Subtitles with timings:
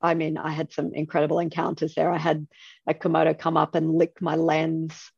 [0.00, 2.10] I mean, I had some incredible encounters there.
[2.10, 2.46] I had
[2.86, 5.10] a Komodo come up and lick my lens.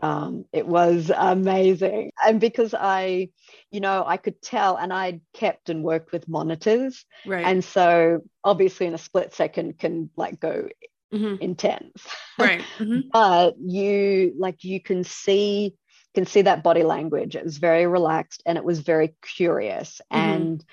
[0.00, 2.12] Um, it was amazing.
[2.24, 3.30] And because I,
[3.70, 7.04] you know, I could tell and I kept and worked with monitors.
[7.26, 7.44] Right.
[7.44, 10.68] And so obviously in a split second can like go
[11.12, 11.40] Mhm.
[11.40, 12.06] intense.
[12.38, 12.62] Right.
[12.78, 13.04] Mhm.
[13.10, 15.74] but you like you can see
[16.14, 17.34] can see that body language.
[17.34, 20.00] It was very relaxed and it was very curious.
[20.12, 20.16] Mhm.
[20.18, 20.64] And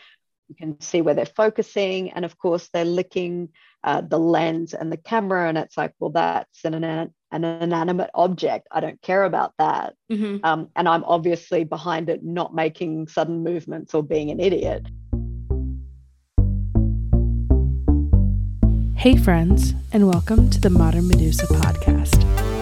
[0.48, 2.12] you can see where they're focusing.
[2.12, 3.50] And of course, they're licking
[3.84, 5.48] uh, the lens and the camera.
[5.48, 8.68] And it's like, well, that's an, an, an inanimate object.
[8.72, 9.96] I don't care about that.
[10.12, 10.42] Mhm.
[10.44, 14.86] Um, and I'm obviously behind it, not making sudden movements or being an idiot.
[18.96, 22.55] Hey, friends, and welcome to the Modern Medusa podcast.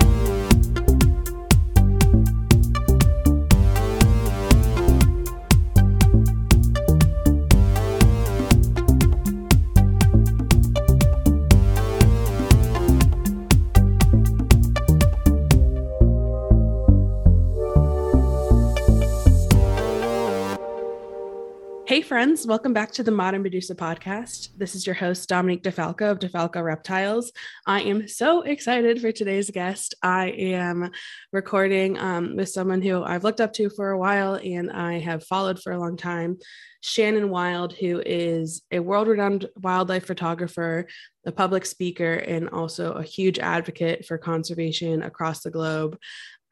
[22.14, 24.50] Friends, welcome back to the Modern Medusa podcast.
[24.56, 27.32] This is your host, Dominique DeFalco of DeFalco Reptiles.
[27.66, 29.96] I am so excited for today's guest.
[30.04, 30.92] I am
[31.32, 35.26] recording um, with someone who I've looked up to for a while and I have
[35.26, 36.38] followed for a long time,
[36.82, 40.86] Shannon Wild, who is a world renowned wildlife photographer,
[41.26, 45.98] a public speaker, and also a huge advocate for conservation across the globe.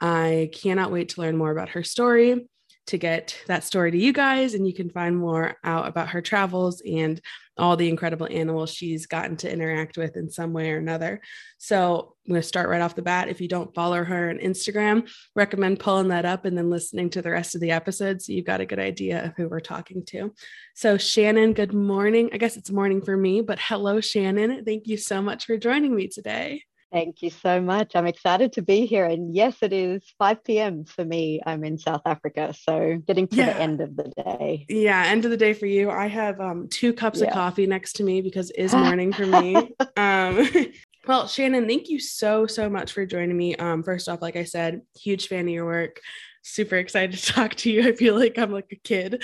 [0.02, 2.48] I cannot wait to learn more about her story
[2.88, 6.22] to get that story to you guys and you can find more out about her
[6.22, 7.22] travels and
[7.58, 11.22] all the incredible animals she's gotten to interact with in some way or another.
[11.58, 13.28] So I'm going to start right off the bat.
[13.28, 17.22] If you don't follow her on Instagram, recommend pulling that up and then listening to
[17.22, 20.04] the rest of the episode so you've got a good idea of who we're talking
[20.08, 20.34] to.
[20.76, 22.30] So Shannon, good morning.
[22.34, 24.66] I guess it's morning for me, but hello Shannon.
[24.66, 26.64] Thank you so much for joining me today.
[26.92, 27.96] Thank you so much.
[27.96, 29.06] I'm excited to be here.
[29.06, 30.84] And yes, it is 5 p.m.
[30.84, 31.42] for me.
[31.46, 32.54] I'm in South Africa.
[32.60, 33.46] So getting to Yeah.
[33.54, 34.66] the end of the day.
[34.68, 35.90] Yeah, end of the day for you.
[35.90, 39.26] I have um, two cups of coffee next to me because it is morning for
[39.26, 39.74] me.
[39.96, 40.48] um,
[41.08, 43.56] well, Shannon, thank you so so much for joining me.
[43.56, 46.02] Um, first off, like I said, huge fan of your work.
[46.44, 47.88] Super excited to talk to you.
[47.88, 49.24] I feel like I'm like a kid.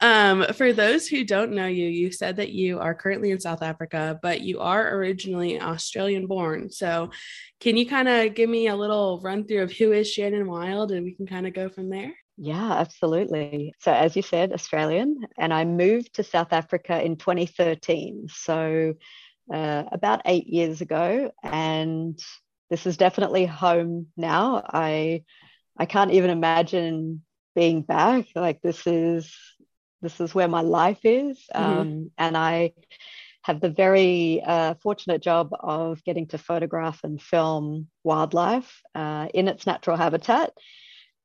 [0.00, 3.62] Um, for those who don't know you, you said that you are currently in South
[3.62, 6.70] Africa, but you are originally Australian born.
[6.70, 7.10] So,
[7.60, 10.92] can you kind of give me a little run through of who is Shannon Wild,
[10.92, 12.12] and we can kind of go from there?
[12.36, 13.72] Yeah, absolutely.
[13.80, 18.26] So, as you said, Australian, and I moved to South Africa in 2013.
[18.30, 18.94] So,
[19.52, 22.18] uh, about eight years ago, and
[22.68, 24.62] this is definitely home now.
[24.68, 25.24] I
[25.78, 27.22] I can't even imagine
[27.54, 28.26] being back.
[28.34, 29.34] Like this is
[30.02, 31.60] this is where my life is, Mhm.
[31.80, 32.72] um, and I
[33.42, 39.48] have the very uh, fortunate job of getting to photograph and film wildlife uh, in
[39.48, 40.52] its natural habitat.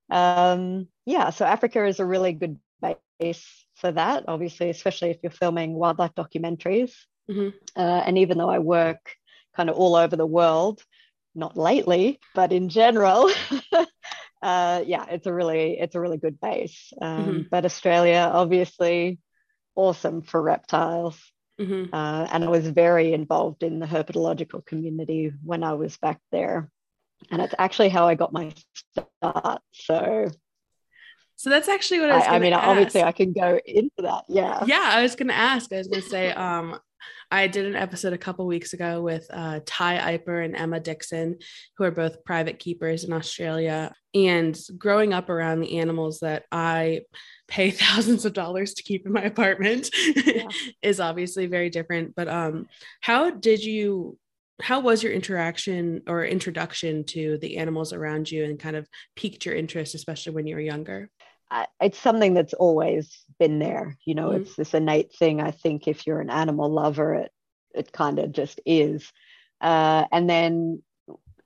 [0.09, 5.31] Um, yeah, so Africa is a really good base for that, obviously, especially if you're
[5.31, 6.93] filming wildlife documentaries.
[7.29, 7.53] Mhm.
[7.75, 9.15] Uh, and even though I work
[9.55, 10.83] kind of all over the world,
[11.33, 13.29] not lately, but in general,
[14.41, 16.93] uh, yeah, it's a really it's a really good base.
[17.01, 17.49] Um, Mhm.
[17.49, 19.19] But Australia, obviously,
[19.75, 21.17] awesome for reptiles.
[21.59, 21.89] Mhm.
[21.93, 26.71] Uh, and I was very involved in the herpetological community when I was back there.
[27.29, 28.51] And it's actually how I got my
[29.19, 29.61] start.
[29.71, 30.27] So
[31.35, 32.27] So that's actually what I was.
[32.27, 33.03] I, I mean, obviously.
[33.03, 34.25] I can go into that.
[34.27, 34.63] Yeah.
[34.65, 35.71] yeah, I was going to ask.
[35.73, 36.79] I was going to say, um,
[37.29, 41.37] I did an episode a couple weeks ago with uh, Ty Iper and Emma Dixon,
[41.77, 43.93] who are both private keepers in Australia.
[44.13, 47.01] And growing up around the animals that I
[47.47, 49.89] pay thousands of dollars to keep in my apartment
[50.81, 52.15] is obviously very different.
[52.15, 52.67] But um,
[53.01, 54.17] how did you?
[54.61, 59.43] How was your interaction or introduction to the animals around you, and kind of piqued
[59.43, 61.09] your interest, especially when you were younger?
[61.51, 63.97] I, it's something that's always been there.
[64.05, 64.37] You know, Mhm.
[64.37, 65.41] it's this innate thing.
[65.41, 67.31] I think if you're an animal lover, it
[67.73, 69.11] it kind of just is.
[69.61, 70.81] Uh, and then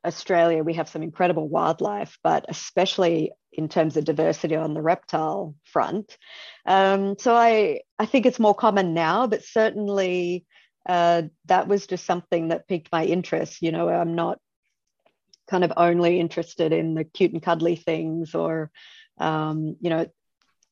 [0.05, 5.55] Australia, we have some incredible wildlife, but especially in terms of diversity on the reptile
[5.63, 6.17] front.
[6.65, 10.45] Um, so I I think it's more common now, but certainly
[10.87, 13.61] uh, that was just something that piqued my interest.
[13.61, 14.39] You know, I'm not
[15.47, 18.71] kind of only interested in the cute and cuddly things or
[19.19, 20.05] um, you know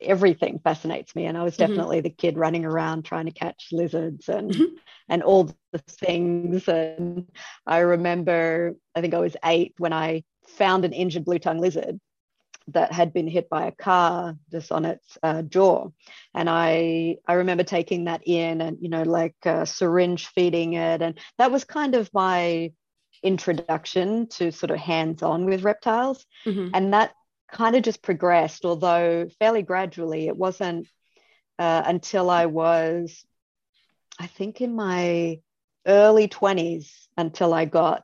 [0.01, 1.59] everything fascinates me and i was Mhm.
[1.59, 4.77] definitely the kid running around trying to catch lizards and Mhm.
[5.09, 7.31] and all the things and
[7.65, 11.99] i remember i think i was eight when i found an injured blue tongue lizard
[12.67, 15.87] that had been hit by a car just on its uh, jaw
[16.33, 21.01] and i i remember taking that in and you know like a syringe feeding it
[21.01, 22.71] and that was kind of my
[23.21, 26.69] introduction to sort of hands on with reptiles mm-hmm.
[26.73, 27.13] and that
[27.53, 30.27] kind of just progressed although fairly gradually.
[30.27, 30.87] It wasn't
[31.59, 33.23] uh, until i was
[34.19, 35.39] i think in my
[35.85, 38.03] early 20s until i got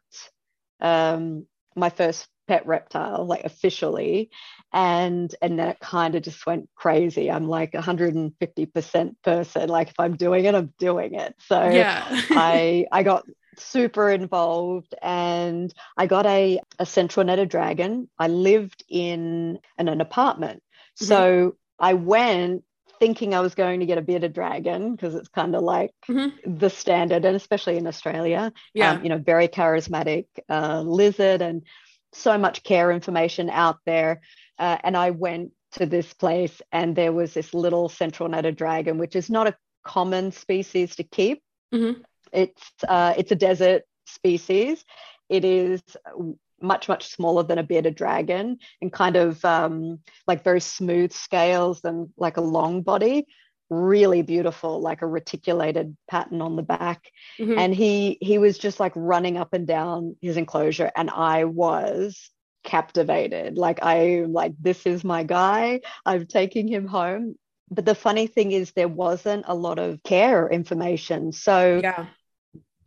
[0.82, 4.32] um, my first pet reptile like officially.
[4.74, 7.30] And and then it kind of just went crazy.
[7.30, 9.70] I'm like 150% person.
[9.70, 11.36] Like if i'm doing it i'm doing it.
[11.40, 12.06] So yeah.
[12.32, 13.24] I i got
[13.60, 20.02] super involved and i got a, a central netted dragon i lived in, in an
[20.02, 20.62] apartment
[21.00, 21.06] mm-hmm.
[21.06, 22.64] so i went
[23.00, 26.58] thinking I was going to get a bearded dragon because it's kind of like mm-hmm.
[26.58, 31.64] the standard, and especially in Australia, yeah, um, you know, very charismatic uh, lizard and
[32.14, 34.22] so much care information out there.
[34.58, 38.98] Uh, and I went to this place, and there was this little central netted dragon,
[38.98, 41.42] which is not a common species to keep.
[41.74, 42.02] Mm-hmm.
[42.32, 44.84] It's uh, it's a desert species.
[45.30, 45.82] It is
[46.62, 51.82] much much smaller than a bearded dragon and kind of um, like very smooth scales
[51.84, 53.26] and like a long body.
[53.70, 57.12] Really beautiful like a reticulated pattern on the back.
[57.40, 57.58] Mm-hmm.
[57.58, 62.32] and he he was just like running up and down his enclosure and i was
[62.64, 63.58] captivated.
[63.58, 65.82] Like i like this is my guy.
[66.06, 67.36] I'm taking him home.
[67.72, 71.32] But the funny thing is there wasn't a lot of care information.
[71.32, 72.08] So yeah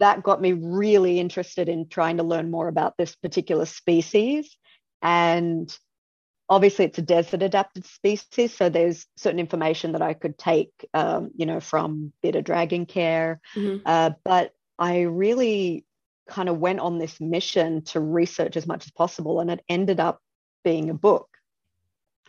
[0.02, 4.56] that got me really interested in trying to learn more about this particular species.
[5.00, 5.72] And
[6.48, 11.30] obviously it's a desert adapted species so there's certain information that i could take um,
[11.36, 13.40] you know from bearded dragon care.
[13.54, 13.82] Mm-hmm.
[13.86, 15.86] uh, but i really
[16.28, 20.00] kind of went on this mission to research as much as possible and it ended
[20.00, 20.20] up
[20.64, 21.28] being a book.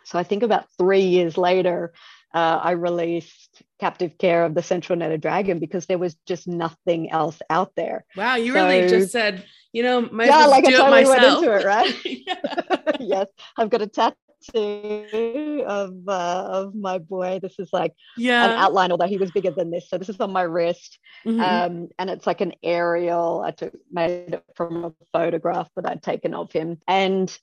[0.06, 1.94] So i think about three years later
[2.34, 7.12] uh, I released Captive Care of the Central Netted Dragon because there was just nothing
[7.12, 8.06] else out there.
[8.16, 11.52] Wow, you so, really just said, you know, my yeah, like I totally went into
[11.54, 11.96] it, right?
[13.00, 13.28] yes,
[13.58, 17.40] I've got a tattoo of uh, of my boy.
[17.42, 18.46] This is like yeah.
[18.46, 19.90] an outline, although he was bigger than this.
[19.90, 21.40] So this is on my wrist, mm-hmm.
[21.40, 23.44] um, and it's like an aerial.
[23.46, 27.36] I took made it from a photograph that I'd taken of him, and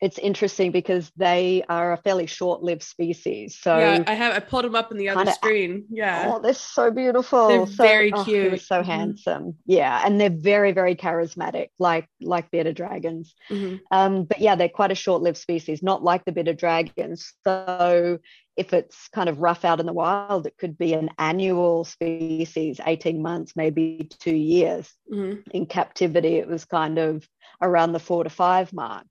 [0.00, 3.58] it's interesting because they are a fairly short-lived species.
[3.58, 5.86] So yeah, I have I pulled them up in the other screen.
[5.90, 7.48] Yeah, oh, they're so beautiful.
[7.48, 8.60] They're so, very oh, cute.
[8.60, 8.90] so mm-hmm.
[8.90, 9.56] handsome.
[9.64, 13.34] Yeah, and they're very very charismatic, like like bearded dragons.
[13.50, 13.76] Mm-hmm.
[13.90, 17.32] Um, but yeah, they're quite a short-lived species, not like the bearded dragons.
[17.44, 18.18] So
[18.56, 22.80] if it's kind of rough out in the wild, it could be an annual species,
[22.84, 24.92] 18 months, maybe two years.
[25.12, 25.40] Mm-hmm.
[25.52, 27.26] In captivity, it was kind of
[27.62, 29.06] around the four to five mark.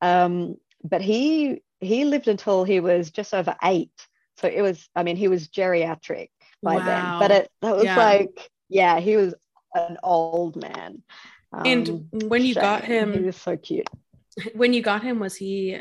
[0.00, 3.92] Um, but he he lived until he was just over eight.
[4.38, 6.28] So it was, I mean, he was geriatric
[6.62, 6.84] by wow.
[6.84, 7.18] then.
[7.18, 7.96] But it that was yeah.
[7.96, 9.34] like, yeah, he was
[9.74, 11.02] an old man.
[11.52, 13.88] Um, and when you got him, he was so cute.
[14.54, 15.78] When you got him, was he?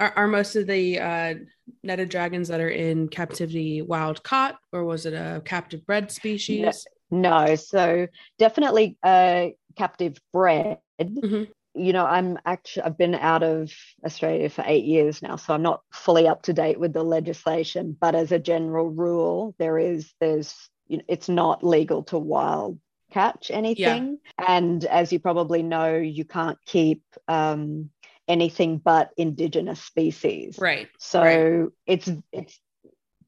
[0.00, 1.34] Are, are most of the uh,
[1.82, 6.86] netted dragons that are in captivity wild caught, or was it a captive bred species?
[7.10, 7.54] No, no.
[7.56, 8.06] so
[8.38, 10.78] definitely uh, captive bred.
[11.00, 13.72] Mm-hmm you know, I'm actually, I've been out of
[14.04, 17.96] Australia for eight years now, so I'm not fully up to date with the legislation.
[18.00, 20.54] But as a general rule, there is, there's,
[20.86, 22.78] you know, it's not legal to wild
[23.10, 24.18] catch anything.
[24.38, 24.56] Yeah.
[24.56, 27.90] And as you probably know, you can't keep um,
[28.28, 30.58] anything but indigenous species.
[30.58, 30.88] Right.
[30.98, 31.68] So right.
[31.86, 32.60] it's, it's,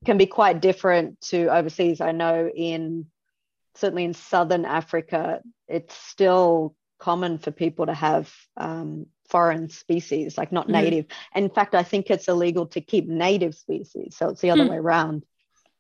[0.04, 2.00] can be quite different to overseas.
[2.00, 3.06] I know in,
[3.74, 10.52] certainly in Southern Africa, it's still common for people to have um, foreign species, like
[10.52, 10.82] not mm-hmm.
[10.82, 11.06] native.
[11.34, 14.16] In fact, I think it's illegal to keep native species.
[14.16, 14.70] So it's the other hmm.
[14.70, 15.24] way around.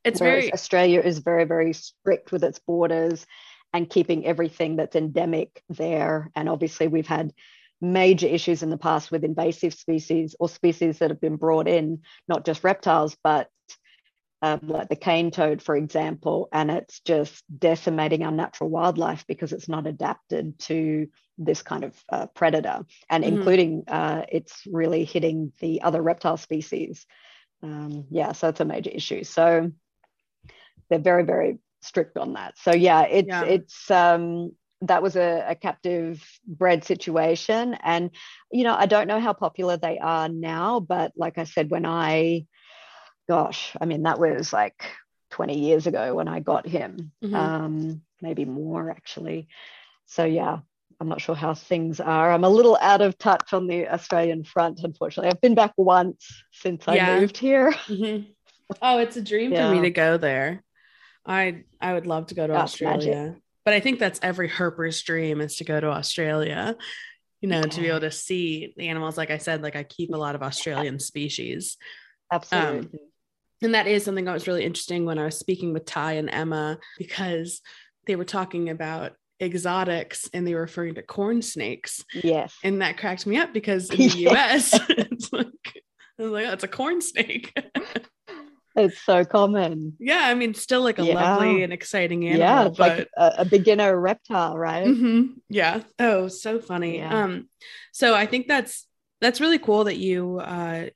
[0.04, 3.26] It's Whereas very Australia is very, very strict with its borders
[3.72, 6.30] and keeping everything that's endemic there.
[6.36, 7.32] And obviously, we've had
[7.80, 12.02] major issues in the past with invasive species or species that have been brought in,
[12.28, 13.50] not just reptiles, but
[14.42, 19.52] um, like the cane toad, for example, and it's just decimating our natural wildlife because
[19.52, 23.36] it's not adapted to this kind of uh, predator, and mm-hmm.
[23.36, 27.06] including uh, it's really hitting the other reptile species.
[27.62, 29.24] Um, yeah, so it's a major issue.
[29.24, 29.72] So
[30.88, 32.58] they're very, very strict on that.
[32.58, 33.44] So yeah, it's yeah.
[33.44, 34.52] it's um,
[34.82, 38.10] that was a, a, captive bred situation, and
[38.52, 41.86] you know I don't know how popular they are now, but like I said, when
[41.86, 42.46] I
[43.28, 44.84] gosh, I mean, that was like
[45.30, 47.34] 20 years ago when I got him, mm-hmm.
[47.34, 49.48] um, maybe more actually.
[50.06, 50.58] So, yeah,
[51.00, 52.32] I'm not sure how things are.
[52.32, 55.30] I'm a little out of touch on the Australian front, unfortunately.
[55.30, 57.16] I've been back once since yeah.
[57.16, 57.74] I moved here.
[57.86, 58.30] Mm-hmm.
[58.82, 59.68] Oh, it's a dream yeah.
[59.68, 60.64] for me to go there.
[61.24, 63.14] I I would love to go to That's Australia.
[63.14, 63.42] Magic.
[63.64, 66.76] But I think that's every herper's dream is to go to Australia,
[67.40, 69.16] you know, to be able to see the animals.
[69.16, 71.76] Like I said, like I keep a lot of Australian species.
[72.32, 72.78] Absolutely.
[72.78, 72.90] Um,
[73.62, 76.30] and that is something that was really interesting when I was speaking with Ty and
[76.30, 77.62] Emma because
[78.06, 82.04] they were talking about exotics and they were referring to corn snakes.
[82.14, 82.54] Yes.
[82.62, 85.82] And that cracked me up because in the US, it's like,
[86.18, 87.52] I was like, oh, it's a corn snake.
[88.76, 89.94] it's so common.
[89.98, 90.20] Yeah.
[90.22, 91.14] I mean, still like a yeah.
[91.14, 92.40] lovely and exciting animal.
[92.40, 92.66] Yeah.
[92.66, 92.98] It's but...
[92.98, 94.86] like a, a, beginner reptile, right?
[94.86, 95.38] Mm-hmm.
[95.48, 95.82] Yeah.
[95.98, 96.98] Oh, so funny.
[96.98, 97.24] Yeah.
[97.24, 97.48] Um,
[97.92, 98.86] so I think that's,
[99.20, 100.86] that's really cool that you, uh,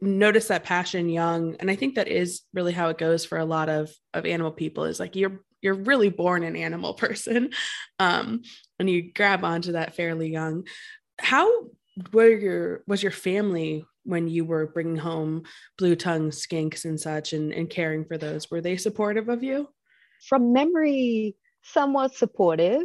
[0.00, 3.44] notice that passion young and i think that is really how it goes for a
[3.44, 7.50] lot of of animal people is like you're you're really born an animal person
[7.98, 8.42] um
[8.82, 10.66] and you grab onto that fairly young.
[11.20, 11.48] How
[12.12, 15.44] were your was your family when you were bringing home
[15.78, 19.68] blue tongue skinks and such and, and caring for those were they supportive of you?
[20.28, 22.82] From memory somewhat supportive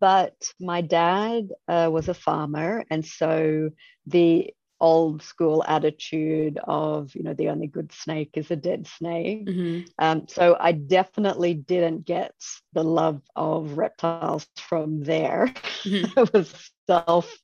[0.00, 3.70] but my dad uh, was a farmer and so
[4.06, 9.46] the old school attitude of you know the only good snake is a dead snake
[9.46, 9.80] mm-hmm.
[9.98, 12.34] um, so i definitely didn't get
[12.74, 15.46] the love of reptiles from there
[15.84, 16.18] mm-hmm.
[16.20, 17.34] it was self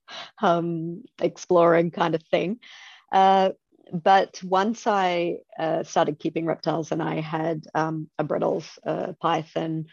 [0.42, 2.58] um, exploring kind of thing
[3.10, 3.48] uh,
[3.90, 9.86] but once i uh, started keeping reptiles and i had um, a Bredl's uh, python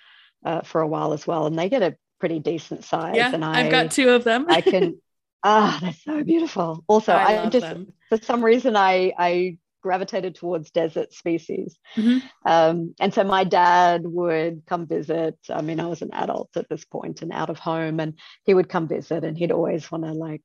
[0.45, 3.45] uh, for a while as well and they get a pretty decent size yeah, and
[3.45, 4.99] I, i've got two of them i can
[5.43, 6.83] Ah, they're so beautiful.
[6.87, 7.93] Also, I, I just them.
[8.09, 11.77] for some reason I I gravitated towards desert species.
[11.95, 12.27] Mm-hmm.
[12.45, 15.37] Um, and so my dad would come visit.
[15.49, 18.53] I mean, I was an adult at this point and out of home, and he
[18.53, 20.43] would come visit, and he'd always want to like,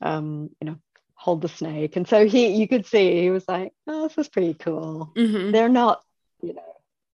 [0.00, 0.76] um, you know,
[1.14, 1.96] hold the snake.
[1.96, 5.52] And so he, you could see, he was like, "Oh, this is pretty cool." Mm-hmm.
[5.52, 6.02] They're not,
[6.42, 6.74] you know,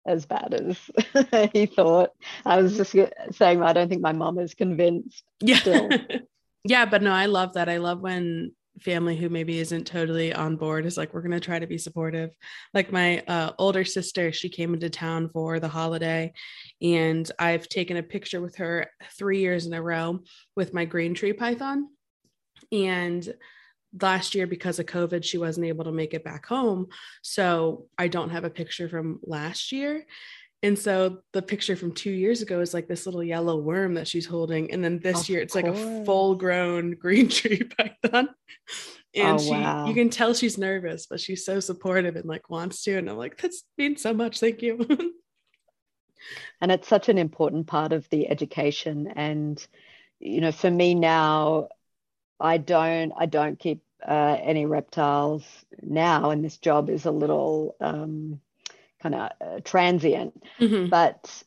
[0.06, 2.10] as bad as he thought.
[2.44, 2.94] I was just
[3.36, 5.24] saying, I don't think my mom is convinced.
[5.40, 5.58] Yeah.
[5.58, 5.88] Still.
[6.64, 7.68] yeah but no i love that.
[7.68, 11.40] I love when family who maybe isn't totally on board is like we're going to
[11.40, 12.30] try to be supportive.
[12.72, 16.32] Like my uh, older sister she came into town for the holiday
[16.82, 20.20] and i've taken a picture with her three years in a row
[20.56, 21.88] with my green tree python.
[22.72, 23.32] And
[24.02, 26.88] last year because of covid she wasn't able to make it back home.
[27.22, 30.04] So i don't have a picture from last year
[30.64, 34.08] and so the picture from two years ago is like this little yellow worm that
[34.08, 34.72] she's holding.
[34.72, 35.64] And then this of year it's course.
[35.64, 38.30] like a full grown green tree python.
[39.14, 39.86] And oh, she wow.
[39.86, 42.96] you can tell she's nervous, but she's so supportive and like wants to.
[42.96, 44.40] And I'm like, that's means so much.
[44.40, 44.86] Thank you.
[46.62, 49.12] and it's such an important part of the education.
[49.14, 49.64] And,
[50.18, 51.68] you know, for me now,
[52.40, 55.44] I don't I don't keep uh, any reptiles
[55.82, 58.40] now, and this job is a little um,
[59.04, 60.42] kind of uh, transient.
[60.58, 60.88] Mm-hmm.
[60.88, 61.44] But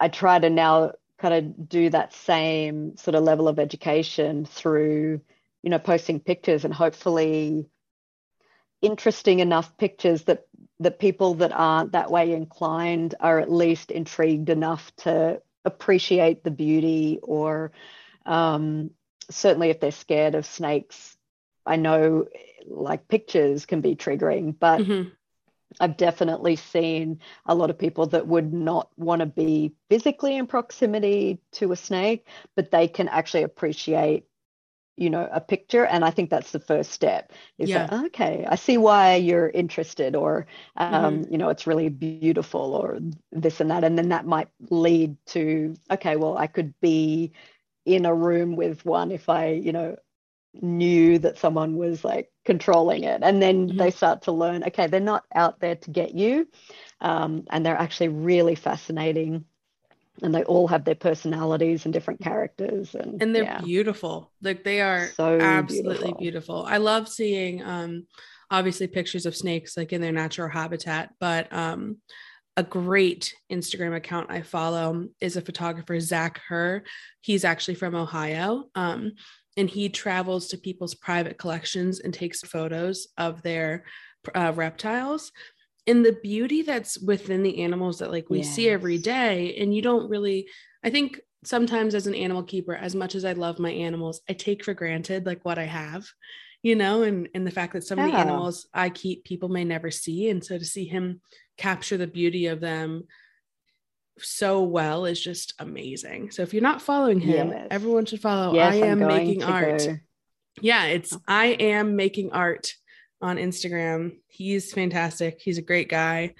[0.00, 5.20] I try to now kind of do that same sort of level of education through,
[5.62, 7.66] you know, posting pictures and hopefully
[8.80, 10.46] interesting enough pictures that
[10.78, 16.50] the people that aren't that way inclined are at least intrigued enough to appreciate the
[16.50, 17.72] beauty or
[18.24, 18.90] um,
[19.30, 21.16] certainly if they're scared of snakes
[21.64, 22.26] i know
[22.68, 25.08] like pictures can be triggering but mm-hmm.
[25.80, 30.46] I've definitely seen a lot of people that would not want to be physically in
[30.46, 34.24] proximity to a snake, but they can actually appreciate,
[34.96, 35.84] you know, a picture.
[35.84, 37.88] And I think that's the first step is yeah.
[37.90, 40.46] like, okay, I see why you're interested, or,
[40.76, 41.32] um, mm-hmm.
[41.32, 42.98] you know, it's really beautiful, or
[43.32, 43.84] this and that.
[43.84, 47.32] And then that might lead to, okay, well, I could be
[47.84, 49.96] in a room with one if I, you know,
[50.62, 53.78] knew that someone was like controlling it and then mm-hmm.
[53.78, 56.46] they start to learn okay they're not out there to get you
[57.00, 59.44] um, and they're actually really fascinating
[60.22, 63.60] and they all have their personalities and different characters and and they're yeah.
[63.60, 66.18] beautiful like they are so absolutely beautiful.
[66.18, 66.66] beautiful.
[66.66, 68.06] i love seeing um
[68.50, 71.96] obviously pictures of snakes like in their natural habitat but um
[72.56, 76.84] a great Instagram account I follow is a photographer, Zach Herr.
[77.20, 78.64] He's actually from Ohio.
[78.74, 79.12] Um,
[79.56, 83.84] and he travels to people's private collections and takes photos of their
[84.34, 85.32] uh, reptiles
[85.86, 88.54] and the beauty that's within the animals that like we yes.
[88.54, 90.48] see every day and you don't really
[90.84, 94.32] i think sometimes as an animal keeper as much as i love my animals i
[94.32, 96.04] take for granted like what i have
[96.62, 98.06] you know and and the fact that some yeah.
[98.06, 101.20] of the animals i keep people may never see and so to see him
[101.56, 103.04] capture the beauty of them
[104.18, 106.30] so well is just amazing.
[106.30, 107.68] So if you're not following him, Yes.
[107.70, 109.78] everyone should follow Yes, I I'm making art.
[109.84, 109.96] go-
[110.60, 111.20] Yeah, it's oh.
[111.28, 112.74] I am making art
[113.20, 114.16] on Instagram.
[114.28, 115.40] He's fantastic.
[115.42, 116.34] He's a great guy.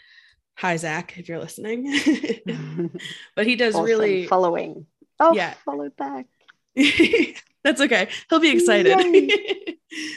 [0.58, 1.84] Hi Zach, if you're listening.
[3.36, 3.84] but he does Awesome.
[3.86, 4.86] really following.
[5.20, 5.54] Oh, Yeah.
[5.64, 6.26] follow back.
[7.64, 8.08] That's okay.
[8.30, 8.96] He'll be excited.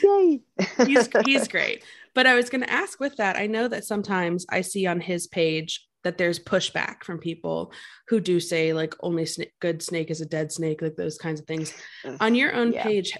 [0.02, 0.40] Yay.
[0.86, 1.84] he's he's great.
[2.14, 5.00] But I was going to ask with that, I know that sometimes I see on
[5.00, 7.72] his page that there's pushback from people
[8.08, 11.40] who do say like only sna- good snake is a dead snake, like those kinds
[11.40, 11.74] of things.
[12.20, 12.82] On your own yeah.
[12.82, 13.16] page,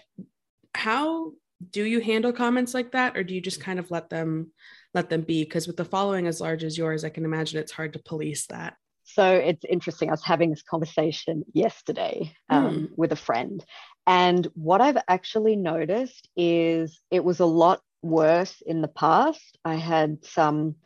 [0.74, 1.32] how
[1.70, 4.50] do you handle comments like that, or do you just kind of let them
[4.94, 5.44] let them be?
[5.44, 8.46] Because with the following as large as yours, I can imagine it's hard to police
[8.46, 8.76] that.
[9.04, 10.08] So it's interesting.
[10.08, 13.64] I was having this conversation yesterday um, with a friend.
[14.06, 19.58] And what I've actually noticed is it was a lot worse in the past.
[19.64, 20.76] I had some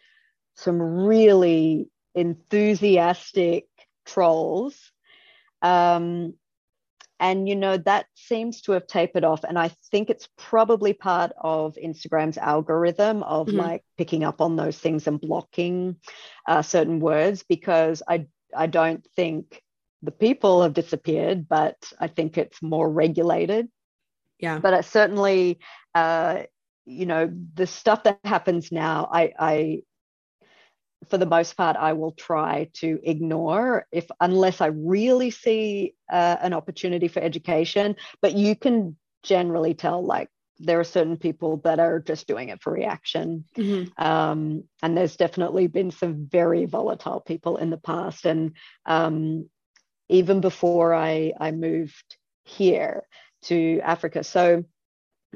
[0.56, 3.66] some really enthusiastic
[4.06, 4.92] trolls.
[5.62, 6.34] Um,
[7.20, 11.32] and you know that seems to have tapered off and i think it's probably part
[11.40, 13.56] of instagram's algorithm of Mhm.
[13.56, 15.96] like picking up on those things and blocking
[16.48, 19.62] uh, certain words because i i don't think
[20.02, 23.68] the people have disappeared but i think it's more regulated
[24.38, 24.60] Yeah.
[24.60, 25.58] but it certainly
[25.94, 26.42] uh,
[26.86, 29.82] you know the stuff that happens now i i
[31.10, 36.36] for the most part i will try to ignore if unless i really see uh,
[36.40, 37.96] an opportunity for education.
[38.20, 42.62] But you can generally tell like there are certain people that are just doing it
[42.62, 43.44] for reaction.
[43.56, 43.90] Mhm.
[43.98, 48.26] um, and there's definitely been some very volatile people in the past.
[48.26, 48.52] And
[48.86, 49.48] um,
[50.08, 53.04] even before I, I moved here
[53.42, 54.22] to africa.
[54.22, 54.64] So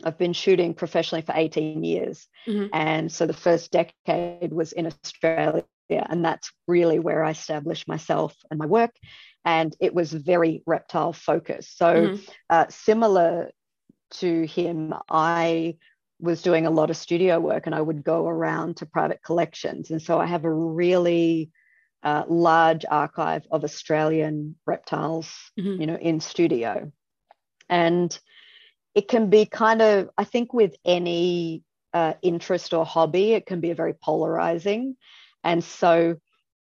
[0.05, 2.71] i've been shooting professionally for 18 years Mhm.
[2.73, 8.37] and so the first decade was in australia and that's really where i established myself
[8.51, 8.95] and my work
[9.45, 12.29] and it was very reptile focused so Mhm.
[12.51, 13.51] uh, similar
[14.11, 15.77] to him, I
[16.19, 19.91] was doing a lot of studio work and I would go around to private collections.
[19.91, 21.51] And so I have a really
[22.03, 25.81] uh, large archive of Australian reptiles, Mhm.
[25.81, 26.91] you know, in studio.
[27.69, 28.19] And
[28.99, 31.63] it can be kind of, I think, with any
[31.95, 34.97] uh, interest or hobby, it can be a very polarizing.
[35.45, 36.17] And so,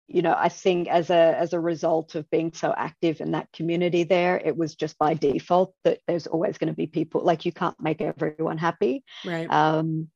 [0.08, 3.50] you know, I think as a as a result of being so active in that
[3.50, 7.46] community there, it was just by default that there's always going to be people like
[7.46, 9.04] you can't make everyone happy.
[9.24, 9.50] Right.
[9.50, 10.10] Um,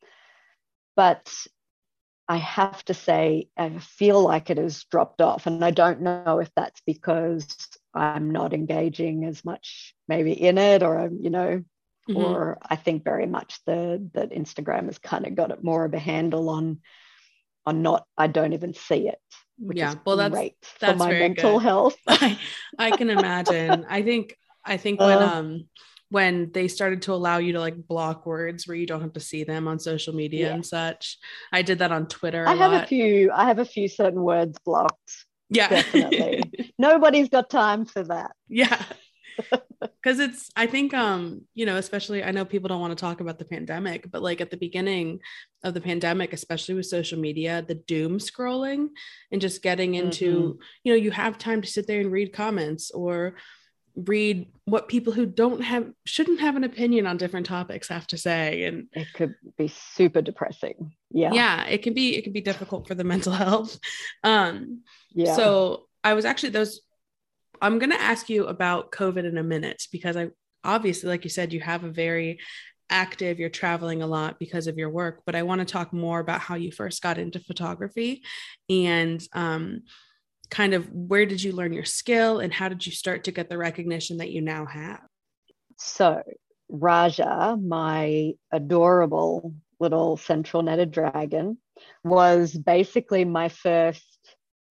[0.95, 1.33] but
[2.29, 6.41] I have to say, I feel like it has dropped off, and I don't know
[6.41, 7.47] if that's because
[7.95, 11.65] I'm not engaging as much, maybe in it, or I'm, you know,
[12.09, 12.17] Mhm.
[12.17, 15.95] or I think very much the that Instagram has kind of got it more of
[15.95, 16.81] a handle on
[17.65, 18.05] on not.
[18.19, 19.19] I don't even see it,
[19.59, 19.91] which yeah.
[19.91, 21.63] is Well, that's great for that's my very mental good.
[21.63, 21.97] health.
[22.09, 22.39] I,
[22.79, 23.87] I can imagine.
[23.89, 25.27] I think I think when Uh.
[25.33, 25.69] um
[26.09, 29.21] when they started to allow you to like block words where you don't have to
[29.21, 30.55] see them on social media Yeah.
[30.55, 31.19] and such.
[31.53, 32.85] I did that on Twitter a I have lot.
[32.85, 33.31] a few.
[33.33, 35.25] I have a few certain words blocked.
[35.49, 35.69] yeah.
[35.69, 36.75] definitely.
[36.79, 38.33] Nobody's got time for that.
[38.49, 38.83] yeah.
[40.05, 43.21] Cuz it's I think um you know especially I know people don't want to talk
[43.21, 45.21] about the pandemic but like at the beginning
[45.65, 48.89] of the pandemic especially with social media the doom scrolling
[49.31, 52.91] and just getting into you know you have time to sit there and read comments
[52.91, 53.37] or
[53.95, 58.17] read what people who don't have shouldn't have an opinion on different topics have to
[58.17, 60.93] say and It could be super depressing.
[61.11, 61.33] Yeah.
[61.35, 63.79] yeah, it can be it can be difficult for the mental health
[64.25, 65.37] um Yeah.
[65.37, 66.81] so I was actually those
[67.63, 70.29] I'm going to ask you about COVID in a minute because I
[70.65, 72.39] obviously like you said you have a very
[72.91, 76.21] active you're traveling a lot because of your work but I want to talk more
[76.21, 78.23] about how you first got into photography
[78.69, 79.81] and um
[80.53, 83.49] kind of where did you learn your skill and how did you start to get
[83.49, 85.01] the recognition that you now have?
[85.79, 86.23] So,
[86.69, 91.57] Raja, my adorable little central netted dragon,
[92.05, 94.12] was basically my first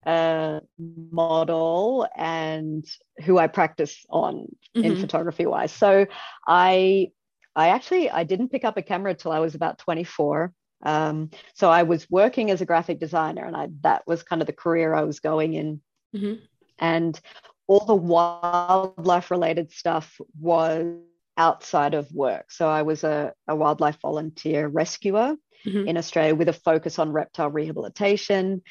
[0.06, 2.84] uh, model and
[3.24, 4.46] who I practice on
[4.82, 4.96] in Mhm.
[4.96, 5.72] photography wise.
[5.72, 6.06] So,
[6.46, 7.10] I
[7.54, 10.52] I actually I didn't pick up a camera till I was about 24.
[10.84, 14.46] Um, so I was working as a graphic designer, and I that was kind of
[14.46, 15.80] the career I was going in
[16.12, 16.48] Mhm.
[16.78, 17.18] and
[17.66, 20.96] all the wildlife related stuff was
[21.36, 22.50] outside of work.
[22.50, 25.88] So I was a, a wildlife volunteer rescuer Mhm.
[25.88, 28.62] in Australia with a focus on reptile rehabilitation.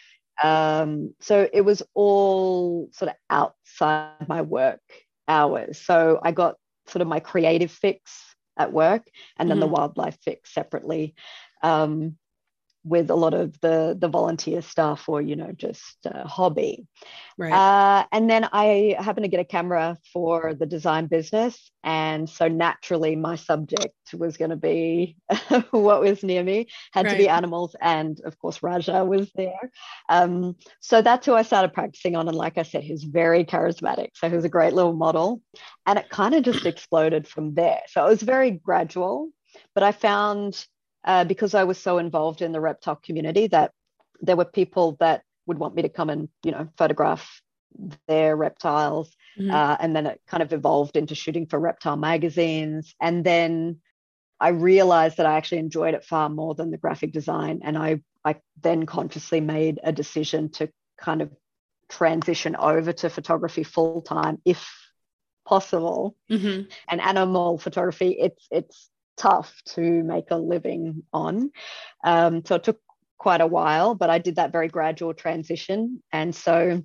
[0.44, 4.82] Um, so it was all sort of outside my work
[5.28, 5.80] hours.
[5.80, 6.56] So I got
[6.88, 9.04] sort of my creative fix at work
[9.38, 9.72] and then the Mhm.
[9.72, 11.16] wildlife fix separately.
[11.64, 12.18] Um,
[12.84, 16.88] with a lot of the the volunteer stuff or you know just a hobby.
[17.38, 17.54] Right.
[17.54, 21.72] uh, and then i happened to get a camera for the design business.
[21.84, 25.18] And so naturally my subject was going to be
[25.72, 26.68] what was near me.
[26.92, 27.14] Had right.
[27.14, 27.76] to be animals.
[27.80, 29.72] And of course raja was there.
[30.10, 32.28] Um, so that's who i started practicing on.
[32.28, 34.10] And like i said he's very charismatic.
[34.16, 35.42] So he was a great little model.
[35.86, 37.82] And it kind of just exploded from there.
[37.88, 39.30] So it was very gradual.
[39.76, 40.66] But i found
[41.04, 43.72] uh, because I was so involved in the reptile community that
[44.22, 47.42] there were people that would want me to come and you know photograph
[48.08, 49.52] their reptiles mm-hmm.
[49.52, 53.80] uh, and then it kind of evolved into shooting for reptile magazines and then
[54.40, 58.00] i realized that i actually enjoyed it far more than the graphic design and i
[58.26, 61.32] i then consciously made a decision to kind of
[61.90, 64.70] transition over to photography full time if
[65.46, 66.64] possible mm-hmm.
[66.90, 68.91] and animal photography it's it's
[69.22, 71.52] tough to make a living on.
[72.04, 72.80] Um, so it took
[73.20, 76.02] quite a while, but I did that very gradual transition.
[76.12, 76.82] And so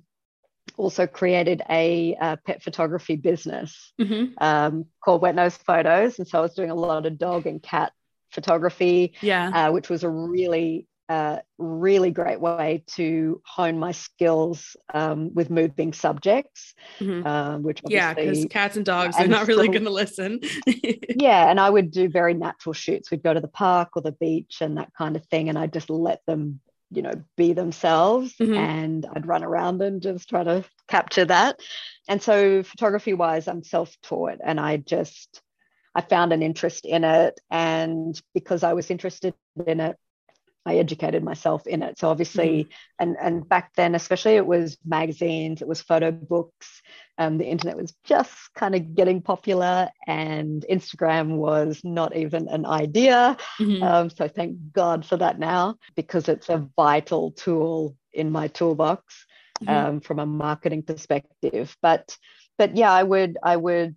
[0.77, 4.33] also created a, uh, pet photography business mm-hmm.
[4.37, 6.19] um, called Wet Nose Photos.
[6.19, 7.91] And so I was doing a lot of dog and cat
[8.31, 9.49] photography, yeah.
[9.49, 15.49] Uh, which was a really a really great way to hone my skills um, with
[15.49, 17.25] moving subjects, mm-hmm.
[17.25, 20.41] uh, which yeah, because cats and dogs are not really going to listen.
[20.67, 23.09] yeah, and I would do very natural shoots.
[23.09, 25.73] We'd go to the park or the beach and that kind of thing, and I'd
[25.73, 26.59] just let them,
[26.91, 28.53] you know, be themselves, mm-hmm.
[28.53, 31.59] and I'd run around and just try to capture that.
[32.09, 35.41] And so, photography wise, I'm self taught, and I just
[35.95, 39.33] I found an interest in it, and because I was interested
[39.65, 39.95] in it
[40.67, 41.97] I educated myself in it.
[41.97, 42.71] So obviously, mm-hmm.
[42.99, 46.81] and and back then, especially, it was magazines, it was photo books.
[47.17, 52.65] Um, the internet was just kind of getting popular, and Instagram was not even an
[52.65, 53.37] idea.
[53.59, 53.81] Mm-hmm.
[53.81, 59.25] Um, so thank God for that now, because it's a vital tool in my toolbox
[59.61, 59.69] mm-hmm.
[59.69, 61.75] um, from a marketing perspective.
[61.81, 62.17] But
[62.57, 63.95] but yeah, I would I would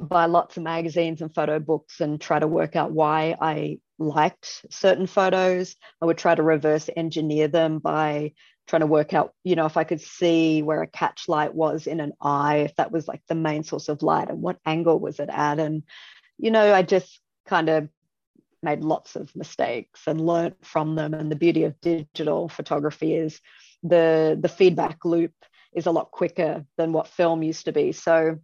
[0.00, 4.64] buy lots of magazines and photo books and try to work out why I liked
[4.70, 5.76] certain photos.
[6.00, 8.32] I would try to reverse engineer them by
[8.66, 11.86] trying to work out, you know, if I could see where a catch light was
[11.86, 14.98] in an eye, if that was like the main source of light and what angle
[14.98, 15.58] was it at.
[15.58, 15.82] And,
[16.38, 17.88] you know, I just kind of
[18.62, 21.14] made lots of mistakes and learnt from them.
[21.14, 23.40] And the beauty of digital photography is
[23.82, 25.32] the the feedback loop
[25.72, 27.92] is a lot quicker than what film used to be.
[27.92, 28.38] So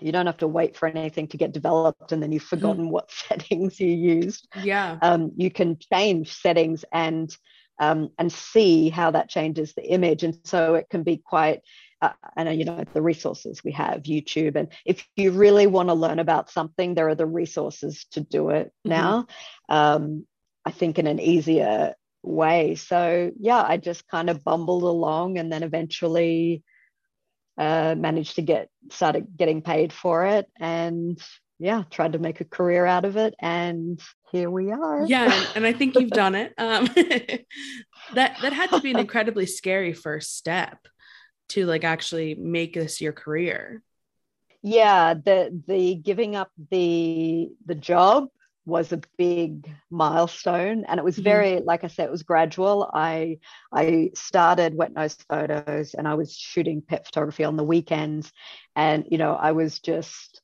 [0.00, 2.56] you don't have to wait for anything to get developed and then you've mm-hmm.
[2.56, 2.90] forgotten mm.
[2.90, 7.36] what settings you used yeah um, you can change settings and
[7.80, 11.60] um, and see how that changes the image and so it can be quite
[12.02, 15.94] uh, and you know the resources we have youtube and if you really want to
[15.94, 18.90] learn about something there are the resources to do it mm-hmm.
[18.90, 19.26] now
[19.68, 20.26] um,
[20.64, 25.52] i think in an easier way so yeah i just kind of bumbled along and
[25.52, 26.62] then eventually
[27.58, 31.20] uh, managed to get started getting paid for it and
[31.58, 35.04] yeah tried to make a career out of it and here we are.
[35.06, 36.54] Yeah and i think you've done it.
[36.56, 36.88] Um,
[38.14, 40.78] that that had to be an incredibly scary first step
[41.50, 43.82] to like actually make this your career.
[44.62, 48.28] Yeah the the giving up the the job
[48.68, 51.24] was a big milestone and it was mm-hmm.
[51.24, 51.66] very mm-hmm.
[51.66, 53.38] like i said it was gradual i
[53.72, 58.30] i started wet nose photos and i was shooting pet photography on the weekends
[58.76, 60.42] and you know i was just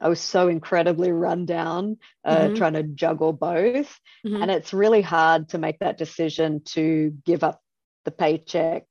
[0.00, 2.54] i was so incredibly run down uh, mm-hmm.
[2.54, 4.42] trying to juggle both mm-hmm.
[4.42, 7.60] and it's really hard to make that decision to give up
[8.06, 8.84] the paycheck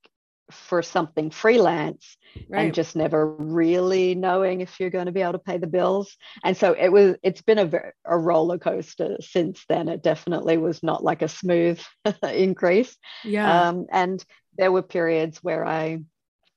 [0.52, 2.18] for something freelance
[2.50, 2.66] right.
[2.66, 6.16] and just never really knowing if you're going to be able to pay the bills.
[6.44, 7.72] And so it was it's been a,
[8.06, 9.90] a roller coaster since then.
[9.90, 11.82] It definitely was not like a smooth
[12.24, 12.96] increase.
[13.24, 13.70] Yeah.
[13.70, 14.24] Um, and
[14.58, 16.00] there were periods where i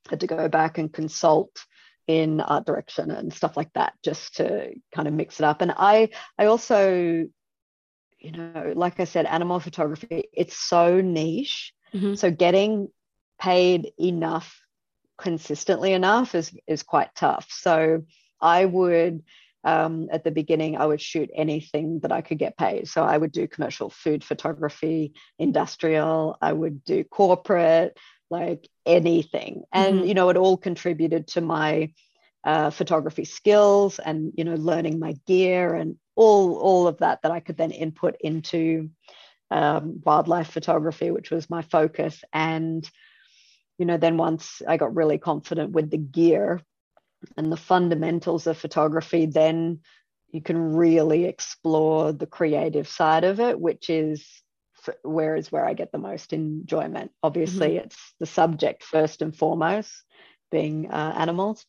[0.08, 1.50] had to go back and consult
[2.06, 5.60] in art direction and stuff like that just to kind of mix it up.
[5.62, 7.26] And i i also
[8.18, 11.72] you know like i said animal photography it's so niche.
[11.94, 12.14] Mm-hmm.
[12.14, 12.88] so getting
[13.40, 14.60] paid enough
[15.20, 17.46] consistently enough is is quite tough.
[17.50, 18.04] So
[18.40, 19.22] I would
[19.62, 22.88] um, at the beginning I would shoot anything that I could get paid.
[22.88, 26.38] So I would do commercial food photography, industrial.
[26.40, 27.98] I would do corporate,
[28.30, 30.06] like anything, and mm-hmm.
[30.06, 31.92] you know it all contributed to my
[32.42, 37.32] uh, photography skills and you know learning my gear and all all of that that
[37.32, 38.90] I could then input into
[39.50, 42.88] um, wildlife photography, which was my focus and
[43.80, 46.60] you know, then once I got really confident with the gear
[47.38, 49.80] and the fundamentals of photography, then
[50.28, 54.22] you can really explore the creative side of it, which is
[55.02, 57.10] where is where I get the most enjoyment.
[57.22, 57.86] Obviously, mm-hmm.
[57.86, 59.90] it's the subject first and foremost,
[60.50, 61.64] being uh, animals.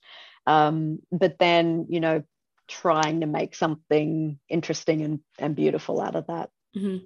[0.45, 2.23] Um, but then, you know,
[2.67, 6.49] trying to make something interesting and, and beautiful out of that.
[6.75, 7.05] Mm-hmm.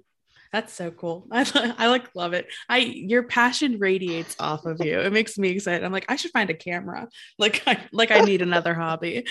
[0.52, 1.26] That's so cool.
[1.32, 2.46] I, I like love it.
[2.68, 5.00] I your passion radiates off of you.
[5.00, 5.84] It makes me excited.
[5.84, 7.08] I'm like I should find a camera.
[7.38, 9.26] Like I like I need another hobby.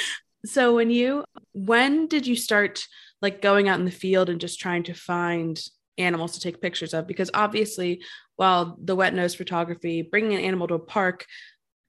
[0.45, 2.85] So when you when did you start
[3.21, 5.59] like going out in the field and just trying to find
[5.97, 8.01] animals to take pictures of because obviously
[8.35, 11.25] while the wet nose photography bringing an animal to a park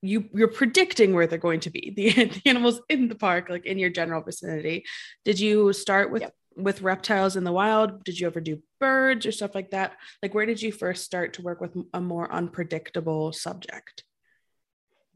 [0.03, 3.67] you you're predicting where they're going to be the, the animals in the park like
[3.67, 4.85] in your general vicinity
[5.25, 6.35] did you start with yep.
[6.57, 8.03] With reptiles in the wild?
[8.05, 9.93] Did you ever do birds or stuff like that?
[10.23, 14.05] Like where did you first start to work with a more unpredictable subject?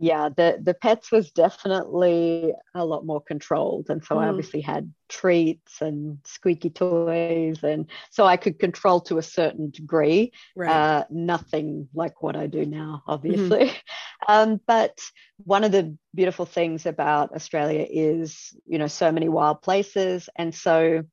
[0.02, 3.90] Yeah the the pets was definitely a lot more controlled.
[3.90, 4.24] And so mm.
[4.24, 7.62] i obviously had treats and squeaky toys.
[7.62, 10.32] And so i could control to a certain degree.
[10.56, 10.70] Right.
[10.70, 13.66] uh, nothing like what i do now obviously.
[13.66, 13.76] Mm-hmm.
[14.32, 14.98] um, but
[15.44, 20.30] one of the beautiful things about australia is you know so many wild places.
[20.36, 21.04] And so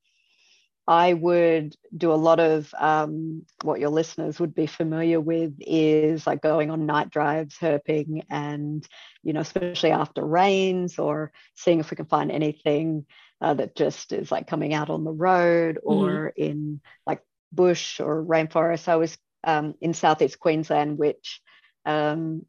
[0.88, 6.26] I would do a lot of um, what your listeners would be familiar with is
[6.26, 8.88] like going on night drives, herping, and
[9.22, 13.06] you know, especially after rains, or seeing if we can find anything
[13.42, 15.90] uh, that just is like coming out on the road mm-hmm.
[15.90, 16.44] or mm-hmm.
[16.44, 17.22] in like
[17.52, 18.88] bush or rainforest.
[18.88, 21.42] I was um, in southeast Queensland, which
[21.86, 22.46] um,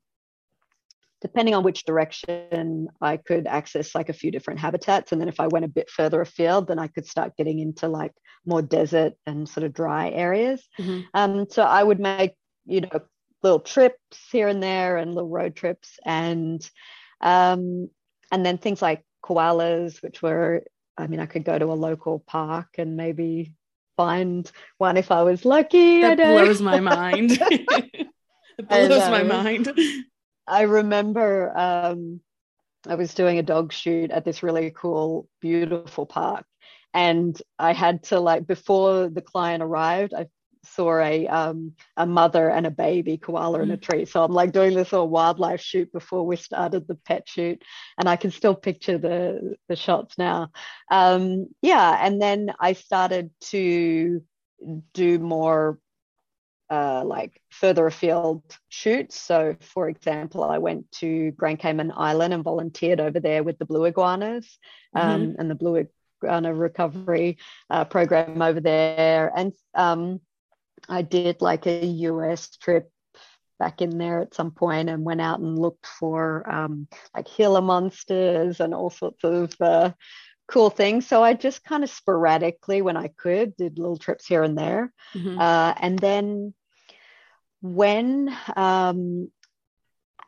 [1.21, 5.13] depending on which direction I could access like a few different habitats.
[5.13, 7.89] And then if I went a bit further afield, then I could start getting into
[7.89, 8.13] like
[8.47, 10.67] more desert and sort of dry areas.
[10.79, 11.01] Mm-hmm.
[11.15, 12.35] Um, so I would make,
[12.67, 13.01] you know,
[13.43, 16.69] little trips here and there and little road trips and
[17.21, 17.91] um,
[18.31, 20.65] and then things like koalas, which were,
[20.97, 23.55] I mean, I could go to a local park and maybe
[23.97, 26.03] find one if I was lucky.
[26.03, 27.33] That blows my mind.
[27.33, 28.09] it
[28.69, 29.73] blows and, um, my mind.
[30.49, 32.21] I remember um,
[32.87, 36.45] I was doing a dog shoot at this really cool, beautiful park.
[36.95, 40.27] And I had to like before the client arrived, I
[40.65, 43.63] saw a um, a mother and a baby koala mm.
[43.65, 43.83] in a mm.
[43.83, 44.05] tree.
[44.05, 47.63] So I'm like doing this little wildlife shoot before we started the pet shoot,
[47.99, 50.51] and I can still picture the the shots now.
[50.91, 54.23] Um, yeah, and then I started to
[54.95, 55.79] do more
[56.71, 59.21] uh, like further afield shoots.
[59.21, 63.65] So, for example, I went to Grand Cayman Island and volunteered over there with the
[63.65, 64.59] blue iguanas
[64.95, 65.41] um, mm-hmm.
[65.41, 65.87] and the blue
[66.23, 67.39] iguana recovery
[67.71, 69.33] uh, program over there.
[69.35, 70.21] And um,
[70.89, 72.91] I did like a US trip
[73.59, 77.61] back in there at some point and went out and looked for um, like Gila
[77.61, 79.93] monsters and all sorts of uh,
[80.49, 81.07] cool things.
[81.07, 84.93] So I just kind of sporadically, when I could, did little trips here and there.
[85.15, 85.39] Mm-hmm.
[85.39, 86.55] Uh, and then
[87.61, 89.31] when, um,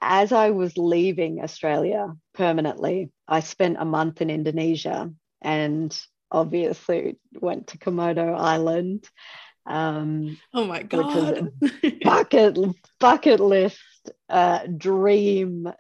[0.01, 5.11] as I was leaving Australia permanently, I spent a month in Indonesia
[5.43, 5.99] and
[6.31, 9.09] obviously went to Komodo Island.
[9.67, 11.53] Um, oh my god!
[12.03, 12.59] bucket
[12.99, 13.79] bucket list
[14.29, 15.71] uh, dream,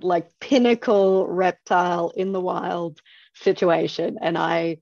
[0.00, 3.00] like pinnacle reptile in the wild
[3.34, 4.78] situation, and I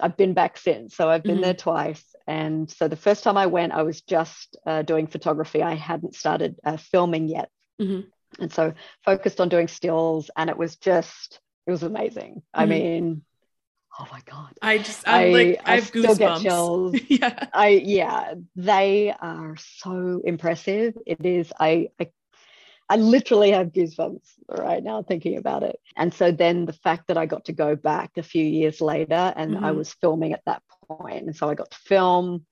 [0.00, 0.94] I've been back since.
[0.94, 1.42] So I've been mm-hmm.
[1.42, 2.04] there twice.
[2.26, 5.62] And so the first time I went, I was just uh, doing photography.
[5.62, 7.50] I hadn't started uh, filming yet.
[7.80, 8.42] Mm-hmm.
[8.42, 10.30] And so focused on doing stills.
[10.36, 12.34] And it was just, it was amazing.
[12.34, 12.60] Mm-hmm.
[12.60, 13.22] I mean,
[13.98, 14.52] oh my God.
[14.60, 16.18] I just, I'm I, like, I, I have still goosebumps.
[16.18, 16.96] get chills.
[17.08, 17.46] yeah.
[17.54, 20.98] I, yeah, they are so impressive.
[21.06, 22.08] It is, I, I
[22.88, 25.80] I literally have goosebumps right now thinking about it.
[25.96, 29.32] And so then the fact that I got to go back a few years later
[29.36, 29.64] and mm-hmm.
[29.64, 32.46] I was filming at that point, and so I got to film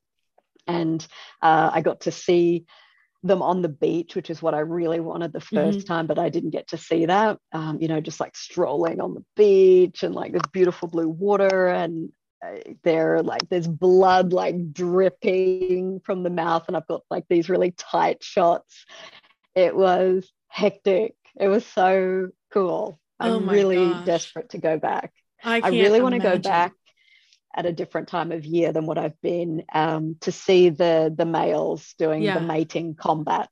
[0.66, 1.06] and
[1.40, 2.64] uh, I got to see
[3.22, 5.80] them on the beach, which is what I really wanted the 1st mm-hmm.
[5.80, 7.38] time, but I didn't get to see that.
[7.52, 11.68] Um, you know, just like strolling on the beach and like this beautiful blue water
[11.68, 12.10] and
[12.44, 17.48] uh, there like there's blood like dripping from the mouth and I've got like these
[17.48, 18.84] really tight shots
[19.54, 21.14] it was hectic.
[21.38, 22.98] It was so cool.
[23.20, 24.06] Oh I'm really gosh.
[24.06, 25.12] desperate to go back.
[25.42, 26.72] I, I really want to go back
[27.54, 31.26] at a different time of year than what I've been um, to see the the
[31.26, 32.38] males doing yeah.
[32.38, 33.48] the mating combat.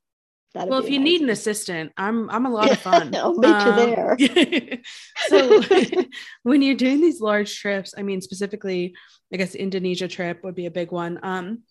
[0.53, 3.15] That'd well, if you need an assistant, I'm I'm a lot of fun.
[3.15, 4.79] I'll meet um, you there.
[5.27, 5.63] so
[6.43, 8.93] when you're doing these large trips, I mean specifically,
[9.33, 11.19] I guess Indonesia trip would be a big one.
[11.23, 11.63] Um,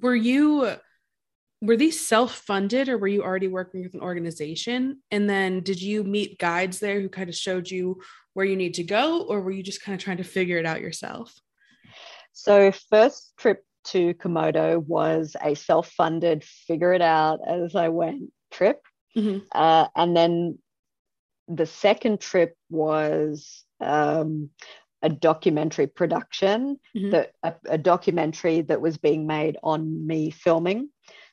[0.00, 0.70] were you
[1.60, 6.04] were these self-funded or were you already working with an organization and then did you
[6.04, 8.00] meet guides there who kind of showed you
[8.34, 10.66] where you need to go or were you just kind of trying to figure it
[10.66, 11.34] out yourself
[12.32, 18.30] so first trip to Komodo was a self funded, figure it out as I went
[18.50, 18.80] trip.
[19.16, 19.46] Mm-hmm.
[19.52, 20.58] Uh, and then
[21.48, 24.50] the second trip was um,
[25.02, 27.10] a documentary production, mm-hmm.
[27.10, 30.90] that a, a, documentary that was being made on me filming.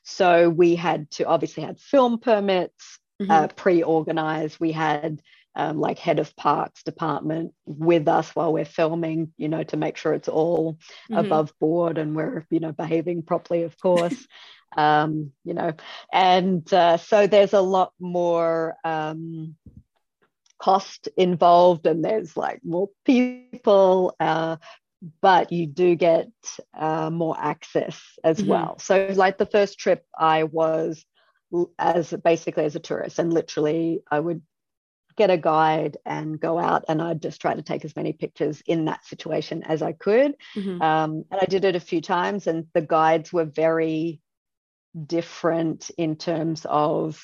[0.08, 3.30] So we had to obviously had film permits mm-hmm.
[3.30, 4.60] uh, pre-organized.
[4.60, 5.20] We had
[5.56, 9.96] um, like head of parks department with us while we're filming, you know, to make
[9.96, 10.74] sure it's all
[11.10, 11.16] mm-hmm.
[11.16, 14.14] above board and we're, you know, behaving properly, of course.
[14.76, 15.72] um, you know,
[16.12, 19.56] and uh, so there's a lot more um,
[20.58, 24.14] cost involved and there's like more people.
[24.20, 24.56] Uh,
[25.20, 26.28] but you do get
[26.76, 28.50] uh, more access as mm-hmm.
[28.50, 28.78] well.
[28.78, 31.04] So, like the first trip, I was
[31.78, 34.42] as basically as a tourist, and literally, I would
[35.16, 38.62] get a guide and go out and I'd just try to take as many pictures
[38.66, 40.34] in that situation as I could.
[40.54, 40.82] Mm-hmm.
[40.82, 44.20] Um, and I did it a few times, and the guides were very
[45.06, 47.22] different in terms of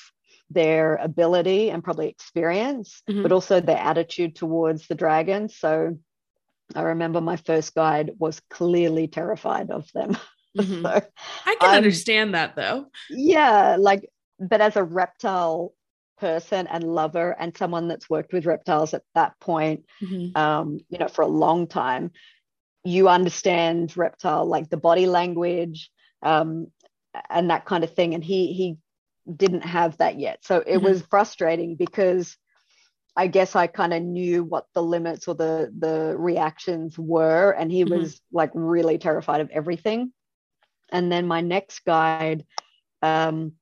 [0.49, 3.23] their ability and probably experience, mm-hmm.
[3.23, 5.49] but also their attitude towards the dragon.
[5.49, 5.97] So
[6.75, 10.17] I remember my first guide was clearly terrified of them.
[10.55, 10.85] Mm-hmm.
[10.85, 11.01] so,
[11.47, 12.85] I can um, understand that though.
[13.09, 14.07] Yeah, like,
[14.39, 15.73] but as a reptile
[16.23, 20.37] person and lover and someone that's worked with reptiles at that point mm-hmm.
[20.39, 22.11] um, you know for a long time
[22.85, 25.89] you understand reptile like the body language
[26.21, 26.67] um,
[27.29, 28.77] and that kind of thing and he he
[29.35, 30.85] didn't have that yet so it mm-hmm.
[30.85, 32.37] was frustrating because
[33.15, 37.71] i guess i kind of knew what the limits or the the reactions were and
[37.71, 37.95] he mm-hmm.
[37.95, 40.11] was like really terrified of everything
[40.91, 42.45] and then my next guide
[43.01, 43.53] um,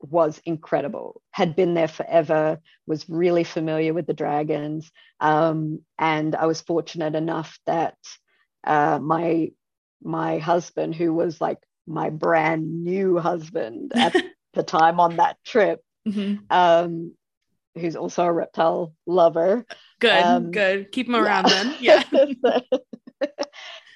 [0.00, 4.90] was incredible, had been there forever, was really familiar with the dragons.
[5.20, 7.96] Um, and I was fortunate enough that
[8.64, 9.50] uh, my
[10.02, 14.14] my husband, who was like my brand new husband at
[14.54, 16.44] the time on that trip, mm-hmm.
[16.50, 17.12] um,
[17.74, 19.64] who's also a reptile lover.
[20.00, 20.92] Good, um, good.
[20.92, 21.48] Keep him around
[21.80, 22.02] yeah.
[22.10, 22.36] then.
[23.22, 23.28] Yeah.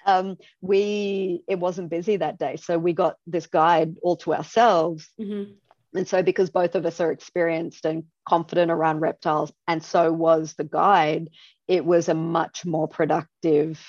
[0.05, 5.09] um, we it wasn't busy that day, so we got this guide all to ourselves.
[5.19, 5.53] Mm-hmm.
[5.97, 10.55] And so, because both of us are experienced and confident around reptiles, and so was
[10.55, 11.31] the guide,
[11.69, 13.81] it was a much more productive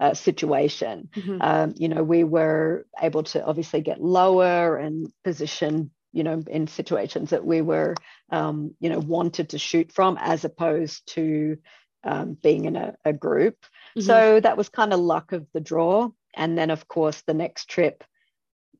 [0.00, 1.08] uh, situation.
[1.14, 1.38] Mm-hmm.
[1.40, 6.66] Um, you know, we were able to obviously get lower and position, you know, in
[6.66, 7.94] situations that we were,
[8.30, 11.58] um, you know, wanted to shoot from, as opposed to
[12.04, 13.56] um, being in a, a group.
[13.96, 14.02] Mm-hmm.
[14.02, 16.10] So that was kind of luck of the draw.
[16.34, 18.04] And then, of course, the next trip,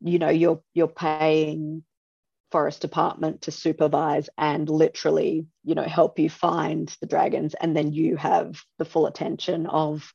[0.00, 1.84] you know, you're you're paying
[2.52, 7.94] forest department to supervise and literally you know help you find the dragons and then
[7.94, 10.12] you have the full attention of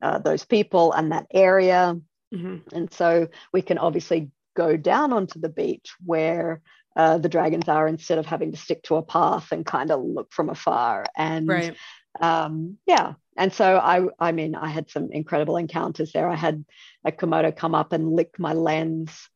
[0.00, 1.94] uh, those people and that area
[2.34, 2.56] mm-hmm.
[2.74, 6.60] and so we can obviously go down onto the beach where
[6.96, 10.02] uh, the dragons are instead of having to stick to a path and kind of
[10.02, 11.76] look from afar and right.
[12.20, 16.28] um, yeah and so I, I mean, I had some incredible encounters there.
[16.28, 16.64] I had
[17.04, 19.28] a Komodo come up and lick my lens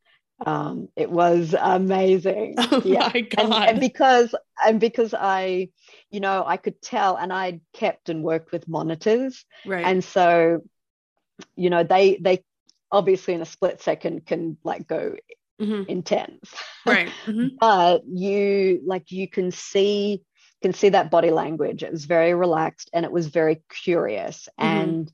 [0.47, 2.57] um, it was amazing.
[2.71, 3.11] Oh yeah.
[3.13, 3.45] my god!
[3.45, 5.71] And, and, because and because I,
[6.11, 9.85] you know, I could tell, and I kept and worked with monitors, right?
[9.85, 10.63] And so,
[11.57, 12.45] you know, they they
[12.91, 15.15] obviously in a split second can like go
[15.61, 15.83] mm-hmm.
[15.89, 16.55] intense,
[16.87, 17.11] right?
[17.27, 17.57] Mm-hmm.
[17.61, 20.23] but you like you can see
[20.63, 21.83] can see that body language.
[21.83, 24.81] It was very relaxed and it was very curious, mm-hmm.
[24.81, 25.13] and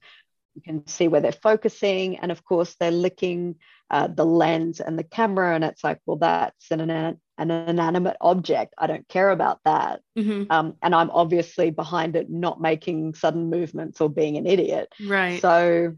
[0.54, 3.56] you can see where they're focusing, and of course they're licking
[3.90, 8.16] uh, the lens and the camera and it's like well that's an, an, an inanimate
[8.20, 10.50] object i don't care about that mm-hmm.
[10.50, 15.40] um, and i'm obviously behind it not making sudden movements or being an idiot right
[15.40, 15.94] so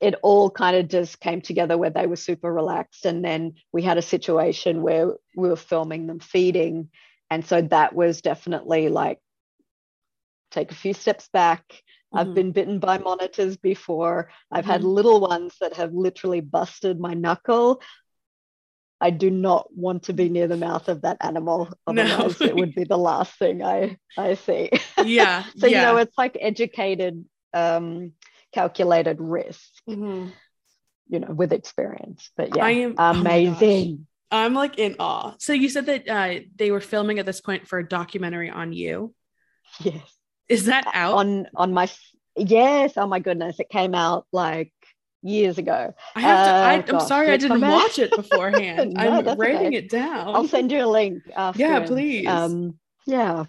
[0.00, 3.82] it all kind of just came together where they were super relaxed and then we
[3.82, 6.88] had a situation where we were filming them feeding
[7.30, 9.18] and so that was definitely like
[10.50, 11.64] take a few steps back
[12.14, 12.18] Mm-hmm.
[12.18, 14.30] I've been bitten by monitors before.
[14.50, 14.72] I've mm-hmm.
[14.72, 17.82] had little ones that have literally busted my knuckle.
[19.00, 21.68] I do not want to be near the mouth of that animal.
[21.86, 22.46] Otherwise, no.
[22.46, 24.70] it would be the last thing I, I see.
[25.04, 25.44] Yeah.
[25.56, 25.80] so, yeah.
[25.80, 28.12] you know, it's like educated, um,
[28.52, 30.28] calculated risk, mm-hmm.
[31.08, 32.30] you know, with experience.
[32.36, 34.06] But yeah, I am, oh amazing.
[34.30, 35.34] Oh I'm like in awe.
[35.38, 38.72] So you said that uh, they were filming at this point for a documentary on
[38.72, 39.14] you.
[39.80, 40.02] Yes.
[40.48, 41.90] Is that out on on my?
[42.36, 42.94] Yes.
[42.96, 43.60] Oh my goodness!
[43.60, 44.72] It came out like
[45.22, 45.94] years ago.
[46.14, 46.52] I have to.
[46.52, 48.94] I, am uh, sorry, I didn't watch it beforehand.
[48.94, 49.76] no, I'm writing okay.
[49.76, 50.34] it down.
[50.34, 51.22] I'll send you a link.
[51.54, 52.26] Yeah, please.
[52.26, 53.44] Um, yeah.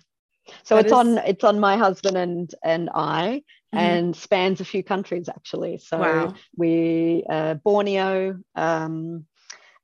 [0.64, 0.97] So that it's is...
[0.97, 3.43] on it's on my husband and and I
[3.74, 3.78] mm-hmm.
[3.78, 5.78] and spans a few countries actually.
[5.78, 6.34] So wow.
[6.56, 9.26] we uh, Borneo, um,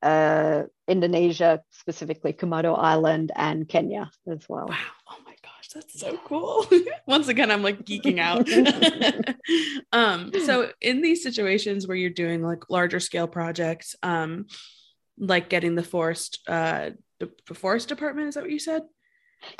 [0.01, 4.67] uh, Indonesia, specifically Komodo Island, and Kenya as well.
[4.67, 4.77] Wow.
[5.09, 6.65] Oh my gosh, that's so cool.
[7.07, 8.47] Once again, I'm like geeking out.
[9.91, 14.47] um, so in these situations where you're doing like larger scale projects, um,
[15.17, 16.89] like getting the forest uh
[17.19, 18.83] the forest department, is that what you said?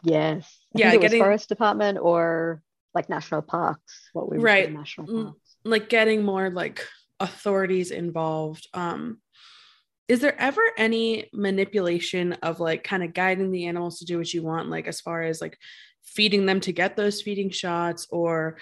[0.04, 0.65] Yes.
[0.76, 2.62] I yeah, getting forest department or
[2.94, 5.58] like national parks, what we right national mm, parks.
[5.64, 6.86] Like getting more like
[7.20, 8.68] authorities involved.
[8.74, 9.20] Um
[10.08, 14.32] is there ever any manipulation of like kind of guiding the animals to do what
[14.34, 15.58] you want like as far as like
[16.04, 18.58] feeding them to get those feeding shots or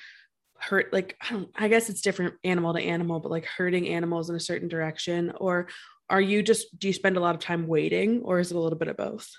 [0.57, 4.29] hurt like I don't I guess it's different animal to animal but like hurting animals
[4.29, 5.67] in a certain direction or
[6.09, 8.59] are you just do you spend a lot of time waiting or is it a
[8.59, 9.29] little bit of both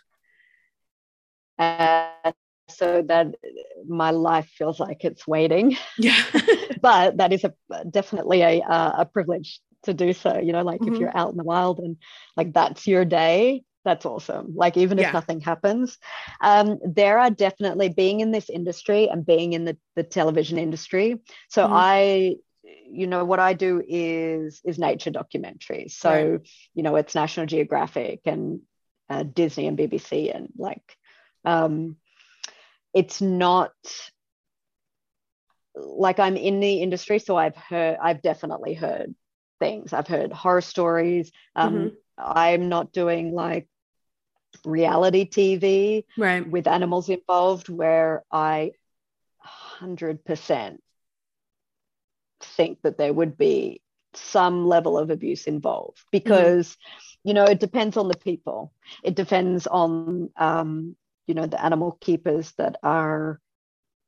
[1.59, 2.33] uh,
[2.77, 3.35] so that
[3.87, 6.23] my life feels like it's waiting yeah
[6.81, 7.53] but that is a
[7.91, 10.95] definitely a a privilege to do so you know like mm-hmm.
[10.95, 11.97] if you're out in the wild and
[12.37, 15.99] like that's your day that's awesome like even if nothing happens
[16.41, 21.21] um, there are definitely being in this industry and being in the, the television industry
[21.49, 21.75] so mm-hmm.
[21.75, 22.35] i
[22.91, 26.41] you know what i do is is nature documentaries so right.
[26.75, 28.61] you know it's national geographic and
[29.11, 30.97] uh, disney and bbc and like
[31.45, 31.97] um
[32.95, 33.73] it's not
[35.75, 39.15] like i'm in the industry so i've heard i've definitely heard
[39.65, 39.93] things.
[39.93, 41.33] I've heard horror stories.
[41.57, 41.89] Um, mm-hmm.
[42.19, 43.69] I'm not doing like
[44.65, 46.49] reality TV right.
[46.49, 48.73] with animals involved where I
[49.81, 50.77] 100%
[52.43, 53.81] think that there would be
[54.13, 57.29] some level of abuse involved because mm-hmm.
[57.29, 58.73] you know it depends on the people
[59.03, 60.95] it depends on um,
[61.27, 63.41] you know the animal keepers that are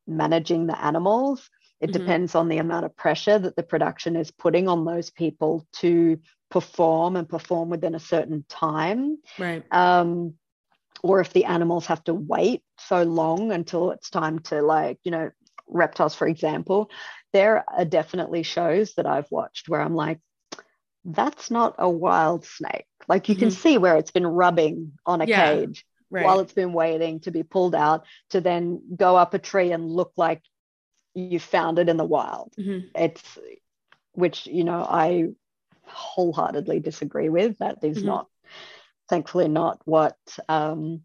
[0.06, 1.48] managing the animals
[1.80, 2.00] it mm-hmm.
[2.00, 6.18] depends on the amount of pressure that the production is putting on those people to
[6.50, 9.18] perform and perform within a certain time.
[9.38, 9.62] Right.
[9.70, 10.34] Um,
[11.02, 15.10] or if the animals have to wait so long until it's time to, like, you
[15.10, 15.30] know,
[15.68, 16.90] reptiles, for example,
[17.32, 20.20] there are definitely shows that I've watched where I'm like,
[21.04, 22.86] that's not a wild snake.
[23.06, 23.42] Like you mm-hmm.
[23.42, 26.24] can see where it's been rubbing on a yeah, cage right.
[26.24, 29.90] while it's been waiting to be pulled out to then go up a tree and
[29.90, 30.42] look like
[31.14, 32.52] you found it in the wild.
[32.58, 32.88] Mm-hmm.
[32.94, 33.38] It's
[34.12, 35.28] which you know I
[35.86, 37.58] wholeheartedly disagree with.
[37.58, 38.06] That is mm-hmm.
[38.06, 38.26] not,
[39.08, 40.16] thankfully, not what
[40.48, 41.02] um,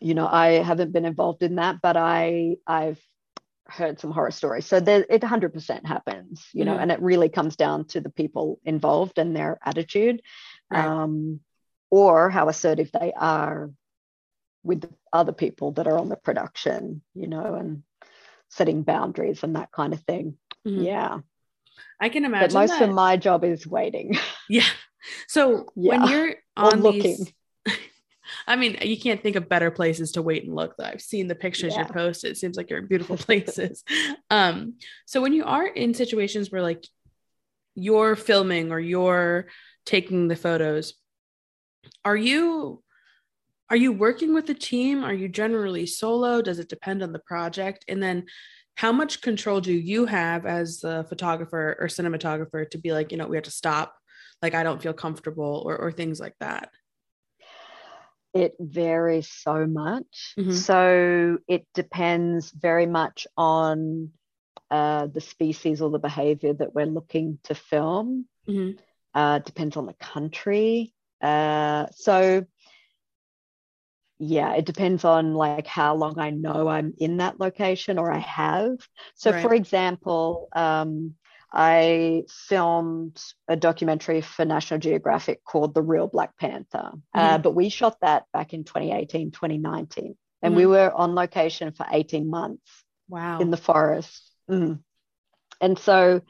[0.00, 0.26] you know.
[0.26, 3.00] I haven't been involved in that, but I I've
[3.68, 4.66] heard some horror stories.
[4.66, 6.82] So there, it 100% happens, you know, mm-hmm.
[6.82, 10.22] and it really comes down to the people involved and their attitude,
[10.70, 10.84] right.
[10.84, 11.40] um,
[11.90, 13.70] or how assertive they are
[14.66, 17.82] with other people that are on the production, you know, and
[18.48, 20.36] setting boundaries and that kind of thing.
[20.66, 20.82] Mm-hmm.
[20.82, 21.18] Yeah.
[22.00, 22.48] I can imagine.
[22.48, 22.88] But most that.
[22.88, 24.18] of my job is waiting.
[24.48, 24.62] Yeah.
[25.26, 25.98] So yeah.
[25.98, 27.02] when you're on looking.
[27.02, 27.32] These,
[28.46, 30.76] I mean, you can't think of better places to wait and look.
[30.76, 31.80] Though I've seen the pictures yeah.
[31.80, 32.30] you posted.
[32.30, 33.82] It seems like you're in beautiful places.
[34.30, 36.86] um, so when you are in situations where like
[37.74, 39.46] you're filming or you're
[39.84, 40.94] taking the photos,
[42.04, 42.84] are you
[43.68, 45.04] are you working with a team?
[45.04, 46.40] Are you generally solo?
[46.40, 47.84] Does it depend on the project?
[47.88, 48.26] And then
[48.76, 53.18] how much control do you have as the photographer or cinematographer to be like, you
[53.18, 53.94] know, we have to stop,
[54.42, 56.70] like I don't feel comfortable or, or things like that?
[58.34, 60.34] It varies so much.
[60.38, 60.52] Mm-hmm.
[60.52, 64.10] So it depends very much on
[64.70, 68.26] uh, the species or the behavior that we're looking to film.
[68.46, 68.78] Mm-hmm.
[69.14, 70.92] Uh, depends on the country.
[71.22, 72.44] Uh, so
[74.18, 78.18] yeah, it depends on like how long I know I'm in that location or I
[78.18, 78.78] have.
[79.14, 79.42] So, right.
[79.42, 81.14] for example, um,
[81.52, 87.18] I filmed a documentary for National Geographic called The Real Black Panther, uh, mm-hmm.
[87.18, 90.56] uh, but we shot that back in 2018, 2019, and mm-hmm.
[90.56, 92.84] we were on location for 18 months.
[93.08, 93.38] Wow.
[93.38, 94.32] In the forest.
[94.50, 94.80] Mm.
[95.60, 96.22] And so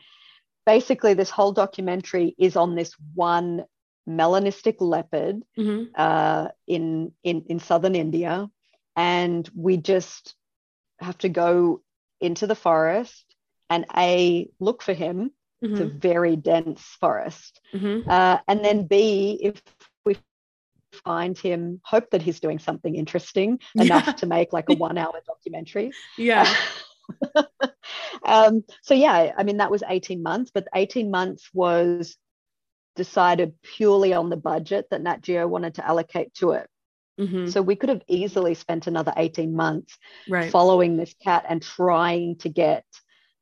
[0.66, 3.64] basically, this whole documentary is on this one
[4.08, 5.84] melanistic leopard mm-hmm.
[5.94, 8.48] uh, in, in in southern India,
[8.94, 10.34] and we just
[10.98, 11.82] have to go
[12.20, 13.24] into the forest
[13.68, 15.30] and a look for him.
[15.62, 15.72] Mm-hmm.
[15.72, 15.98] It's a mm-hmm.
[15.98, 18.08] very dense forest, mm-hmm.
[18.08, 19.62] uh, and then b if
[20.04, 20.16] we
[21.04, 23.84] find him, hope that he's doing something interesting yeah.
[23.84, 25.92] enough to make like a one hour documentary.
[26.16, 26.52] Yeah.
[28.24, 32.16] um, so yeah, I mean that was 18 months, but 18 months was
[32.96, 36.68] decided purely on the budget that Nat Geo wanted to allocate to it.
[37.20, 37.48] Mm-hmm.
[37.48, 39.96] So we could have easily spent another 18 months
[40.28, 40.50] right.
[40.50, 42.84] following this cat and trying to get,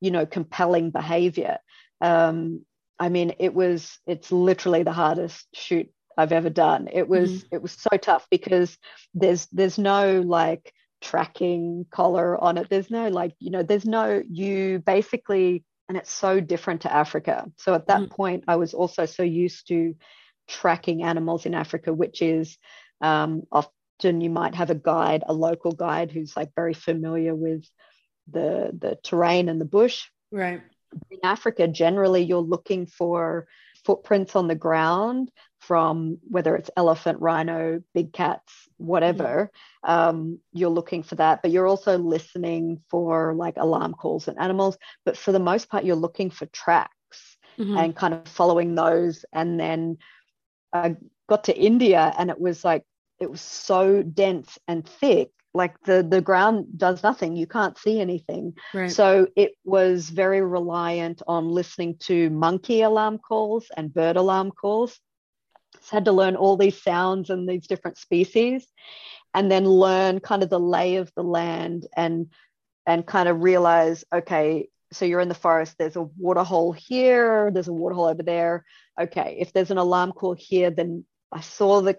[0.01, 1.59] you know, compelling behavior.
[2.01, 2.65] Um,
[2.99, 6.89] I mean, it was, it's literally the hardest shoot I've ever done.
[6.93, 7.55] It was, mm-hmm.
[7.57, 8.79] it was so tough because
[9.15, 12.69] there's, there's no like tracking collar on it.
[12.71, 17.51] There's no like, you know, there's no, you basically, and it's so different to Africa.
[17.59, 18.15] So at that mm-hmm.
[18.15, 19.95] point, I was also so used to
[20.49, 22.59] tracking animals in Africa, which is
[23.01, 27.65] um, often you might have a guide, a local guide who's like very familiar with
[28.31, 30.07] the the terrain and the bush.
[30.33, 30.63] Right.
[31.11, 33.47] In Africa, generally, you're looking for
[33.85, 35.31] footprints on the ground
[35.61, 39.51] from whether it's elephant, rhino, big cats, whatever.
[39.83, 44.77] Um, you're looking for that, but you're also listening for like alarm calls and animals.
[45.05, 47.77] But for the most part, you're looking for tracks mm-hmm.
[47.77, 49.25] and kind of following those.
[49.33, 49.99] And then
[50.73, 50.97] I
[51.29, 52.85] got to India and it was like,
[53.21, 57.37] it was so dense and thick like the the ground does nothing.
[57.37, 58.55] You can't see anything.
[58.75, 58.91] Right.
[58.91, 64.99] so it was very reliant on listening to monkey alarm calls and bird alarm calls.
[65.81, 68.67] So had to learn all these sounds and these different species
[69.35, 72.31] and then learn kind of the lay of the land and
[72.87, 77.51] and kind of realize okay so you're in the forest there's a water hole here
[77.53, 78.65] there's a water hole over there.
[79.01, 81.99] Okay if there's an alarm call here then i saw the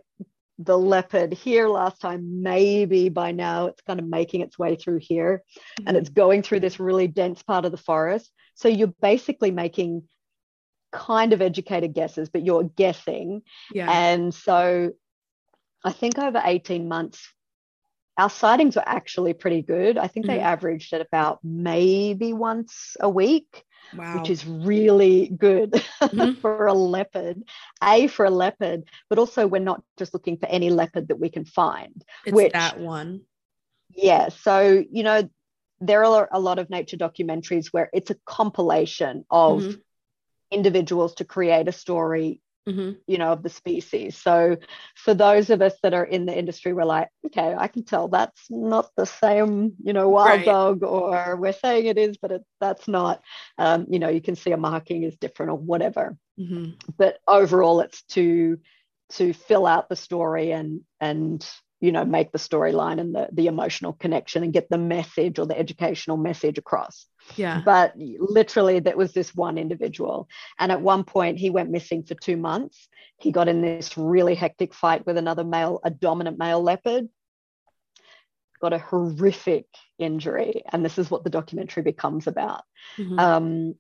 [0.60, 5.00] the leopard here last time maybe by now it's kind of making its way through
[5.00, 5.44] here
[5.80, 5.88] mm-hmm.
[5.88, 10.04] and it's going through this really dense part of the forest so you're basically making
[10.94, 13.42] kind of educated guesses but you're guessing
[13.74, 13.92] yeah.
[13.92, 14.92] and so
[15.84, 17.34] i think over 18 months
[18.18, 20.38] our sightings were actually pretty good i think mm-hmm.
[20.38, 24.20] they averaged at about maybe once a week wow.
[24.20, 25.72] which is really good
[26.02, 26.34] mm-hmm.
[26.42, 27.44] for a leopard.
[27.84, 31.30] A for a leopard, but also we're not just looking for any leopard that we
[31.30, 32.04] can find.
[32.26, 33.22] It's which, that one.
[33.96, 34.30] Yeah.
[34.30, 35.30] So, you know,
[35.80, 39.80] there are a lot of nature documentaries where it's a compilation of mm-hmm.
[40.52, 42.92] individuals to create a story mm-hmm.
[43.08, 44.18] you know, of the species.
[44.18, 44.58] So
[44.96, 48.08] for those of us that are in the industry, we're like, okay, I can tell
[48.08, 50.46] that's not the same, you know, wild right.
[50.46, 53.22] dog, or we're saying it is, but it, that's not.
[53.58, 56.18] Um, you know, you can see a marking is different or whatever.
[56.40, 56.72] Mm-hmm.
[56.98, 58.60] But overall, it's to
[59.12, 61.48] to fill out the story and and
[61.82, 65.46] you know make the storyline and the the emotional connection and get the message or
[65.46, 67.06] the educational message across.
[67.36, 67.62] Yeah.
[67.66, 70.28] But literally that was this one individual
[70.60, 72.88] and at one point he went missing for two months.
[73.20, 77.10] He got in this really hectic fight with another male a dominant male leopard
[78.62, 79.66] got a horrific
[80.00, 82.64] injury and this is what the documentary becomes about.
[82.98, 83.20] Mm-hmm.
[83.20, 83.76] um,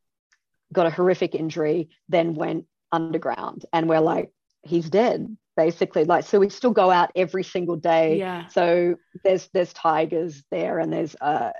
[0.73, 4.31] got a horrific injury then went underground and we're like
[4.63, 8.19] he's dead basically like so we still go out every single day.
[8.19, 8.47] Yeah.
[8.47, 11.51] So there's there's tigers there and there's uh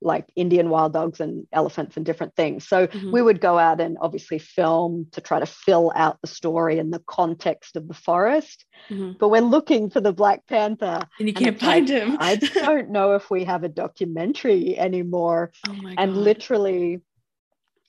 [0.00, 2.66] like indian wild dogs and elephants and different things.
[2.66, 3.12] So mm-hmm.
[3.12, 6.92] we would go out and obviously film to try to fill out the story and
[6.92, 8.64] the context of the forest.
[8.90, 9.12] Mm-hmm.
[9.18, 11.00] but we're looking for the black panther.
[11.18, 12.16] And you can't find like, him.
[12.20, 15.52] I don't know if we have a documentary anymore.
[15.68, 16.02] Oh my God.
[16.02, 17.00] and literally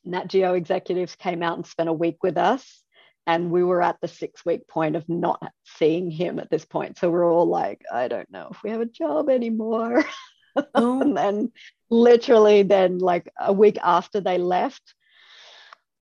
[0.05, 2.84] nat geo executives came out and spent a week with us
[3.28, 6.97] and we were at the six week point of not seeing him at this point.
[6.97, 10.03] So we're all like i don't know if we have a job anymore.
[10.73, 11.01] Oh.
[11.01, 11.51] and then
[11.89, 14.82] literally then like a week after they left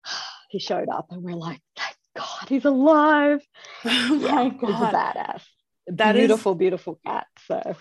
[0.49, 3.45] he showed up and we're like thank god he's alive.
[3.85, 5.43] Oh my yeah, god he's a badass.
[5.85, 6.57] That beautiful is...
[6.57, 7.75] beautiful cat so.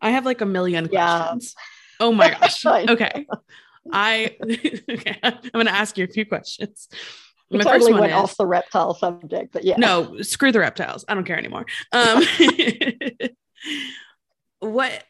[0.00, 1.56] I have like a million questions.
[1.56, 2.06] Yeah.
[2.06, 2.64] oh my gosh.
[2.66, 3.26] Okay.
[3.90, 6.88] I okay, I'm going to ask you a few questions.
[7.58, 9.76] My totally went is, off the reptile subject, but yeah.
[9.76, 11.04] No, screw the reptiles.
[11.08, 11.66] I don't care anymore.
[11.92, 12.24] Um,
[14.60, 15.04] what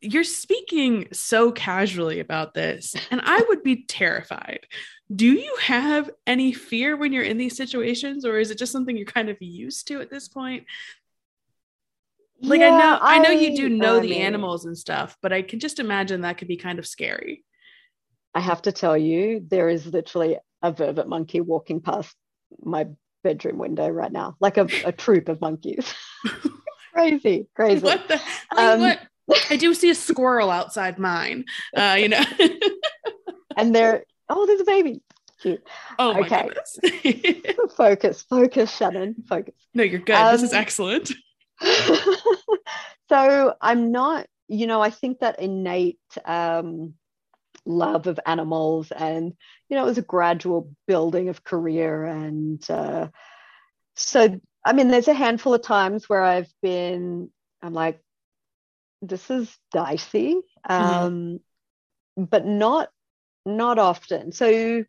[0.00, 4.66] you're speaking so casually about this, and I would be terrified.
[5.14, 8.96] Do you have any fear when you're in these situations, or is it just something
[8.96, 10.64] you're kind of used to at this point?
[12.42, 14.78] Like yeah, I know, I, I know you do know I the mean, animals and
[14.78, 17.44] stuff, but I can just imagine that could be kind of scary.
[18.34, 22.14] I have to tell you, there is literally a vervet monkey walking past
[22.62, 22.86] my
[23.22, 25.94] bedroom window right now, like a, a troop of monkeys.
[26.92, 27.82] crazy, crazy.
[27.82, 28.20] What the?
[28.56, 29.00] Um, what?
[29.50, 31.44] I do see a squirrel outside mine.
[31.76, 32.22] Uh, you know.
[33.56, 35.02] and there, oh, there's a baby.
[35.40, 35.66] Cute.
[35.98, 36.50] Oh okay.
[37.74, 39.14] focus, focus, Shannon.
[39.26, 39.54] Focus.
[39.72, 40.14] No, you're good.
[40.14, 41.12] Um, this is um, excellent.
[43.08, 46.92] so I'm not, you know, I think that innate um,
[47.66, 49.32] love of animals and
[49.68, 53.08] you know it was a gradual building of career and uh,
[53.96, 57.30] so i mean there's a handful of times where i've been
[57.62, 58.00] I'm like,
[59.02, 60.34] this is dicey,
[60.68, 60.72] mm-hmm.
[60.72, 61.40] um,
[62.18, 62.24] mm-hmm.
[62.24, 62.88] but not
[63.46, 64.32] not often.
[64.32, 64.84] So, you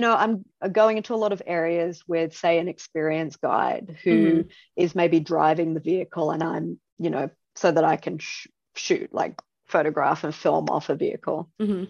[0.00, 4.48] know, I'm going into a lot of areas with, say, an experienced guide who mm-hmm.
[4.76, 9.12] is maybe driving the vehicle, and I'm, you know, so that I can sh- shoot,
[9.12, 11.48] like photograph and film off a vehicle.
[11.60, 11.84] Mm-hmm.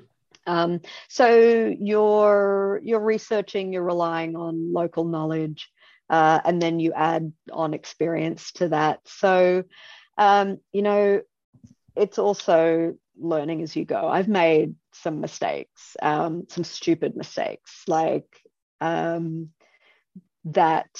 [0.46, 5.70] Um, so you're you're researching, you're relying on local knowledge,
[6.08, 9.00] uh, and then you add on experience to that.
[9.04, 9.64] So
[10.16, 11.22] um, you know,
[11.96, 14.08] it's also learning as you go.
[14.08, 18.28] I've made some mistakes, um, some stupid mistakes, like
[18.80, 19.50] um,
[20.44, 20.90] that.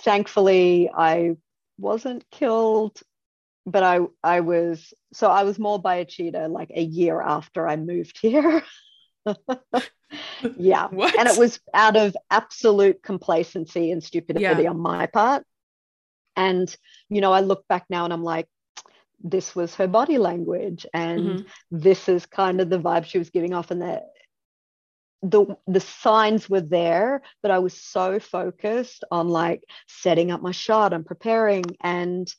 [0.00, 1.36] Thankfully, I
[1.76, 3.00] wasn't killed
[3.70, 7.68] but I I was so I was mauled by a cheetah like a year after
[7.68, 8.62] I moved here.
[10.56, 10.88] yeah.
[10.88, 11.18] What?
[11.18, 14.70] And it was out of absolute complacency and stupidity yeah.
[14.70, 15.44] on my part.
[16.36, 16.74] And
[17.08, 18.46] you know, I look back now and I'm like,
[19.22, 21.42] this was her body language and mm-hmm.
[21.70, 24.02] this is kind of the vibe she was giving off and the
[25.22, 30.52] the the signs were there but i was so focused on like setting up my
[30.52, 32.32] shot and preparing and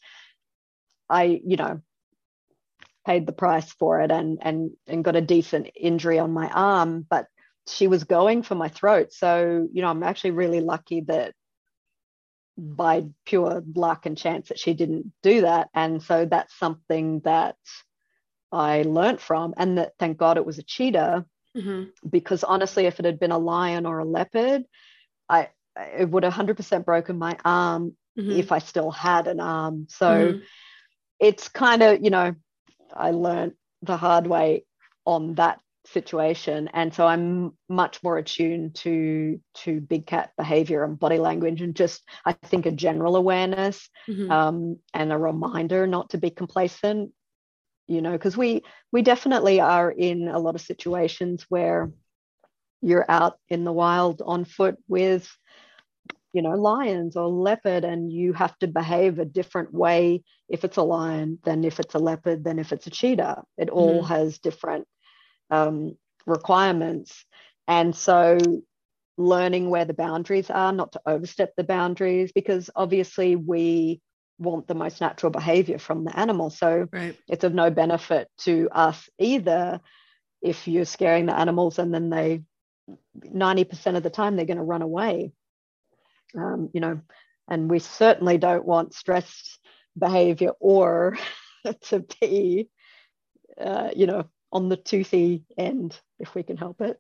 [1.10, 1.82] I, you know,
[3.06, 7.06] paid the price for it and and and got a decent injury on my arm,
[7.10, 7.26] but
[7.68, 9.14] she was going for my throat.
[9.14, 11.34] So, you know, I'm actually really lucky that
[12.58, 15.70] by pure luck and chance that she didn't do that.
[15.74, 17.56] And so that's something that
[18.52, 19.54] I learned from.
[19.56, 21.26] And that thank God it was a cheetah.
[21.56, 22.10] Mm-hmm.
[22.10, 24.64] Because honestly, if it had been a lion or a leopard,
[25.28, 28.32] I it would have 100% broken my arm mm-hmm.
[28.32, 29.88] if I still had an arm.
[29.90, 30.40] So mm-hmm
[31.20, 32.36] it's kind of, you know,
[32.94, 34.66] I learned the hard way
[35.06, 41.00] on that situation and so i'm much more attuned to to big cat behavior and
[41.00, 44.30] body language and just i think a general awareness mm-hmm.
[44.30, 47.12] um, and a reminder not to be complacent
[47.88, 48.62] you know because we
[48.92, 51.92] we definitely are in a lot of situations where
[52.82, 55.30] you're out in the wild on foot with
[56.34, 60.78] you know lions or leopard and you have to behave a different way if it's
[60.78, 64.08] a lion than if it's a leopard than if it's a cheetah it all mm.
[64.08, 64.88] has different
[65.50, 67.26] um, requirements
[67.68, 68.38] and so
[69.18, 74.02] learning where the boundaries are not to overstep the boundaries because obviously we
[74.38, 77.18] want the most natural behavior from the animal so right.
[77.28, 79.82] it's of no benefit to us either
[80.42, 82.42] if you're scaring the animals and then they
[83.24, 85.34] 90% of the time they're going to run away
[86.36, 87.02] um, you know,
[87.48, 89.60] and we certainly don't want stressed
[89.98, 91.18] behavior or
[91.82, 92.70] to be,
[93.60, 97.00] uh, you know, on the toothy end if we can help it.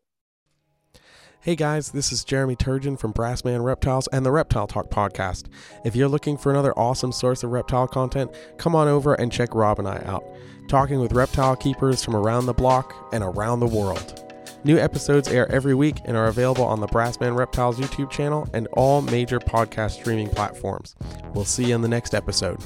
[1.41, 5.45] Hey guys, this is Jeremy Turgeon from Brassman Reptiles and the Reptile Talk podcast.
[5.85, 9.55] If you're looking for another awesome source of reptile content, come on over and check
[9.55, 10.25] Rob and I out,
[10.67, 14.28] talking with reptile keepers from around the block and around the world.
[14.65, 18.67] New episodes air every week and are available on the Brassman Reptiles YouTube channel and
[18.73, 20.95] all major podcast streaming platforms.
[21.33, 22.59] We'll see you in the next episode.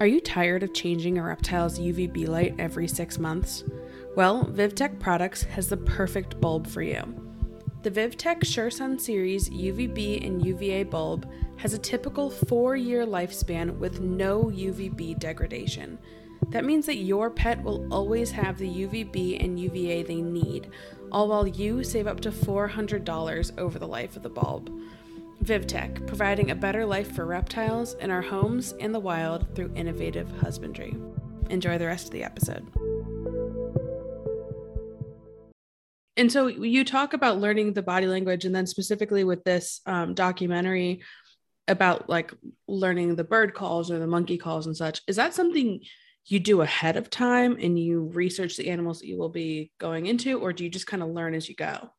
[0.00, 3.62] Are you tired of changing a reptile's UVB light every six months?
[4.16, 7.02] Well, VivTech Products has the perfect bulb for you.
[7.84, 14.00] The VivTech SureSun Series UVB and UVA bulb has a typical four year lifespan with
[14.00, 15.98] no UVB degradation.
[16.50, 20.70] That means that your pet will always have the UVB and UVA they need,
[21.10, 24.70] all while you save up to $400 over the life of the bulb.
[25.42, 30.30] VivTech, providing a better life for reptiles in our homes and the wild through innovative
[30.40, 30.96] husbandry.
[31.50, 32.66] Enjoy the rest of the episode.
[36.16, 40.14] And so you talk about learning the body language, and then specifically with this um,
[40.14, 41.02] documentary
[41.66, 42.32] about like
[42.68, 45.02] learning the bird calls or the monkey calls and such.
[45.08, 45.80] Is that something
[46.26, 50.06] you do ahead of time and you research the animals that you will be going
[50.06, 51.90] into, or do you just kind of learn as you go?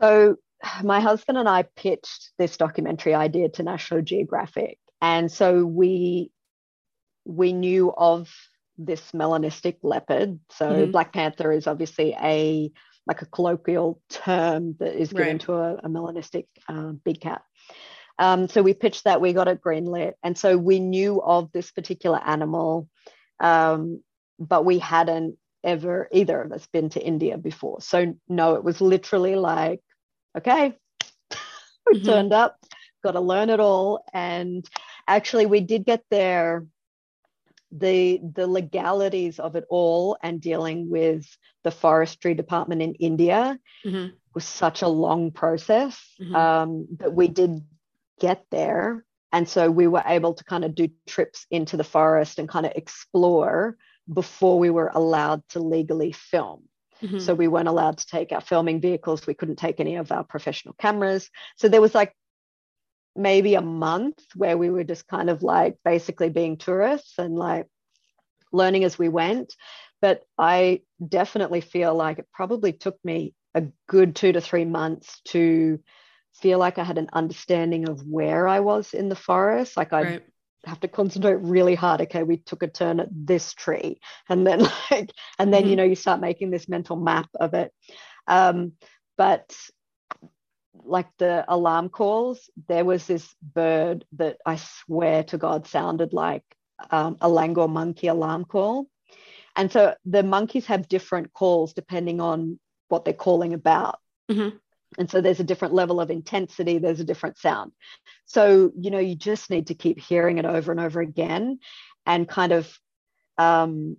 [0.00, 0.36] So,
[0.82, 6.30] my husband and I pitched this documentary idea to National Geographic, and so we
[7.24, 8.32] we knew of
[8.78, 10.40] this melanistic leopard.
[10.50, 10.90] So, mm-hmm.
[10.90, 12.72] Black Panther is obviously a
[13.06, 15.40] like a colloquial term that is given right.
[15.40, 17.42] to a, a melanistic uh, big cat.
[18.22, 20.12] Um, so we pitched that, we got it greenlit.
[20.22, 22.88] And so we knew of this particular animal,
[23.40, 24.00] um,
[24.38, 27.80] but we hadn't ever, either of us, been to India before.
[27.80, 29.80] So no, it was literally like,
[30.38, 30.78] okay,
[31.90, 32.06] we mm-hmm.
[32.06, 32.60] turned up,
[33.02, 34.04] got to learn it all.
[34.12, 34.64] And
[35.08, 36.64] actually, we did get there
[37.74, 41.26] the the legalities of it all and dealing with
[41.64, 44.14] the forestry department in India mm-hmm.
[44.34, 46.36] was such a long process mm-hmm.
[46.36, 47.62] um, that we did
[48.22, 49.04] get there.
[49.32, 52.66] And so we were able to kind of do trips into the forest and kind
[52.66, 53.76] of explore
[54.12, 56.68] before we were allowed to legally film.
[57.02, 57.18] Mm-hmm.
[57.18, 59.26] So we weren't allowed to take our filming vehicles.
[59.26, 61.28] We couldn't take any of our professional cameras.
[61.56, 62.14] So there was like
[63.16, 67.66] maybe a month where we were just kind of like basically being tourists and like
[68.52, 69.54] learning as we went.
[70.00, 75.20] But I definitely feel like it probably took me a good two to three months
[75.26, 75.80] to
[76.34, 79.76] feel like I had an understanding of where I was in the forest.
[79.76, 80.22] Like I right.
[80.64, 82.00] have to concentrate really hard.
[82.02, 84.60] Okay, we took a turn at this tree, and then
[84.90, 85.70] like, and then mm-hmm.
[85.70, 87.72] you know you start making this mental map of it.
[88.26, 88.72] Um,
[89.16, 89.54] but
[90.84, 96.44] like the alarm calls, there was this bird that I swear to God sounded like
[96.90, 98.86] um, a langur monkey alarm call.
[99.54, 102.58] And so the monkeys have different calls depending on
[102.88, 103.98] what they're calling about.
[104.30, 104.56] Mm-hmm.
[104.98, 107.72] And so there's a different level of intensity, there's a different sound.
[108.24, 111.58] So, you know, you just need to keep hearing it over and over again
[112.06, 112.78] and kind of
[113.38, 113.96] um,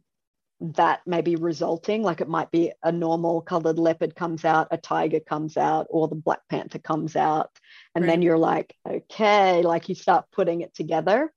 [0.63, 4.77] that may be resulting like it might be a normal colored leopard comes out a
[4.77, 7.49] tiger comes out or the black panther comes out
[7.95, 8.11] and right.
[8.11, 11.33] then you're like okay like you start putting it together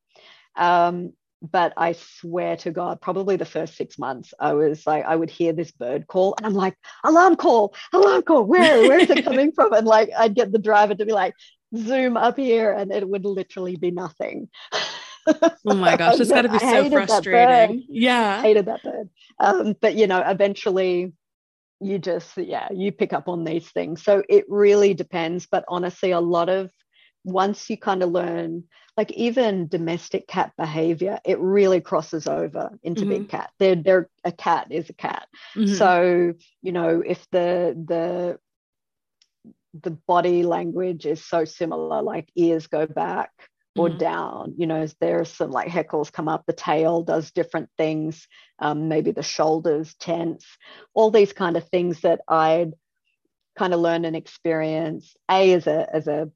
[0.55, 1.13] um,
[1.43, 5.31] but i swear to god probably the first six months i was like i would
[5.31, 6.75] hear this bird call and i'm like
[7.05, 10.59] alarm call alarm call where where is it coming from and like i'd get the
[10.59, 11.35] driver to be like
[11.77, 14.49] zoom up here and it would literally be nothing
[15.67, 17.85] oh my gosh, it's got to be so frustrating.
[17.89, 18.39] Yeah.
[18.39, 19.09] I hated that bird.
[19.41, 21.13] Um, but, you know, eventually
[21.81, 24.03] you just, yeah, you pick up on these things.
[24.03, 25.47] So it really depends.
[25.47, 26.71] But honestly, a lot of
[27.25, 28.65] once you kind of learn,
[28.97, 33.11] like even domestic cat behavior, it really crosses over into mm-hmm.
[33.11, 33.51] big cat.
[33.59, 35.29] They're, they're a cat is a cat.
[35.55, 35.75] Mm-hmm.
[35.75, 38.39] So, you know, if the, the,
[39.83, 43.31] the body language is so similar, like ears go back,
[43.77, 43.99] or mm-hmm.
[43.99, 44.55] down.
[44.57, 48.27] You know, there's some like heckles come up, the tail does different things,
[48.59, 50.47] um, maybe the shoulders tense,
[50.95, 52.73] all these kind of things that I'd
[53.59, 56.31] kind of learn and experience, A, as a, as a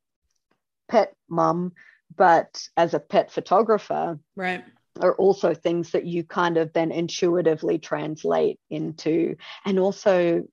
[0.89, 1.73] pet mum,
[2.17, 4.19] but as a pet photographer.
[4.37, 4.65] Right.
[5.01, 10.45] Are also things that you kind of then intuitively translate into, and also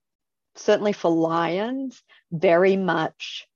[0.55, 2.01] certainly for lions,
[2.32, 3.47] very much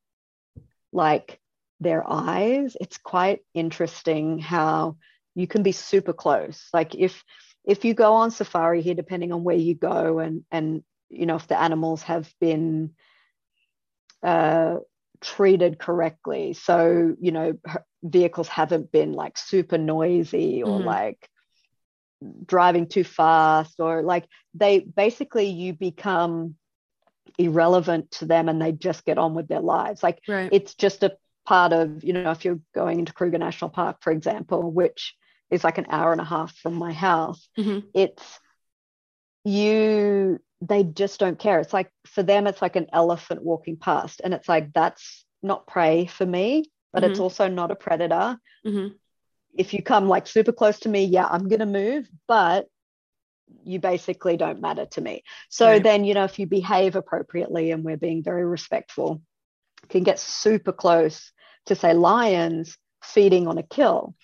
[0.92, 1.40] like
[1.82, 4.98] their eyes, it's quite interesting how
[5.36, 6.68] you can be super close.
[6.74, 7.24] Like if
[7.66, 11.36] if you go on safari here, depending on where you go, and and you know
[11.36, 12.92] if the animals have been
[14.24, 14.78] uh,
[15.22, 17.58] treated correctly, so you know
[18.04, 20.88] vehicles haven't been like super noisy or mm-hmm.
[20.88, 21.30] like
[22.46, 26.56] driving too fast or like they basically you become
[27.38, 30.50] irrelevant to them and they just get on with their lives like right.
[30.52, 34.12] it's just a part of, you know, if you're going into Kruger National Park, for
[34.12, 35.16] example, which
[35.50, 37.86] is like an hour and a half from my house, mm-hmm.
[37.94, 38.40] it's
[39.44, 41.60] you, they just don't care.
[41.60, 44.22] It's like for them, it's like an elephant walking past.
[44.24, 47.12] And it's like, that's not prey for me, but mm-hmm.
[47.12, 48.38] it's also not a predator.
[48.66, 48.96] Mm-hmm.
[49.56, 52.68] If you come like super close to me, yeah, I'm going to move, but
[53.64, 55.24] you basically don't matter to me.
[55.50, 55.84] So right.
[55.84, 59.22] then, you know, if you behave appropriately and we're being very respectful,
[59.90, 61.32] can get super close
[61.66, 64.16] to say lions feeding on a kill.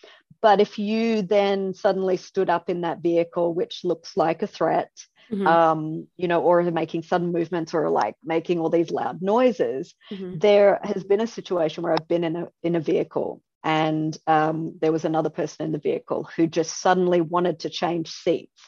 [0.42, 4.92] But if you then suddenly stood up in that vehicle, which looks like a threat,
[5.32, 5.48] mm-hmm.
[5.48, 10.38] um, you know, or making sudden movements or like making all these loud noises, mm-hmm.
[10.40, 14.78] there has been a situation where I've been in a in a vehicle and um,
[14.80, 18.62] there was another person in the vehicle who just suddenly wanted to change seats,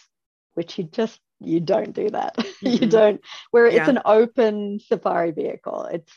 [0.56, 2.36] which you just you don't do that.
[2.60, 2.84] Mm-hmm.
[2.84, 3.22] you don't.
[3.52, 3.80] Where yeah.
[3.80, 6.12] it's an open safari vehicle, it's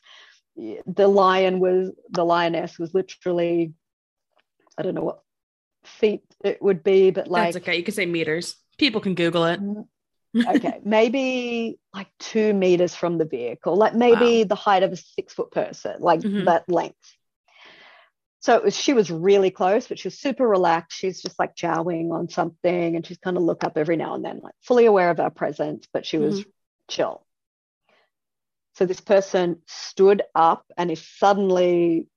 [0.56, 3.74] the lion was the lioness was literally
[4.76, 5.20] I don't know what
[5.84, 7.76] feet it would be, but like that's okay.
[7.76, 8.56] You can say meters.
[8.76, 9.60] People can Google it.
[10.36, 14.44] Okay, maybe like two meters from the vehicle, like maybe wow.
[14.48, 16.44] the height of a six foot person, like mm-hmm.
[16.44, 17.16] that length.
[18.40, 20.98] So was, she was really close, but she was super relaxed.
[20.98, 24.24] She's just like chowing on something and she's kind of look up every now and
[24.24, 26.50] then, like fully aware of our presence, but she was mm-hmm.
[26.88, 27.24] chill.
[28.74, 32.08] So this person stood up and is suddenly,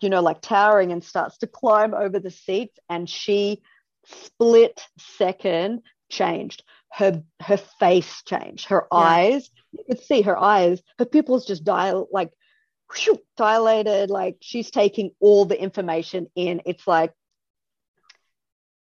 [0.00, 2.78] you know, like towering and starts to climb over the seats.
[2.88, 3.60] And she
[4.06, 6.62] split second changed.
[6.96, 8.68] Her her face changed.
[8.68, 8.98] Her yeah.
[8.98, 12.30] eyes, you could see her eyes, her pupils just dial like
[12.94, 16.62] whew, dilated, like she's taking all the information in.
[16.64, 17.12] It's like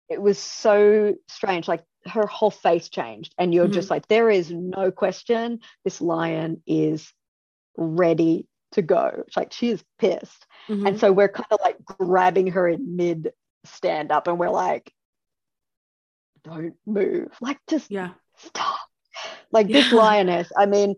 [0.09, 1.69] it was so strange.
[1.69, 3.73] Like her whole face changed and you're mm-hmm.
[3.73, 7.11] just like there is no question this lion is
[7.77, 9.23] ready to go.
[9.27, 10.47] It's like she is pissed.
[10.69, 10.87] Mm-hmm.
[10.87, 13.33] And so we're kind of like grabbing her in mid
[13.65, 14.93] stand up and we're like,
[16.45, 17.29] don't move.
[17.41, 18.11] Like just yeah.
[18.37, 18.79] stop.
[19.51, 19.83] Like yeah.
[19.83, 20.95] this lioness, I mean,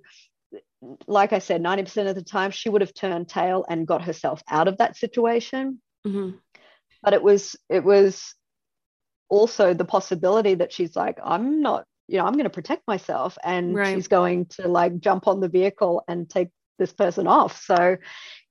[1.06, 4.42] like I said, 90% of the time she would have turned tail and got herself
[4.48, 5.80] out of that situation.
[6.06, 6.36] Mm-hmm.
[7.02, 8.34] But it was it was
[9.28, 13.36] also the possibility that she's like, I'm not, you know, I'm going to protect myself.
[13.42, 13.94] And right.
[13.94, 17.62] she's going to like jump on the vehicle and take this person off.
[17.62, 17.96] So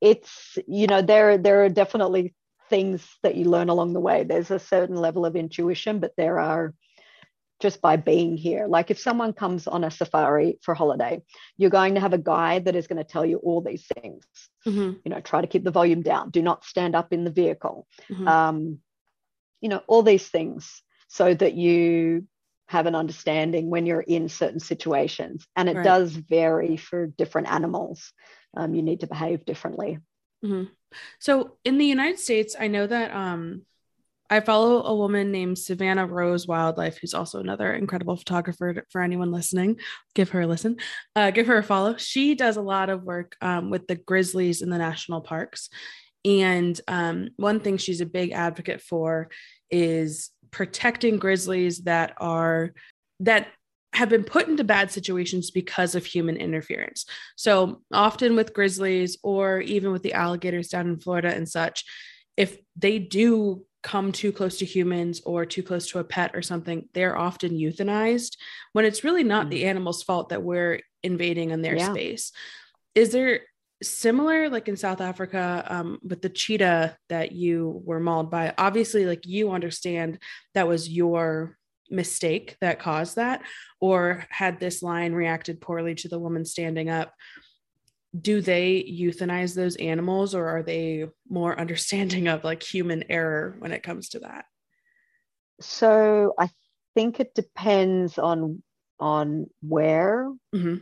[0.01, 2.33] it's, you know, there there are definitely
[2.69, 4.23] things that you learn along the way.
[4.23, 6.73] There's a certain level of intuition, but there are
[7.59, 8.67] just by being here.
[8.67, 11.21] Like if someone comes on a safari for holiday,
[11.57, 14.25] you're going to have a guide that is going to tell you all these things.
[14.67, 14.99] Mm-hmm.
[15.03, 16.31] You know, try to keep the volume down.
[16.31, 17.87] Do not stand up in the vehicle.
[18.11, 18.27] Mm-hmm.
[18.27, 18.79] Um,
[19.61, 22.27] you know, all these things so that you
[22.67, 25.45] have an understanding when you're in certain situations.
[25.55, 25.83] And it right.
[25.83, 28.11] does vary for different animals.
[28.57, 29.99] Um, you need to behave differently.
[30.43, 30.71] Mm-hmm.
[31.19, 33.63] So in the United States, I know that um,
[34.29, 39.31] I follow a woman named Savannah Rose Wildlife, who's also another incredible photographer for anyone
[39.31, 39.79] listening.
[40.15, 40.77] Give her a listen,
[41.15, 41.95] uh, give her a follow.
[41.97, 45.69] She does a lot of work um, with the grizzlies in the national parks.
[46.23, 49.29] And um, one thing she's a big advocate for
[49.69, 52.73] is protecting grizzlies that are
[53.19, 53.47] that
[53.95, 57.05] have been put into bad situations because of human interference.
[57.35, 61.85] So often with grizzlies or even with the alligators down in Florida and such,
[62.35, 66.41] if they do come too close to humans or too close to a pet or
[66.41, 68.35] something, they're often euthanized
[68.73, 69.51] when it's really not mm.
[69.51, 71.91] the animal's fault that we're invading in their yeah.
[71.91, 72.31] space.
[72.95, 73.41] Is there
[73.81, 78.53] similar like in South Africa um, with the cheetah that you were mauled by?
[78.57, 80.19] Obviously, like you understand
[80.53, 81.57] that was your
[81.89, 83.41] mistake that caused that,
[83.79, 87.13] or had this lion reacted poorly to the woman standing up?
[88.19, 93.71] do they euthanize those animals or are they more understanding of like human error when
[93.71, 94.45] it comes to that
[95.59, 96.49] so i
[96.93, 98.61] think it depends on
[98.99, 100.75] on where mm-hmm.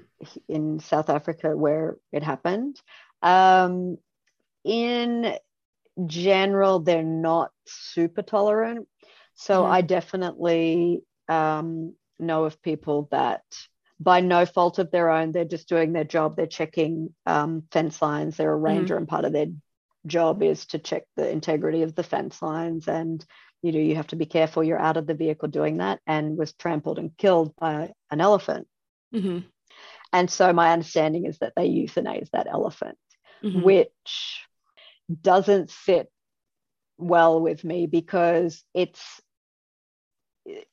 [0.47, 2.79] in south africa where it happened
[3.23, 3.97] um,
[4.63, 5.35] in
[6.05, 8.87] general they're not super tolerant
[9.35, 13.43] so i definitely um, know of people that
[14.03, 15.31] by no fault of their own.
[15.31, 16.35] They're just doing their job.
[16.35, 18.37] They're checking um, fence lines.
[18.37, 18.65] They're a mm-hmm.
[18.65, 19.01] ranger, mm-hmm.
[19.01, 19.47] and part of their
[20.05, 22.87] job is to check the integrity of the fence lines.
[22.87, 23.23] And
[23.61, 24.63] you know, you have to be careful.
[24.63, 28.67] You're out of the vehicle doing that, and was trampled and killed by an elephant.
[29.13, 29.39] Mm-hmm.
[30.11, 32.97] And so my understanding is that they euthanize that elephant,
[33.43, 33.61] mm-hmm.
[33.61, 34.45] which
[35.21, 36.09] doesn't sit
[36.97, 39.21] well with me because it's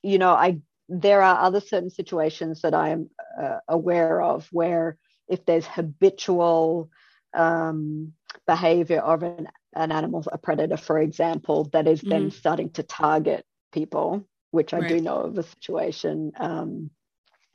[0.03, 0.61] you know i
[0.91, 3.11] there are other certain situations that I am
[3.41, 4.99] uh, aware of where
[5.29, 6.91] if there's habitual
[7.33, 8.13] um,
[8.45, 12.33] behavior of an, an animal, a predator, for example, that is then mm.
[12.33, 14.89] starting to target people, which I right.
[14.89, 16.91] do know of a situation um,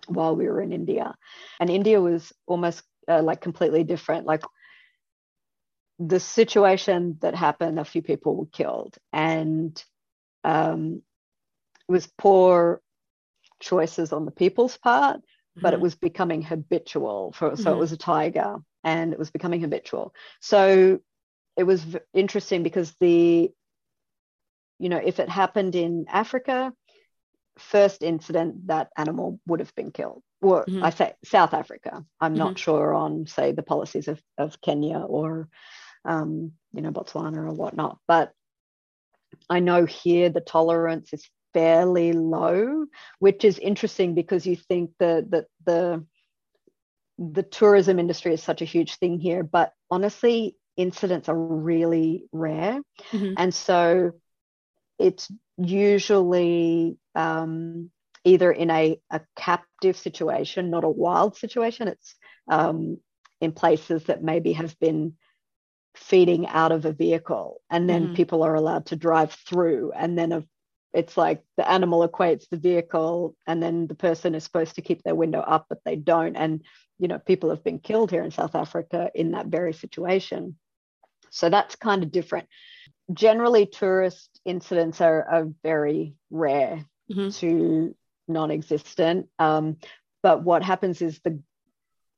[0.08, 1.14] while we were in India.
[1.60, 4.26] And India was almost uh, like completely different.
[4.26, 4.44] Like
[6.00, 9.84] the situation that happened, a few people were killed, and
[10.46, 11.02] um,
[11.88, 12.82] it was poor
[13.60, 15.62] choices on the people's part, mm-hmm.
[15.62, 15.84] but it mm-hmm.
[15.84, 17.34] was becoming habitual.
[17.34, 17.74] For, so mm-hmm.
[17.74, 20.14] it was a tiger and it was becoming habitual.
[20.42, 21.00] So
[21.58, 23.52] it was v- interesting because the,
[24.80, 26.74] you know, if it happened in Africa,
[27.58, 30.22] first incident that animal would have been killed.
[30.42, 30.84] Or mm-hmm.
[30.84, 32.04] I say South Africa.
[32.20, 32.56] I'm not mm-hmm.
[32.58, 35.48] sure on, say, the policies of, of Kenya or,
[36.04, 37.98] um, you know, Botswana or whatnot.
[38.08, 38.32] But
[39.50, 42.86] I know here the tolerance is fairly low,
[43.20, 46.06] which is interesting because you think that the the
[47.18, 52.82] the tourism industry is such a huge thing here, but honestly, incidents are really rare,
[53.12, 53.34] mm-hmm.
[53.38, 54.12] and so
[55.00, 57.90] it's usually um,
[58.26, 61.88] either in a, a captive situation, not a wild situation.
[61.88, 62.16] It's
[62.52, 62.98] um,
[63.40, 65.14] in places that maybe have been
[65.96, 68.16] feeding out of a vehicle and then mm-hmm.
[68.16, 70.44] people are allowed to drive through and then a
[70.96, 75.04] it's like the animal equates the vehicle and then the person is supposed to keep
[75.04, 76.36] their window up but they don't.
[76.36, 76.64] And
[76.98, 80.58] you know people have been killed here in south africa in that very situation.
[81.32, 82.48] So that's kind of different.
[83.14, 87.30] Generally tourist incidents are, are very rare mm-hmm.
[87.30, 87.96] to
[88.28, 89.28] non-existent.
[89.38, 89.78] Um,
[90.24, 91.40] but what happens is the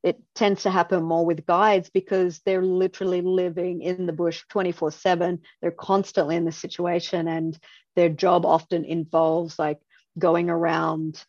[0.03, 4.91] it tends to happen more with guides because they're literally living in the bush 24
[4.91, 7.57] 7 they're constantly in the situation and
[7.95, 9.79] their job often involves like
[10.17, 11.23] going around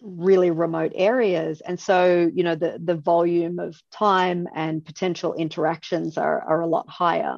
[0.00, 1.60] really remote areas.
[1.60, 6.66] And so you know the the volume of time and potential interactions are, are a
[6.66, 7.36] lot higher.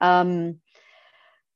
[0.00, 0.60] Um,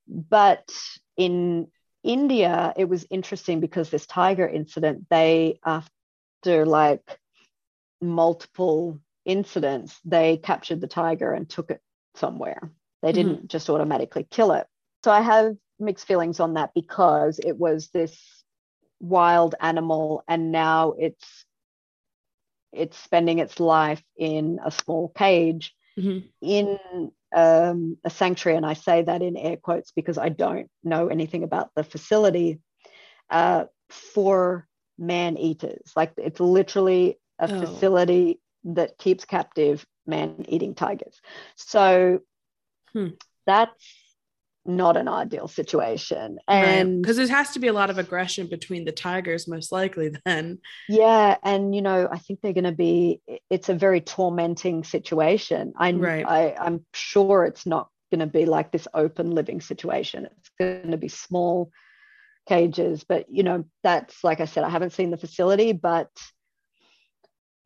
[0.09, 0.69] but
[1.17, 1.69] in
[2.05, 7.19] india it was interesting because this tiger incident they after like
[8.01, 11.81] multiple incidents they captured the tiger and took it
[12.15, 12.71] somewhere
[13.03, 13.47] they didn't mm-hmm.
[13.47, 14.67] just automatically kill it
[15.05, 18.45] so i have mixed feelings on that because it was this
[19.01, 21.45] wild animal and now it's
[22.73, 26.27] it's spending its life in a small cage mm-hmm.
[26.43, 26.79] in
[27.35, 31.45] um, a sanctuary and i say that in air quotes because i don't know anything
[31.45, 32.61] about the facility
[33.31, 34.67] uh, for
[34.99, 37.61] man eaters like it's literally a oh.
[37.61, 41.21] facility that keeps captive man eating tigers
[41.57, 42.21] so
[42.93, 43.09] hmm.
[43.47, 43.95] that's
[44.69, 47.27] not an ideal situation and because right.
[47.27, 50.59] there has to be a lot of aggression between the tigers most likely then
[50.89, 55.73] yeah and you know i think they're going to be it's a very tormenting situation
[55.79, 56.27] i right.
[56.27, 60.91] I, i'm sure it's not going to be like this open living situation it's going
[60.91, 61.71] to be small
[62.47, 66.11] cages but you know that's like i said i haven't seen the facility but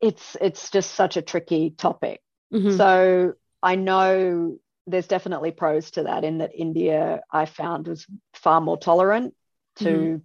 [0.03, 2.21] it's it's just such a tricky topic
[2.53, 2.75] mm-hmm.
[2.77, 8.59] so i know there's definitely pros to that in that India I found was far
[8.59, 9.33] more tolerant
[9.77, 10.17] to mm-hmm.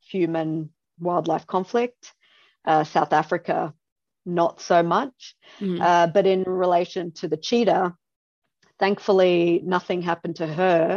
[0.00, 2.12] human wildlife conflict.
[2.66, 3.74] Uh, South Africa,
[4.24, 5.36] not so much.
[5.60, 5.82] Mm-hmm.
[5.82, 7.94] Uh, but in relation to the cheetah,
[8.78, 10.96] thankfully nothing happened to her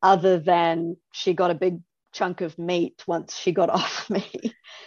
[0.00, 1.80] other than she got a big
[2.12, 4.24] chunk of meat once she got off me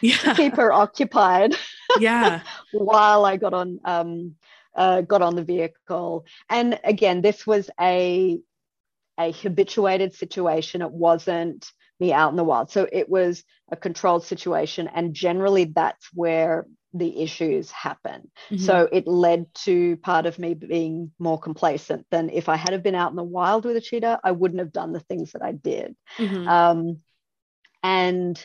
[0.01, 0.15] yeah.
[0.17, 1.53] to keep her occupied.
[1.99, 2.41] Yeah.
[2.71, 4.35] while I got on um,
[4.75, 6.25] uh, got on the vehicle.
[6.49, 8.39] And again, this was a
[9.19, 10.81] a habituated situation.
[10.81, 11.69] It wasn't
[11.99, 12.71] me out in the wild.
[12.71, 14.89] So it was a controlled situation.
[14.93, 18.29] And generally, that's where the issues happen.
[18.49, 18.57] Mm-hmm.
[18.57, 22.83] So it led to part of me being more complacent than if I had have
[22.83, 25.41] been out in the wild with a cheetah, I wouldn't have done the things that
[25.41, 25.95] I did.
[26.17, 26.47] Mm-hmm.
[26.47, 26.97] Um,
[27.83, 28.43] and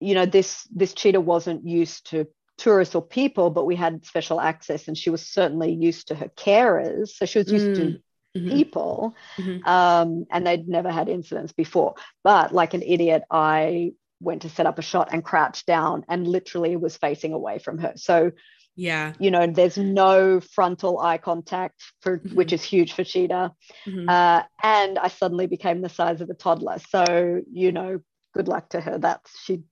[0.00, 2.26] you know, this this cheetah wasn't used to
[2.58, 6.28] tourists or people, but we had special access, and she was certainly used to her
[6.28, 7.94] carers, so she was used mm.
[7.94, 8.02] to
[8.34, 8.48] Mm-hmm.
[8.48, 9.68] people mm-hmm.
[9.68, 14.64] Um, and they'd never had incidents before but like an idiot i went to set
[14.64, 18.32] up a shot and crouched down and literally was facing away from her so
[18.74, 22.34] yeah you know there's no frontal eye contact for mm-hmm.
[22.34, 23.52] which is huge for cheetah
[23.86, 24.08] mm-hmm.
[24.08, 28.00] uh, and i suddenly became the size of a toddler so you know
[28.32, 29.62] good luck to her that's she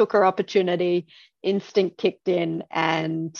[0.00, 1.06] took her opportunity
[1.42, 3.38] instinct kicked in and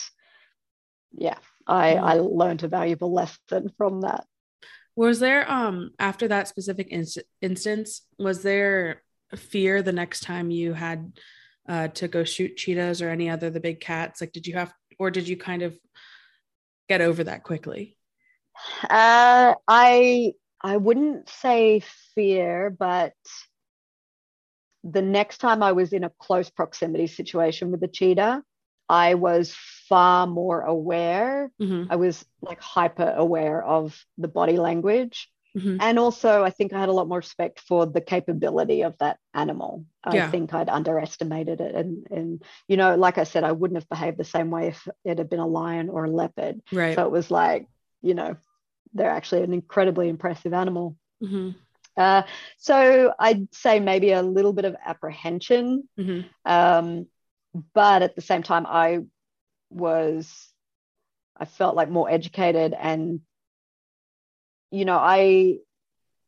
[1.11, 4.25] yeah i i learned a valuable lesson from that.
[4.95, 9.01] Was there um after that specific inst- instance was there
[9.35, 11.13] fear the next time you had
[11.67, 14.21] uh to go shoot cheetahs or any other the big cats?
[14.21, 15.75] Like did you have or did you kind of
[16.87, 17.97] get over that quickly?
[18.87, 21.81] Uh i i wouldn't say
[22.13, 23.13] fear but
[24.83, 28.43] the next time I was in a close proximity situation with a cheetah,
[28.89, 29.55] I was
[29.87, 31.51] far more aware.
[31.61, 31.91] Mm-hmm.
[31.91, 35.29] I was like hyper aware of the body language.
[35.55, 35.77] Mm-hmm.
[35.81, 39.17] And also, I think I had a lot more respect for the capability of that
[39.33, 39.85] animal.
[40.03, 41.75] I think I'd underestimated it.
[41.75, 44.87] And, and, you know, like I said, I wouldn't have behaved the same way if
[45.03, 46.61] it had been a lion or a leopard.
[46.71, 46.95] Right.
[46.95, 47.67] So it was like,
[48.01, 48.37] you know,
[48.93, 50.95] they're actually an incredibly impressive animal.
[51.21, 51.51] Mm-hmm.
[51.97, 52.23] Uh,
[52.57, 56.27] so I'd say maybe a little bit of apprehension, mm-hmm.
[56.49, 57.07] um,
[57.73, 58.99] but at the same time, I
[59.69, 60.49] was,
[61.37, 63.21] I felt like more educated, and
[64.71, 65.57] you know, I,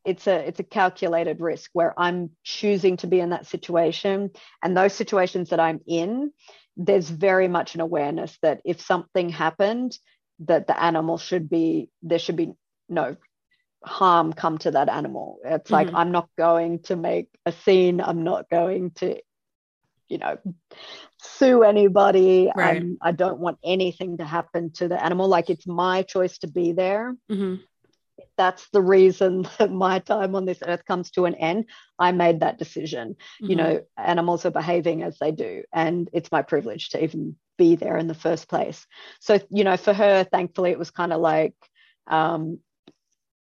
[0.04, 4.76] it's a it's a calculated risk where I'm choosing to be in that situation, and
[4.76, 6.34] those situations that I'm in,
[6.76, 9.98] there's very much an awareness that if something happened,
[10.40, 12.54] that the animal should be there should be
[12.90, 13.16] no
[13.86, 15.40] harm come to that animal.
[15.44, 15.74] It's mm-hmm.
[15.74, 18.02] like I'm not going to make a scene.
[18.02, 19.20] I'm not going to,
[20.08, 20.38] you know,
[21.22, 22.52] sue anybody.
[22.56, 22.78] Right.
[22.78, 25.28] I'm, I do not want anything to happen to the animal.
[25.28, 27.16] Like it's my choice to be there.
[27.32, 27.56] Mm-hmm.
[28.38, 31.66] That's the reason that my time on this earth comes to an end.
[32.00, 33.16] I made that decision.
[33.42, 33.50] Mm-hmm.
[33.50, 37.76] You know, animals are behaving as they do, and it's my privilege to even be
[37.76, 38.86] there in the first place.
[39.20, 41.54] So, you know, for her, thankfully, it was kind of like,
[42.08, 42.60] um,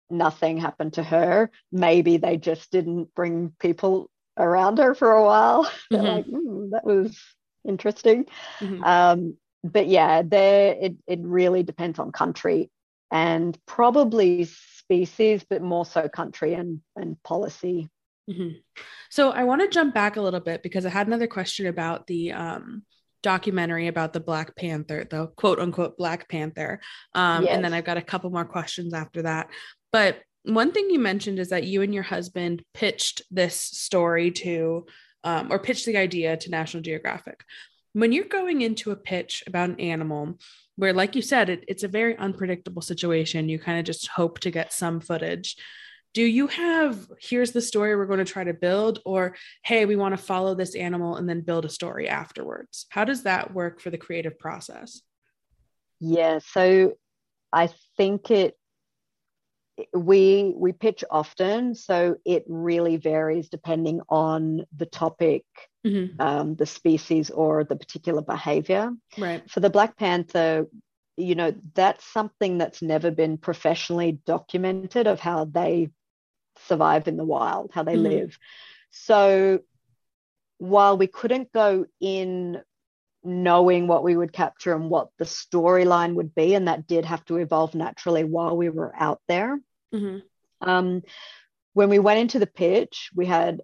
[0.09, 1.51] nothing happened to her.
[1.71, 5.71] Maybe they just didn't bring people around her for a while.
[5.91, 6.05] Mm-hmm.
[6.05, 7.19] like, mm, that was
[7.67, 8.25] interesting.
[8.59, 8.83] Mm-hmm.
[8.83, 12.69] Um, but yeah, there it, it really depends on country
[13.11, 17.89] and probably species, but more so country and, and policy.
[18.29, 18.57] Mm-hmm.
[19.09, 22.05] So I want to jump back a little bit because I had another question about
[22.07, 22.83] the um,
[23.23, 26.79] documentary about the Black Panther, the quote unquote Black Panther.
[27.13, 27.55] Um, yes.
[27.55, 29.49] And then I've got a couple more questions after that.
[29.91, 34.85] But one thing you mentioned is that you and your husband pitched this story to,
[35.23, 37.43] um, or pitched the idea to National Geographic.
[37.93, 40.39] When you're going into a pitch about an animal,
[40.75, 44.39] where, like you said, it, it's a very unpredictable situation, you kind of just hope
[44.39, 45.57] to get some footage
[46.13, 49.95] do you have here's the story we're going to try to build or hey we
[49.95, 53.79] want to follow this animal and then build a story afterwards how does that work
[53.79, 55.01] for the creative process
[55.99, 56.93] yeah so
[57.53, 58.55] i think it
[59.93, 65.43] we we pitch often so it really varies depending on the topic
[65.85, 66.19] mm-hmm.
[66.21, 70.67] um, the species or the particular behavior right for the black panther
[71.17, 75.89] you know that's something that's never been professionally documented of how they
[76.67, 78.03] survive in the wild, how they mm-hmm.
[78.03, 78.37] live.
[78.91, 79.59] So
[80.57, 82.61] while we couldn't go in
[83.23, 87.23] knowing what we would capture and what the storyline would be, and that did have
[87.25, 89.59] to evolve naturally while we were out there.
[89.93, 90.69] Mm-hmm.
[90.69, 91.03] Um,
[91.73, 93.61] when we went into the pitch, we had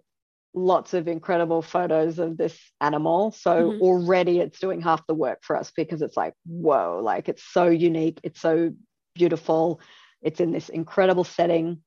[0.53, 3.32] lots of incredible photos of this animal.
[3.32, 3.82] So mm-hmm.
[3.82, 7.67] already it's doing half the work for us because it's like, whoa, like it's so
[7.67, 8.71] unique, it's so
[9.13, 9.82] beautiful,
[10.21, 11.82] it's in this incredible setting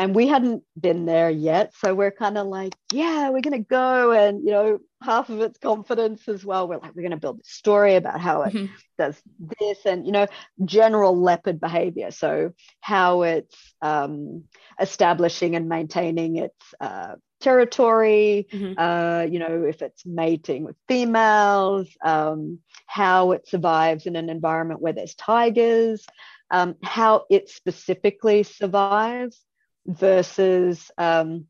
[0.00, 1.74] and we hadn't been there yet.
[1.76, 4.12] So we're kind of like yeah we're going to go.
[4.12, 6.66] And you know half of it's confidence as well.
[6.66, 8.72] We're like we're going to build a story about how it mm-hmm.
[8.98, 9.20] does
[9.60, 10.26] this and you know
[10.64, 12.12] general leopard behavior.
[12.12, 14.44] So how it's um,
[14.80, 18.78] establishing and maintaining its uh, territory mm-hmm.
[18.78, 24.80] uh, you know if it's mating with females um, how it survives in an environment
[24.80, 26.06] where there's tigers
[26.50, 29.40] um, how it specifically survives
[29.86, 31.46] versus um,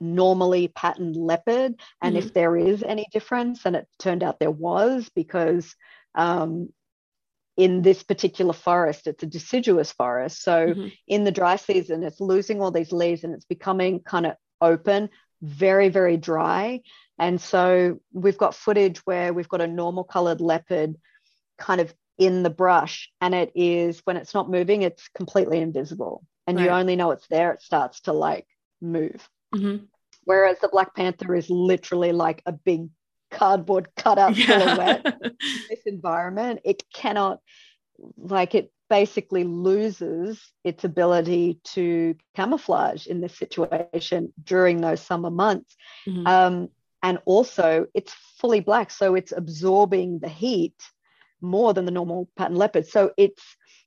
[0.00, 2.26] normally patterned leopard and mm-hmm.
[2.26, 5.74] if there is any difference and it turned out there was because
[6.14, 6.68] um,
[7.56, 10.88] in this particular forest it's a deciduous forest so mm-hmm.
[11.08, 15.08] in the dry season it's losing all these leaves and it's becoming kind of open
[15.42, 16.80] very very dry
[17.18, 20.96] and so we've got footage where we've got a normal colored leopard
[21.58, 26.22] kind of in the brush and it is when it's not moving it's completely invisible
[26.46, 26.64] and right.
[26.64, 28.46] you only know it's there, it starts to like
[28.80, 29.28] move.
[29.54, 29.84] Mm-hmm.
[30.24, 32.88] Whereas the Black Panther is literally like a big
[33.30, 34.46] cardboard cutout yeah.
[34.46, 35.30] silhouette in
[35.70, 36.60] this environment.
[36.64, 37.40] It cannot,
[38.16, 45.76] like, it basically loses its ability to camouflage in this situation during those summer months.
[46.08, 46.26] Mm-hmm.
[46.26, 46.68] Um,
[47.02, 50.74] and also, it's fully black, so it's absorbing the heat
[51.40, 52.86] more than the normal pattern leopard.
[52.86, 53.42] So it's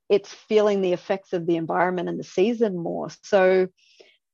[0.10, 3.10] it's feeling the effects of the environment and the season more.
[3.24, 3.68] So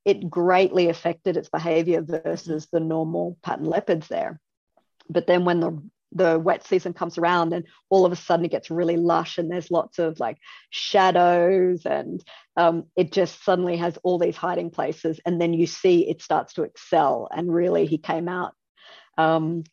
[0.06, 4.40] it greatly affected its behavior versus the normal pattern leopards there.
[5.10, 8.52] But then when the the wet season comes around and all of a sudden it
[8.52, 10.38] gets really lush and there's lots of like
[10.70, 12.24] shadows and
[12.56, 16.54] um, it just suddenly has all these hiding places and then you see it starts
[16.54, 18.54] to excel and really he came out
[19.18, 19.66] um,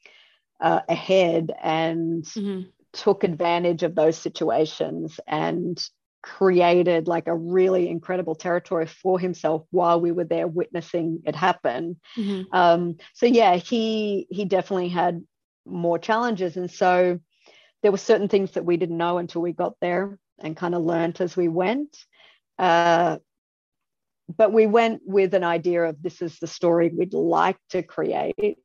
[0.61, 2.63] uh, ahead and mm-hmm
[2.93, 5.83] took advantage of those situations and
[6.23, 11.97] created like a really incredible territory for himself while we were there witnessing it happen.
[12.17, 12.55] Mm-hmm.
[12.55, 15.23] um, so yeah he he definitely had
[15.67, 16.57] more challenges.
[16.57, 17.19] And so
[17.83, 20.83] there were certain things that we didn't know until we got there and kind of
[20.83, 21.97] learned as we went.
[22.59, 23.19] Uh,
[24.35, 28.59] but we went with an idea of this is the story we'd like to create.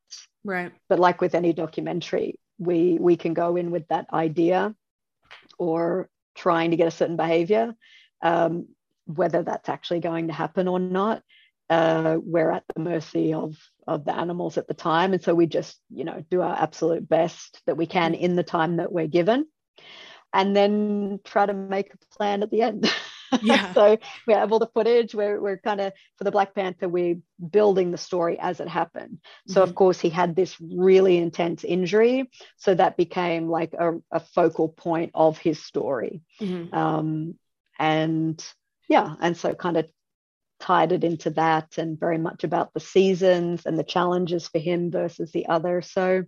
[0.43, 0.71] Right.
[0.87, 4.75] But like with any documentary we we can go in with that idea
[5.57, 7.75] or trying to get a certain behavior
[8.21, 8.67] um,
[9.05, 11.23] whether that's actually going to happen or not.
[11.69, 15.13] Uh, we're at the mercy of of the animals at the time.
[15.13, 18.43] And so we just you know do our absolute best that we can in the
[18.43, 19.45] time that we're given
[20.33, 22.89] and then try to make a plan at the end
[23.41, 23.73] Yeah.
[23.75, 25.13] so we have all the footage.
[25.13, 27.17] We're, we're kind of, for the Black Panther, we're
[27.49, 29.19] building the story as it happened.
[29.47, 29.69] So, mm-hmm.
[29.69, 32.29] of course, he had this really intense injury.
[32.57, 36.21] So that became like a, a focal point of his story.
[36.41, 36.73] Mm-hmm.
[36.73, 37.35] Um,
[37.79, 38.43] and
[38.87, 39.89] yeah, and so kind of
[40.59, 44.91] tied it into that and very much about the seasons and the challenges for him
[44.91, 45.81] versus the other.
[45.81, 46.23] So,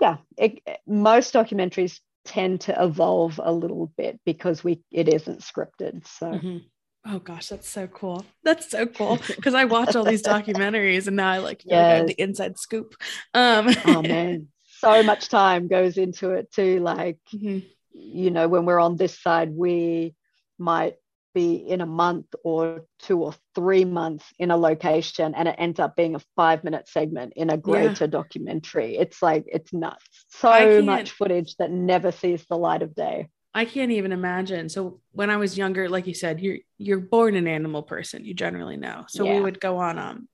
[0.00, 6.06] yeah, it, most documentaries tend to evolve a little bit because we it isn't scripted
[6.06, 6.58] so mm-hmm.
[7.06, 11.16] oh gosh that's so cool that's so cool because i watch all these documentaries and
[11.16, 12.00] now i like feel yes.
[12.00, 12.94] like the inside scoop
[13.34, 14.46] um oh man
[14.78, 17.58] so much time goes into it too like mm-hmm.
[17.92, 20.14] you know when we're on this side we
[20.58, 20.94] might
[21.34, 25.80] be in a month or two or three months in a location and it ends
[25.80, 28.10] up being a five minute segment in a greater yeah.
[28.10, 28.96] documentary.
[28.96, 30.04] It's like, it's nuts.
[30.28, 33.28] So much footage that never sees the light of day.
[33.54, 34.68] I can't even imagine.
[34.68, 38.24] So when I was younger, like you said, you're you're born an animal person.
[38.24, 39.04] You generally know.
[39.08, 39.34] So yeah.
[39.34, 40.28] we would go on um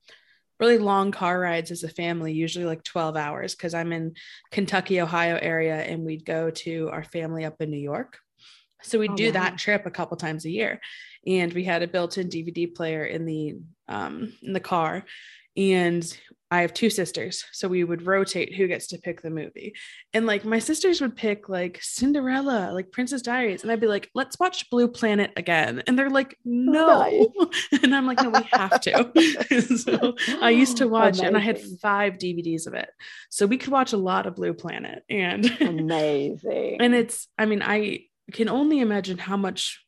[0.59, 4.15] really long car rides as a family, usually like 12 hours, because I'm in
[4.51, 8.17] Kentucky, Ohio area, and we'd go to our family up in New York.
[8.81, 9.31] So we'd oh, do wow.
[9.33, 10.79] that trip a couple times a year.
[11.25, 13.57] And we had a built-in DVD player in the
[13.87, 15.05] um in the car.
[15.57, 16.17] And
[16.51, 19.75] I have two sisters, so we would rotate who gets to pick the movie.
[20.13, 24.09] And like my sisters would pick like Cinderella, like Princess Diaries, and I'd be like,
[24.15, 27.03] "Let's watch Blue Planet again." And they're like, "No."
[27.41, 27.57] Nice.
[27.83, 31.27] and I'm like, "No, we have to." so I used to watch Amazing.
[31.27, 32.89] and I had 5 DVDs of it.
[33.29, 36.77] So we could watch a lot of Blue Planet and Amazing.
[36.79, 39.83] and it's I mean, I can only imagine how much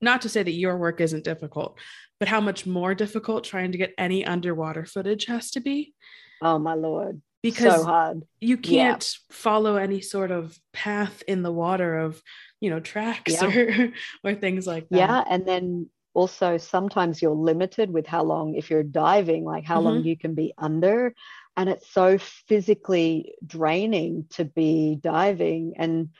[0.00, 1.78] not to say that your work isn't difficult,
[2.18, 5.94] but how much more difficult trying to get any underwater footage has to be.
[6.40, 7.22] Oh my lord.
[7.42, 8.22] Because so hard.
[8.40, 9.34] you can't yeah.
[9.34, 12.22] follow any sort of path in the water of,
[12.60, 13.46] you know, tracks yeah.
[13.46, 13.92] or
[14.24, 14.96] or things like that.
[14.96, 19.76] Yeah, and then also sometimes you're limited with how long if you're diving, like how
[19.76, 19.86] mm-hmm.
[19.86, 21.14] long you can be under
[21.56, 26.10] and it's so physically draining to be diving and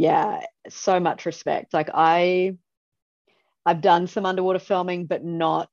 [0.00, 0.40] yeah,
[0.70, 1.74] so much respect.
[1.74, 2.56] Like I
[3.66, 5.68] I've done some underwater filming, but not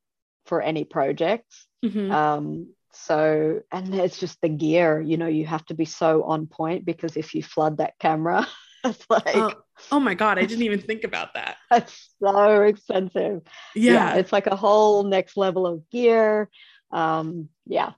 [0.47, 1.65] for any projects.
[1.85, 2.11] Mm-hmm.
[2.11, 6.47] Um, so, and it's just the gear, you know, you have to be so on
[6.47, 8.45] point because if you flood that camera,
[8.83, 9.53] it's like, oh,
[9.93, 11.55] oh my God, I didn't even think about that.
[11.71, 13.43] It's so expensive.
[13.75, 13.93] Yeah.
[13.93, 14.15] yeah.
[14.15, 16.49] It's like a whole next level of gear.
[16.91, 17.93] Um, yeah,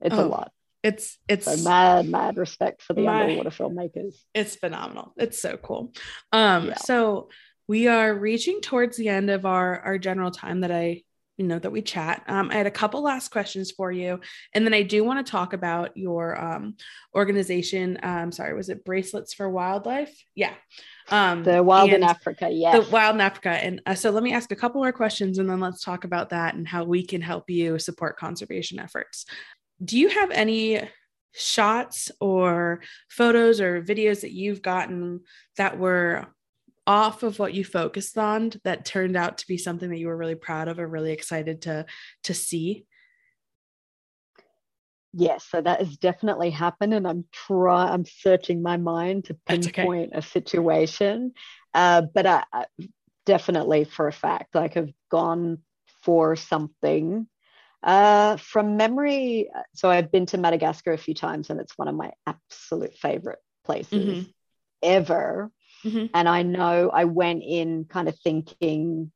[0.00, 0.52] it's oh, a lot.
[0.82, 4.16] It's, it's so mad, mad respect for the my, underwater filmmakers.
[4.34, 5.12] It's phenomenal.
[5.16, 5.92] It's so cool.
[6.32, 6.74] Um, yeah.
[6.76, 7.28] so,
[7.68, 11.04] we are reaching towards the end of our our general time that I
[11.38, 12.22] you know that we chat.
[12.28, 14.20] Um, I had a couple last questions for you,
[14.52, 16.76] and then I do want to talk about your um,
[17.14, 17.98] organization.
[18.02, 20.14] Um, sorry, was it Bracelets for Wildlife?
[20.34, 20.52] Yeah,
[21.08, 22.50] um, the Wild in Africa.
[22.50, 23.50] Yeah, the Wild in Africa.
[23.50, 26.30] And uh, so let me ask a couple more questions, and then let's talk about
[26.30, 29.24] that and how we can help you support conservation efforts.
[29.84, 30.80] Do you have any
[31.32, 35.20] shots or photos or videos that you've gotten
[35.56, 36.28] that were
[36.86, 40.16] off of what you focused on that turned out to be something that you were
[40.16, 41.86] really proud of or really excited to
[42.24, 42.84] to see
[45.12, 50.10] yes so that has definitely happened and i'm try i'm searching my mind to pinpoint
[50.10, 50.18] okay.
[50.18, 51.32] a situation
[51.74, 52.66] uh, but I, I,
[53.24, 55.58] definitely for a fact like i've gone
[56.02, 57.28] for something
[57.82, 61.94] uh, from memory so i've been to madagascar a few times and it's one of
[61.94, 64.30] my absolute favorite places mm-hmm.
[64.82, 65.50] ever
[65.84, 66.06] Mm-hmm.
[66.14, 69.10] And I know I went in kind of thinking,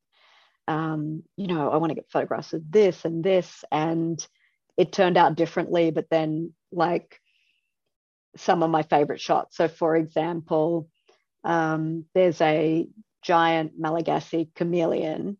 [0.66, 3.64] um, you know, I want to get photographs of this and this.
[3.70, 4.24] And
[4.76, 5.90] it turned out differently.
[5.90, 7.20] But then, like,
[8.36, 9.56] some of my favorite shots.
[9.56, 10.88] So, for example,
[11.44, 12.88] um, there's a
[13.22, 15.38] giant Malagasy chameleon.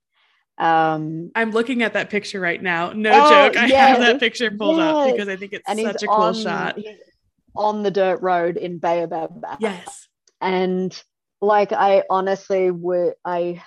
[0.59, 2.93] Um, I'm looking at that picture right now.
[2.93, 3.57] No oh, joke.
[3.57, 4.95] I yes, have that picture pulled yes.
[4.95, 6.79] up because I think it's and such a cool on, shot.
[7.55, 9.45] On the dirt road in Baobab.
[9.61, 10.09] Yes.
[10.41, 10.99] And
[11.41, 13.63] like I honestly would I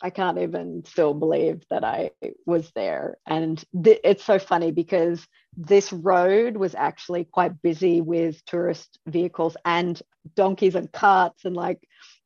[0.00, 2.10] I can't even still believe that I
[2.44, 3.16] was there.
[3.26, 5.26] And th- it's so funny because
[5.56, 10.00] this road was actually quite busy with tourist vehicles and
[10.34, 11.80] donkeys and carts and like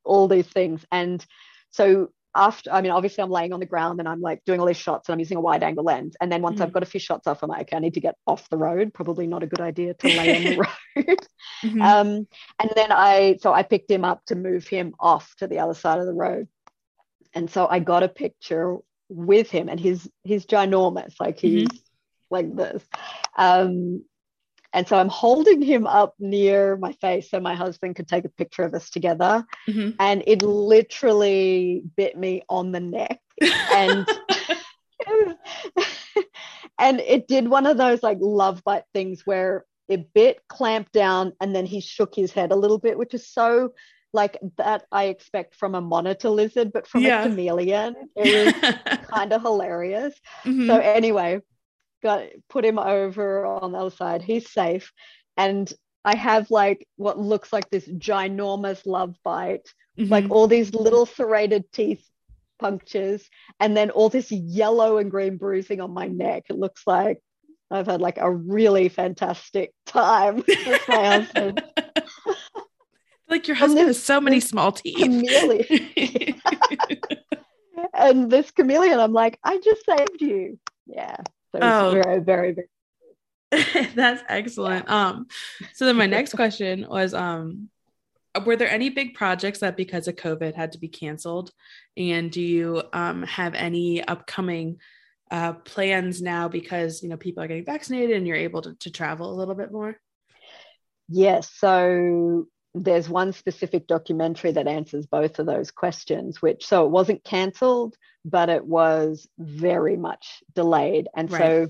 [0.04, 0.84] all these things.
[0.90, 1.24] And
[1.70, 4.66] so after, I mean, obviously I'm laying on the ground and I'm like doing all
[4.66, 6.16] these shots and I'm using a wide angle lens.
[6.20, 6.64] And then once mm-hmm.
[6.64, 8.56] I've got a few shots off, I'm like, okay, I need to get off the
[8.56, 8.94] road.
[8.94, 10.56] Probably not a good idea to lay on the
[10.96, 11.18] road.
[11.64, 11.82] mm-hmm.
[11.82, 12.08] um,
[12.58, 15.74] and then I, so I picked him up to move him off to the other
[15.74, 16.48] side of the road.
[17.34, 18.76] And so I got a picture
[19.08, 21.14] with him and he's, he's ginormous.
[21.18, 21.76] Like he's mm-hmm.
[22.30, 22.82] like this.
[23.36, 24.04] Um,
[24.72, 28.28] and so I'm holding him up near my face so my husband could take a
[28.28, 29.44] picture of us together.
[29.68, 29.90] Mm-hmm.
[29.98, 33.20] And it literally bit me on the neck.
[33.72, 34.06] And
[36.78, 41.32] and it did one of those like love bite things where it bit, clamped down,
[41.40, 43.72] and then he shook his head a little bit, which is so
[44.12, 47.22] like that I expect from a monitor lizard, but from yeah.
[47.22, 48.54] a chameleon, it
[48.88, 50.14] was kind of hilarious.
[50.44, 50.66] Mm-hmm.
[50.66, 51.40] So anyway,
[52.02, 54.22] got put him over on the other side.
[54.22, 54.92] He's safe.
[55.36, 55.72] And
[56.04, 59.68] I have like what looks like this ginormous love bite,
[59.98, 60.10] mm-hmm.
[60.10, 62.04] like all these little serrated teeth
[62.58, 63.28] punctures,
[63.58, 66.44] and then all this yellow and green bruising on my neck.
[66.48, 67.20] It looks like
[67.70, 71.62] I've had like a really fantastic time with my husband.
[73.28, 74.98] like your husband has so many small teeth.
[77.94, 80.58] and this chameleon, I'm like, I just saved you.
[80.86, 81.16] Yeah.
[81.52, 81.90] So oh.
[82.02, 82.68] very, very, very.
[83.94, 84.86] That's excellent.
[84.86, 85.08] Yeah.
[85.08, 85.26] Um,
[85.74, 87.68] so then my next question was, um,
[88.44, 91.50] were there any big projects that because of COVID had to be canceled?
[91.96, 94.78] And do you um, have any upcoming
[95.30, 98.90] uh, plans now because you know people are getting vaccinated and you're able to, to
[98.90, 99.96] travel a little bit more?
[101.08, 101.50] Yes.
[101.56, 107.24] So there's one specific documentary that answers both of those questions, which so it wasn't
[107.24, 111.08] cancelled, but it was very much delayed.
[111.14, 111.40] And right.
[111.40, 111.68] so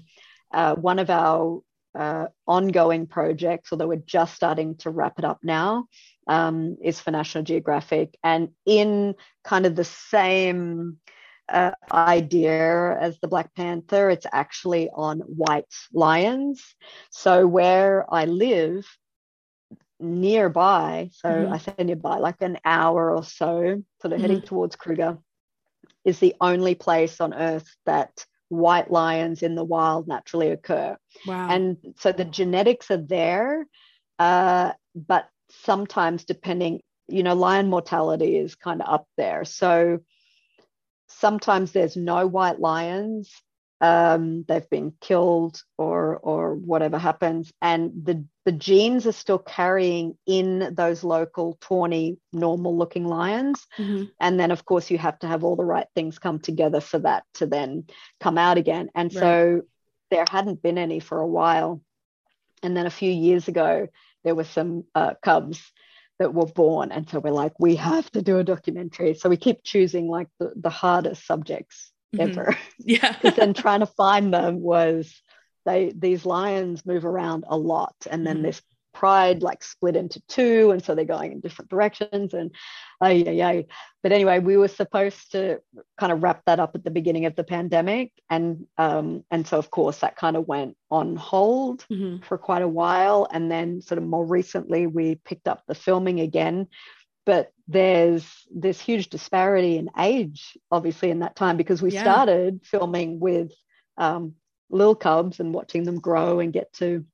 [0.53, 1.61] uh, one of our
[1.99, 5.87] uh, ongoing projects, although we're just starting to wrap it up now,
[6.27, 8.17] um, is for National Geographic.
[8.23, 10.99] And in kind of the same
[11.49, 16.63] uh, idea as the Black Panther, it's actually on white lions.
[17.11, 18.87] So where I live,
[20.01, 21.53] nearby, so mm-hmm.
[21.53, 24.21] I say nearby, like an hour or so, sort of mm-hmm.
[24.21, 25.19] heading towards Kruger,
[26.05, 30.97] is the only place on earth that white lions in the wild naturally occur.
[31.27, 31.49] Wow.
[31.49, 33.67] And so the genetics are there,
[34.19, 39.45] uh, but sometimes depending, you know, lion mortality is kind of up there.
[39.45, 40.01] So
[41.09, 43.31] sometimes there's no white lions
[43.81, 47.51] um, they've been killed or or whatever happens.
[47.63, 53.67] And the the genes are still carrying in those local tawny normal looking lions.
[53.79, 54.05] Mm-hmm.
[54.21, 56.99] and then of course you have to have all the right things come together for
[57.01, 57.85] that to then
[58.21, 58.91] come out again.
[58.95, 59.21] And right.
[59.21, 59.63] so
[60.11, 61.81] there hadn't been any for a while.
[62.63, 63.89] And then a few years ago
[64.25, 65.73] there were some uh, cubs
[66.19, 66.93] that were born.
[66.93, 69.15] And so we're like we have to do a documentary.
[69.15, 72.31] So we keep choosing like the, the hardest subjects mm-hmm.
[72.31, 72.57] ever.
[72.79, 73.13] Yeah.
[73.13, 75.21] Because then trying to find them was
[75.67, 77.95] they these lions move around a lot.
[78.11, 78.47] And then mm-hmm.
[78.47, 78.63] this
[78.93, 80.73] pride like split into two.
[80.73, 82.35] And so they're going in different directions.
[82.35, 82.51] And
[83.01, 83.63] oh yeah, yeah.
[84.03, 85.61] But anyway, we were supposed to
[85.99, 88.13] kind of wrap that up at the beginning of the pandemic.
[88.31, 92.25] And um, and so of course that kind of went on hold mm-hmm.
[92.25, 93.29] for quite a while.
[93.31, 96.67] And then sort of more recently we picked up the filming again
[97.27, 102.03] but there's this huge disparity in age obviously in that time because we yeah.
[102.03, 103.53] started filming with
[103.97, 104.35] um,
[104.71, 107.05] little cubs and watching them grow and get to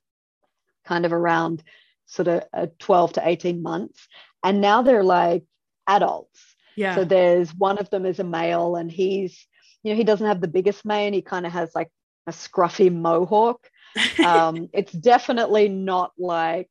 [0.87, 1.63] kind of around
[2.07, 4.09] sort of uh, 12 to 18 months.
[4.43, 5.45] And now they're like
[5.87, 6.41] adults.
[6.75, 6.95] Yeah.
[6.95, 9.47] So there's one of them is a male and he's
[9.83, 11.13] you know he doesn't have the biggest mane.
[11.13, 11.91] He kind of has like
[12.27, 13.69] a scruffy mohawk.
[14.23, 16.69] Um, it's definitely not like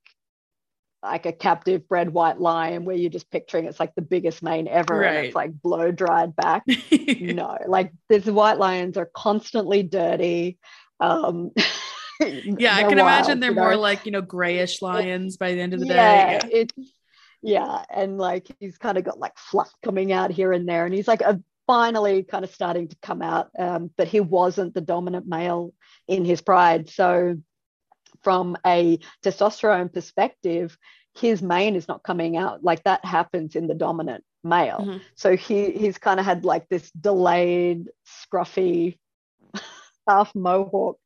[1.06, 4.68] like a captive bred white lion where you're just picturing it's like the biggest mane
[4.68, 5.16] ever right.
[5.16, 6.64] and it's like blow dried back.
[7.20, 10.58] no, like these white lions are constantly dirty.
[11.00, 11.52] Um,
[12.20, 13.80] yeah, I can wild, imagine they're more know?
[13.80, 16.48] like, you know, grayish lions by the end of the yeah, day.
[16.50, 16.58] Yeah.
[16.58, 16.74] It's,
[17.42, 17.84] yeah.
[17.94, 20.86] And like he's kind of got like fluff coming out here and there.
[20.86, 23.50] And he's like a, finally kind of starting to come out.
[23.58, 25.74] Um, but he wasn't the dominant male
[26.08, 26.90] in his pride.
[26.90, 27.38] So
[28.26, 30.76] from a testosterone perspective,
[31.14, 32.64] his mane is not coming out.
[32.64, 34.80] Like that happens in the dominant male.
[34.80, 34.98] Mm-hmm.
[35.14, 38.98] So he he's kind of had like this delayed, scruffy,
[40.10, 40.98] half mohawk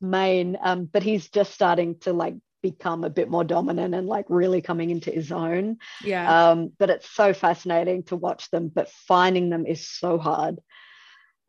[0.00, 0.56] mane.
[0.62, 4.62] Um, but he's just starting to like become a bit more dominant and like really
[4.62, 5.78] coming into his own.
[6.04, 6.50] Yeah.
[6.50, 10.60] Um, but it's so fascinating to watch them, but finding them is so hard.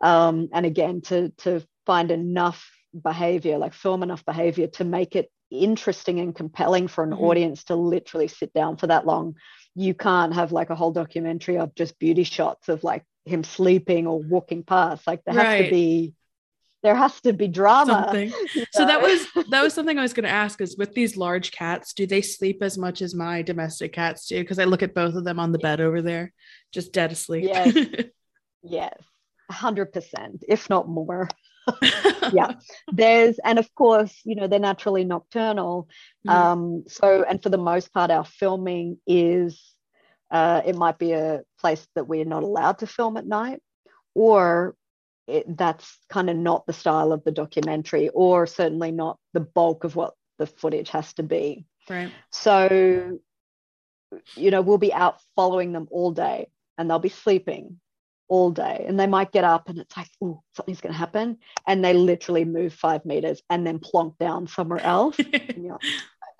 [0.01, 2.67] Um, and again, to to find enough
[2.99, 7.23] behavior, like film enough behavior to make it interesting and compelling for an mm-hmm.
[7.23, 9.35] audience to literally sit down for that long.
[9.75, 14.07] You can't have like a whole documentary of just beauty shots of like him sleeping
[14.07, 15.05] or walking past.
[15.07, 15.45] Like there right.
[15.45, 16.13] has to be
[16.81, 18.05] there has to be drama.
[18.05, 18.33] Something.
[18.71, 21.51] So that was that was something I was going to ask is with these large
[21.51, 24.39] cats, do they sleep as much as my domestic cats do?
[24.39, 26.33] Because I look at both of them on the bed over there,
[26.71, 27.45] just dead asleep.
[27.45, 27.75] Yes,
[28.63, 28.97] yes,
[29.51, 31.27] hundred percent, if not more.
[32.33, 32.53] yeah.
[32.91, 35.87] There's and of course you know they're naturally nocturnal.
[36.27, 36.31] Mm.
[36.31, 39.73] um so and for the most part our filming is
[40.31, 43.61] uh it might be a place that we're not allowed to film at night
[44.13, 44.75] or
[45.27, 49.83] it, that's kind of not the style of the documentary or certainly not the bulk
[49.83, 51.65] of what the footage has to be.
[51.89, 52.11] Right.
[52.31, 53.19] So
[54.35, 57.79] you know we'll be out following them all day and they'll be sleeping
[58.29, 58.85] all day.
[58.87, 61.37] And they might get up and it's like oh something's going to happen.
[61.67, 65.17] And they literally move five meters and then plonk down somewhere else.
[65.29, 65.81] And, like,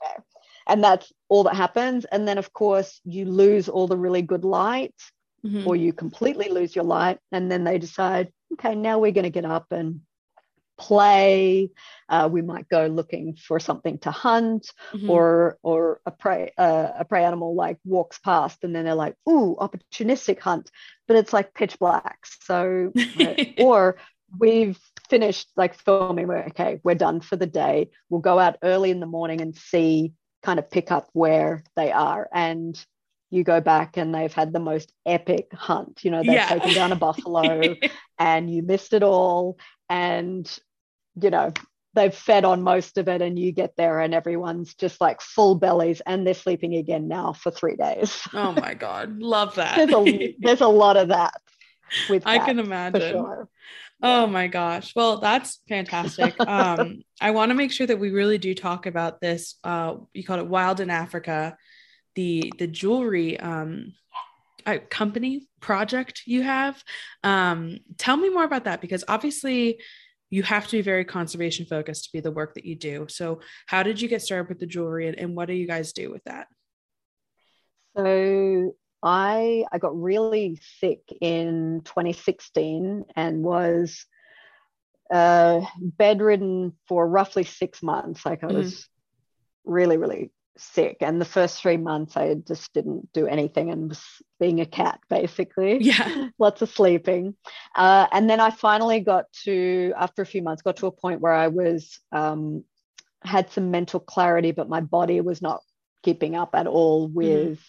[0.01, 0.23] okay.
[0.67, 2.05] and that's all that happens.
[2.05, 4.95] And then of course you lose all the really good light
[5.45, 5.67] mm-hmm.
[5.67, 7.19] or you completely lose your light.
[7.31, 10.01] And then they decide okay now we're going to get up and
[10.79, 11.69] play.
[12.07, 15.09] Uh, we might go looking for something to hunt, mm-hmm.
[15.09, 19.15] or or a prey uh, a prey animal like walks past, and then they're like,
[19.29, 20.71] "Ooh, opportunistic hunt,"
[21.07, 22.19] but it's like pitch black.
[22.25, 22.91] So,
[23.59, 23.97] or
[24.39, 24.79] we've
[25.09, 26.27] finished like filming.
[26.27, 26.79] We're okay.
[26.83, 27.91] We're done for the day.
[28.09, 31.91] We'll go out early in the morning and see, kind of pick up where they
[31.91, 32.83] are, and
[33.31, 35.99] you go back and they've had the most epic hunt.
[36.03, 36.47] You know, they've yeah.
[36.47, 37.75] taken down a buffalo
[38.19, 39.57] and you missed it all.
[39.89, 40.49] And,
[41.21, 41.51] you know,
[41.93, 45.55] they've fed on most of it and you get there and everyone's just like full
[45.55, 48.21] bellies and they're sleeping again now for three days.
[48.33, 49.19] oh my God.
[49.19, 49.75] Love that.
[49.75, 51.33] there's, a, there's a lot of that.
[52.07, 53.13] With I can imagine.
[53.13, 53.49] Sure.
[54.01, 54.95] Oh my gosh.
[54.95, 56.39] Well, that's fantastic.
[56.47, 59.55] um, I want to make sure that we really do talk about this.
[59.63, 61.57] Uh, you called it Wild in Africa
[62.19, 63.93] the the jewelry um,
[64.65, 66.83] uh, company project you have.
[67.23, 69.79] Um, tell me more about that because obviously
[70.29, 73.07] you have to be very conservation focused to be the work that you do.
[73.09, 75.93] So, how did you get started with the jewelry, and, and what do you guys
[75.93, 76.47] do with that?
[77.97, 84.05] So, I I got really sick in 2016 and was
[85.11, 88.25] uh, bedridden for roughly six months.
[88.25, 88.57] Like I mm-hmm.
[88.57, 88.87] was
[89.65, 94.03] really really sick and the first three months i just didn't do anything and was
[94.39, 97.35] being a cat basically yeah lots of sleeping
[97.75, 101.21] uh, and then i finally got to after a few months got to a point
[101.21, 102.63] where i was um,
[103.23, 105.61] had some mental clarity but my body was not
[106.03, 107.15] keeping up at all mm-hmm.
[107.15, 107.59] with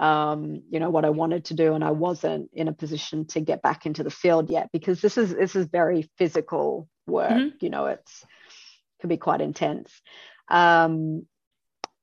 [0.00, 0.04] mm-hmm.
[0.04, 3.40] um, you know what i wanted to do and i wasn't in a position to
[3.40, 7.56] get back into the field yet because this is this is very physical work mm-hmm.
[7.60, 8.24] you know it's
[9.00, 10.00] can be quite intense
[10.48, 11.26] um,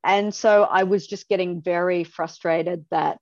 [0.04, 3.20] and so I was just getting very frustrated that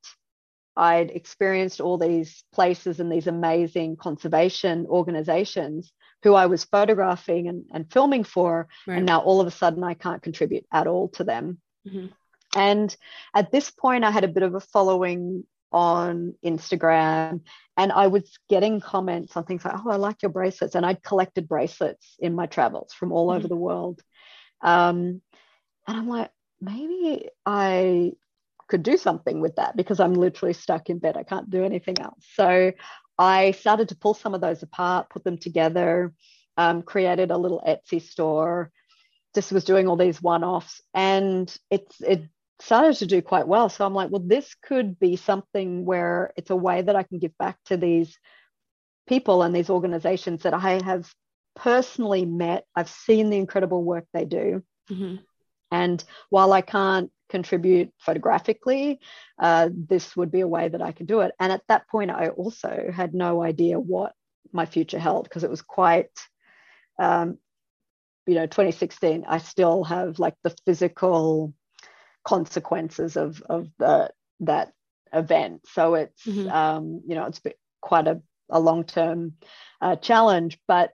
[0.75, 5.91] I'd experienced all these places and these amazing conservation organizations
[6.23, 8.67] who I was photographing and, and filming for.
[8.85, 8.97] Right.
[8.97, 11.59] And now all of a sudden I can't contribute at all to them.
[11.87, 12.07] Mm-hmm.
[12.55, 12.95] And
[13.35, 17.41] at this point, I had a bit of a following on Instagram
[17.75, 20.75] and I was getting comments on things like, oh, I like your bracelets.
[20.75, 23.37] And I'd collected bracelets in my travels from all mm-hmm.
[23.37, 24.01] over the world.
[24.61, 25.21] Um,
[25.87, 26.29] and I'm like,
[26.61, 28.13] maybe I
[28.67, 31.17] could do something with that because I'm literally stuck in bed.
[31.17, 32.25] I can't do anything else.
[32.33, 32.71] So
[33.17, 36.13] I started to pull some of those apart, put them together,
[36.57, 38.71] um, created a little Etsy store,
[39.33, 42.23] just was doing all these one offs, and it's it
[42.59, 43.69] started to do quite well.
[43.69, 47.19] So I'm like, well, this could be something where it's a way that I can
[47.19, 48.17] give back to these
[49.07, 51.11] people and these organizations that I have
[51.55, 52.65] personally met.
[52.75, 54.63] I've seen the incredible work they do.
[54.89, 55.15] Mm-hmm.
[55.71, 58.99] And while I can't contribute photographically,
[59.39, 61.33] uh, this would be a way that I could do it.
[61.39, 64.13] And at that point, I also had no idea what
[64.51, 66.11] my future held because it was quite,
[66.99, 67.37] um,
[68.25, 69.25] you know, 2016.
[69.27, 71.53] I still have like the physical
[72.23, 74.11] consequences of of the
[74.41, 74.73] that
[75.13, 75.61] event.
[75.67, 76.49] So it's mm-hmm.
[76.49, 77.41] um, you know it's
[77.81, 79.33] quite a, a long term
[79.81, 80.91] uh, challenge, but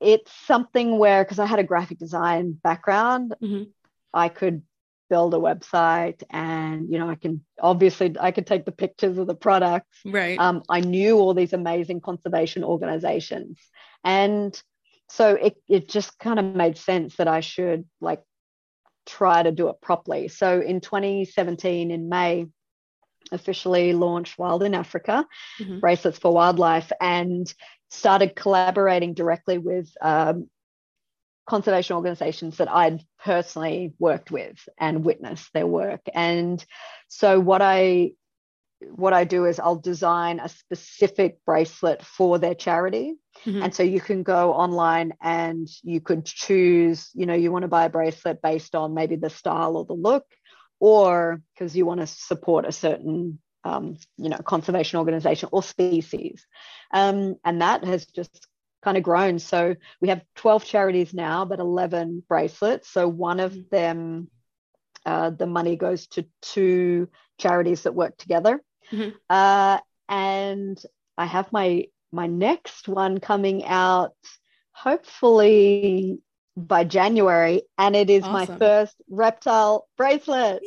[0.00, 3.64] it's something where because I had a graphic design background, mm-hmm.
[4.12, 4.62] I could
[5.10, 9.26] build a website and you know i can obviously i could take the pictures of
[9.26, 9.98] the products.
[10.06, 10.38] Right.
[10.38, 13.58] Um, i knew all these amazing conservation organizations.
[14.04, 14.58] And
[15.10, 18.22] so it, it just kind of made sense that i should like
[19.04, 20.28] try to do it properly.
[20.28, 22.46] So in 2017 in may
[23.32, 25.26] officially launched wild in africa
[25.60, 25.80] mm-hmm.
[25.80, 26.92] bracelets for wildlife.
[27.00, 27.52] And
[27.90, 30.48] started collaborating directly with um,
[31.46, 36.00] conservation organizations that I'd personally worked with and witnessed their work.
[36.14, 36.64] And
[37.08, 38.12] so what I
[38.88, 43.16] what I do is I'll design a specific bracelet for their charity.
[43.44, 43.62] Mm-hmm.
[43.64, 47.68] And so you can go online and you could choose, you know, you want to
[47.68, 50.24] buy a bracelet based on maybe the style or the look,
[50.78, 56.46] or because you want to support a certain um, you know, conservation organization or species.
[56.92, 58.46] Um, and that has just
[58.82, 59.38] kind of grown.
[59.38, 62.88] So we have 12 charities now, but 11 bracelets.
[62.88, 63.68] So one of mm-hmm.
[63.70, 64.30] them,
[65.04, 67.08] uh, the money goes to two
[67.38, 68.62] charities that work together.
[68.92, 69.10] Mm-hmm.
[69.28, 69.78] Uh,
[70.08, 70.82] and
[71.16, 74.14] I have my my next one coming out
[74.72, 76.18] hopefully
[76.56, 78.32] by January, and it is awesome.
[78.32, 80.60] my first reptile bracelet.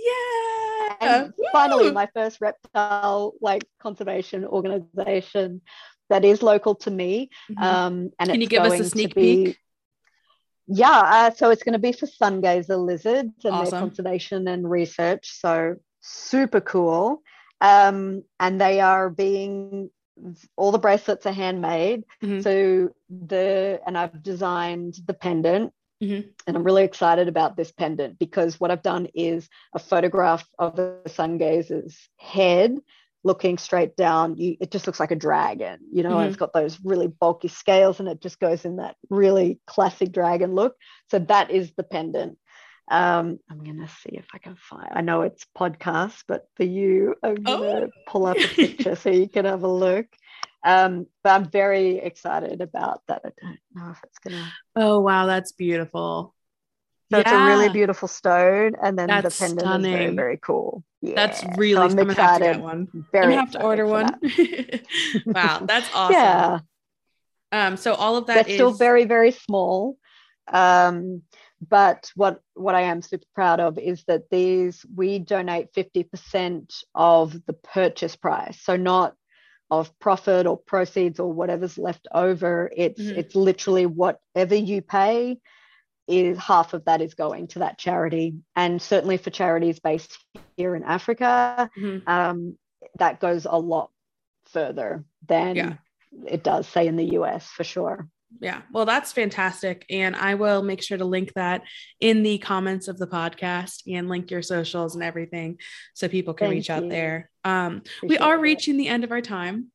[1.02, 5.62] Yeah and finally my first reptile like conservation organization
[6.10, 7.64] that is local to me mm-hmm.
[7.64, 9.58] um, and can you give us a sneak be, peek
[10.68, 13.72] yeah uh, so it's going to be for sun gazer lizards and awesome.
[13.72, 17.22] their conservation and research so super cool
[17.62, 19.90] um, and they are being
[20.56, 22.04] all the bracelets are handmade.
[22.22, 22.44] Mhm.
[22.44, 25.74] So the and I've designed the pendant.
[26.04, 26.34] Mhm.
[26.48, 30.76] And I'm really excited about this pendant because what I've done is a photograph of
[30.76, 32.78] the sun gazer's head
[33.24, 34.36] looking straight down.
[34.36, 37.48] You, it just looks like a dragon, you know, and it's got those really bulky
[37.48, 40.76] scales and it just goes in that really classic dragon look.
[41.10, 42.38] So that is the pendant.
[42.92, 44.90] Um, I'm gonna see if I can find.
[44.92, 47.90] I know it's podcast, but for you, I'm gonna Oh.
[48.08, 50.08] pull up a picture so you can have a look.
[50.64, 53.22] Um, but I'm very excited about that.
[53.26, 54.52] I don't know if it's gonna.
[54.76, 56.34] Oh wow, that's beautiful.
[57.12, 60.84] So it's a really beautiful stone, and then That's the pendant is very very cool.
[61.02, 61.82] Yeah, That's so really.
[61.82, 62.88] I'm I'm, gonna have to one.
[63.12, 64.20] Very I'm gonna have to order one.
[64.22, 64.82] that.
[65.26, 66.16] wow, that's awesome.
[66.16, 66.60] Yeah,
[67.52, 67.78] Um.
[67.78, 69.98] So all of that they're still very very small.
[70.48, 71.24] Um,
[71.70, 77.34] but what what I am super proud of is that these we donate 50% of
[77.46, 78.60] the purchase price.
[78.62, 79.16] So not
[79.80, 82.72] of profit or proceeds or whatever's left over.
[82.76, 83.18] It's Mhm.
[83.18, 85.40] it's literally whatever you pay
[86.08, 88.36] is half of that is going to that charity.
[88.56, 90.18] And certainly for charities based
[90.58, 92.08] here in Africa, Mhm.
[92.08, 92.58] um,
[93.00, 93.90] that goes a lot
[94.46, 95.74] further than Yeah.
[96.28, 98.08] it does, say, in the US for sure.
[98.40, 99.86] Yeah, well, that's fantastic.
[99.90, 101.64] And I will make sure to link that
[102.00, 105.60] in the comments of the podcast and link your socials and everything
[105.94, 107.30] so people can Thank reach out there.
[107.44, 108.42] Um, we are it.
[108.42, 109.72] reaching the end of our time.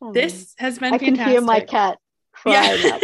[0.00, 1.32] Oh, This has been I can fantastic.
[1.32, 1.98] hear my cat.
[2.46, 2.76] Yeah.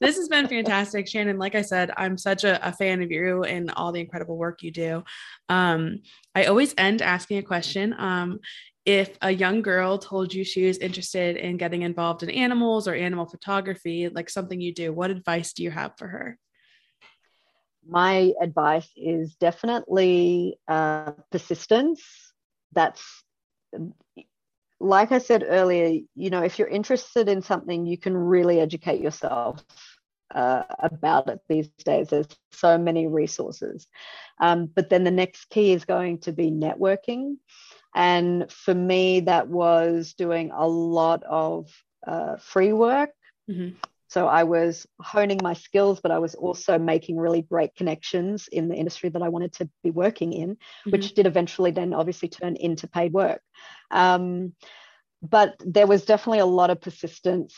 [0.00, 1.38] this has been fantastic, Shannon.
[1.38, 4.64] Like I said, I'm such a, a fan of you and all the incredible work
[4.64, 5.04] you do.
[5.48, 6.00] Um,
[6.34, 7.94] I always end asking a question.
[7.96, 8.40] Um,
[8.86, 12.94] if a young girl told you she was interested in getting involved in animals or
[12.94, 16.38] animal photography, like something you do, what advice do you have for her?
[17.88, 22.02] My advice is definitely uh, persistence.
[22.72, 23.02] That's
[24.78, 29.00] like I said earlier, you know, if you're interested in something, you can really educate
[29.00, 29.64] yourself
[30.34, 32.08] uh, about it these days.
[32.08, 33.86] There's so many resources.
[34.40, 37.36] Um, but then the next key is going to be networking.
[37.96, 41.72] And for me, that was doing a lot of
[42.06, 43.10] uh, free work.
[43.50, 43.74] Mhm.
[44.08, 48.68] So I was honing my skills, but I was also making really great connections in
[48.68, 52.54] the industry that I wanted to be working in, which did eventually then obviously turn
[52.54, 53.40] into paid work.
[53.90, 54.54] Um,
[55.22, 57.54] but there was definitely a lot of persistence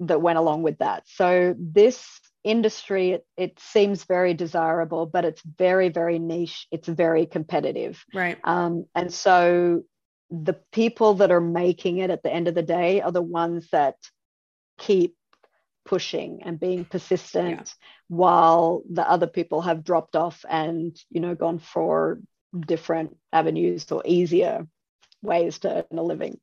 [0.00, 1.04] that went along with that.
[1.06, 6.66] So this industry, it, it seems very desirable, but it's very, very niche.
[6.70, 8.04] It's very competitive.
[8.14, 8.38] Right.
[8.44, 9.82] Um, and so
[10.30, 13.68] the people that are making it at the end of the day are the ones
[13.72, 13.96] that
[14.78, 15.14] keep
[15.84, 17.64] pushing and being persistent Yeah.
[18.08, 22.20] while the other people have dropped off and you know gone for
[22.60, 24.66] different avenues or easier
[25.22, 26.38] ways to earn a living.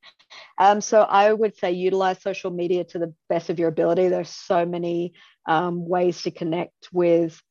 [0.57, 4.07] Um, so i would say utilize social media to the best of your ability.
[4.10, 5.14] There's so many
[5.47, 7.41] um, ways to connect with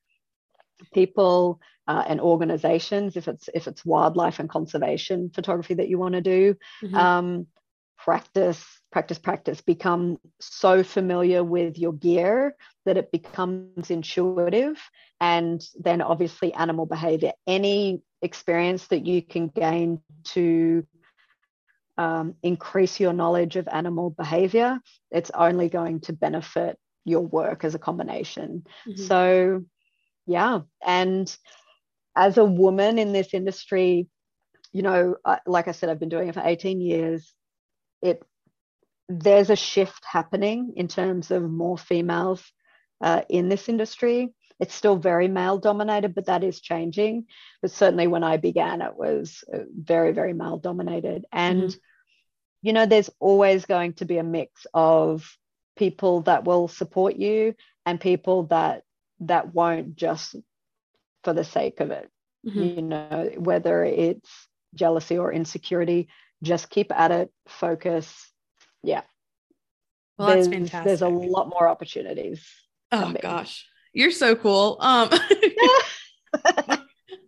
[0.92, 6.14] people uh, and organizations if it's if it's wildlife and conservation photography that you want
[6.14, 6.54] to do.
[6.82, 6.94] Mhm.
[6.94, 7.46] um,
[7.98, 9.60] practice practice practice.
[9.60, 12.54] Become so familiar with your gear
[12.86, 14.80] that it becomes intuitive
[15.20, 17.32] and then obviously animal behavior.
[17.46, 20.86] Any experience that you can gain to
[21.98, 24.80] um, increase your knowledge of animal behavior
[25.10, 28.98] it's only going to benefit your work as a combination Mhm.
[28.98, 29.64] so,
[30.26, 30.60] yeah.
[30.86, 31.34] And
[32.14, 34.08] as a woman in this industry,
[34.72, 37.34] you know, I- like I said, I've been doing it for 18 years.
[38.02, 38.22] It
[39.08, 42.42] there's a shift happening in terms of more females
[43.00, 44.34] uh, in this industry.
[44.60, 47.24] It's still very male dominated, but that is changing.
[47.62, 51.24] But certainly when I began, it was uh, very, very male dominated.
[51.32, 51.74] And,
[52.62, 55.36] you know, there's always going to be a mix of
[55.76, 57.54] people that will support you
[57.86, 58.82] and people that
[59.20, 60.36] that won't just
[61.24, 62.10] for the sake of it.
[62.46, 62.76] Mhm.
[62.76, 64.30] you know whether it's
[64.74, 66.08] jealousy or insecurity
[66.42, 68.30] just keep at it focus.
[68.82, 69.02] Yeah.
[70.18, 72.48] Well, that's there's, there's a lot more opportunities.
[72.92, 74.76] Oh gosh, you're so cool.
[74.80, 75.10] Um,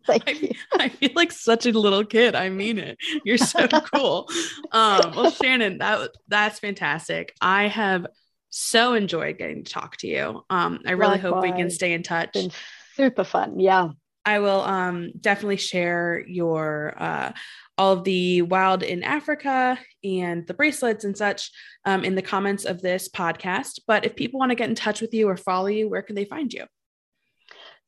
[0.08, 2.34] I, you I feel like such a little kid.
[2.34, 2.98] I mean it.
[3.24, 4.28] You're so cool.
[4.72, 7.34] Um, well, Shannon, that that's fantastic.
[7.40, 8.06] I have
[8.50, 10.42] so enjoyed getting to talk to you.
[10.50, 12.32] Um, I really hope we can stay in touch.
[12.32, 12.50] been
[12.96, 13.88] super fun yeah
[14.24, 17.32] I will um, definitely share your uh,
[17.78, 21.50] all of the wild in Africa and the bracelets and such
[21.86, 23.80] um, in the comments of this podcast.
[23.86, 26.14] But if people want to get in touch with you or follow you, where can
[26.14, 26.66] they find you?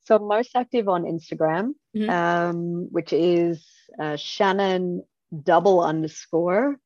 [0.03, 2.09] So I'm most active on instagram Mhm.
[2.09, 3.65] um, which is
[3.99, 5.03] uh, shannon
[5.41, 6.77] double underscore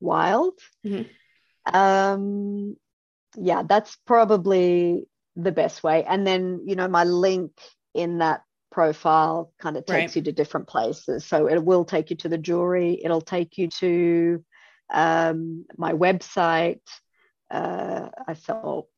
[0.00, 0.54] wild.
[0.86, 1.74] Mm-hmm.
[1.74, 2.76] Um,
[3.36, 6.04] yeah, that's probably the best way.
[6.04, 7.52] And then, you know, my link
[7.94, 10.16] in that profile kind of takes right.
[10.16, 11.24] you to different places.
[11.24, 14.44] So it will take you to the jewelry, it'll take you to
[14.92, 16.80] um, my website.
[17.50, 18.88] Uh, I sell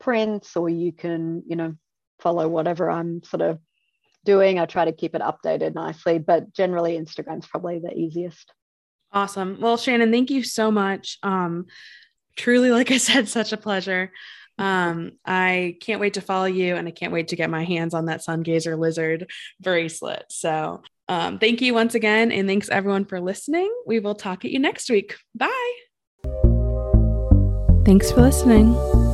[0.00, 1.74] prints, or you can, you know,
[2.20, 3.58] follow whatever I'm sort of
[4.24, 4.58] doing.
[4.58, 8.52] I try to keep it updated nicely, but generally Instagram's probably the easiest.
[9.12, 9.58] Awesome.
[9.60, 11.18] Well, Shannon, thank you so much.
[11.22, 11.66] Um,
[12.36, 14.12] truly, like I said, such a pleasure.
[14.58, 17.94] Um, I can't wait to follow you and I can't wait to get my hands
[17.94, 19.30] on that sun gazer lizard
[19.60, 20.24] bracelet.
[20.30, 22.32] So um, thank you once again.
[22.32, 23.72] And thanks everyone for listening.
[23.86, 25.14] We will talk at you next week.
[25.34, 25.74] Bye.
[27.84, 29.07] Thanks for listening.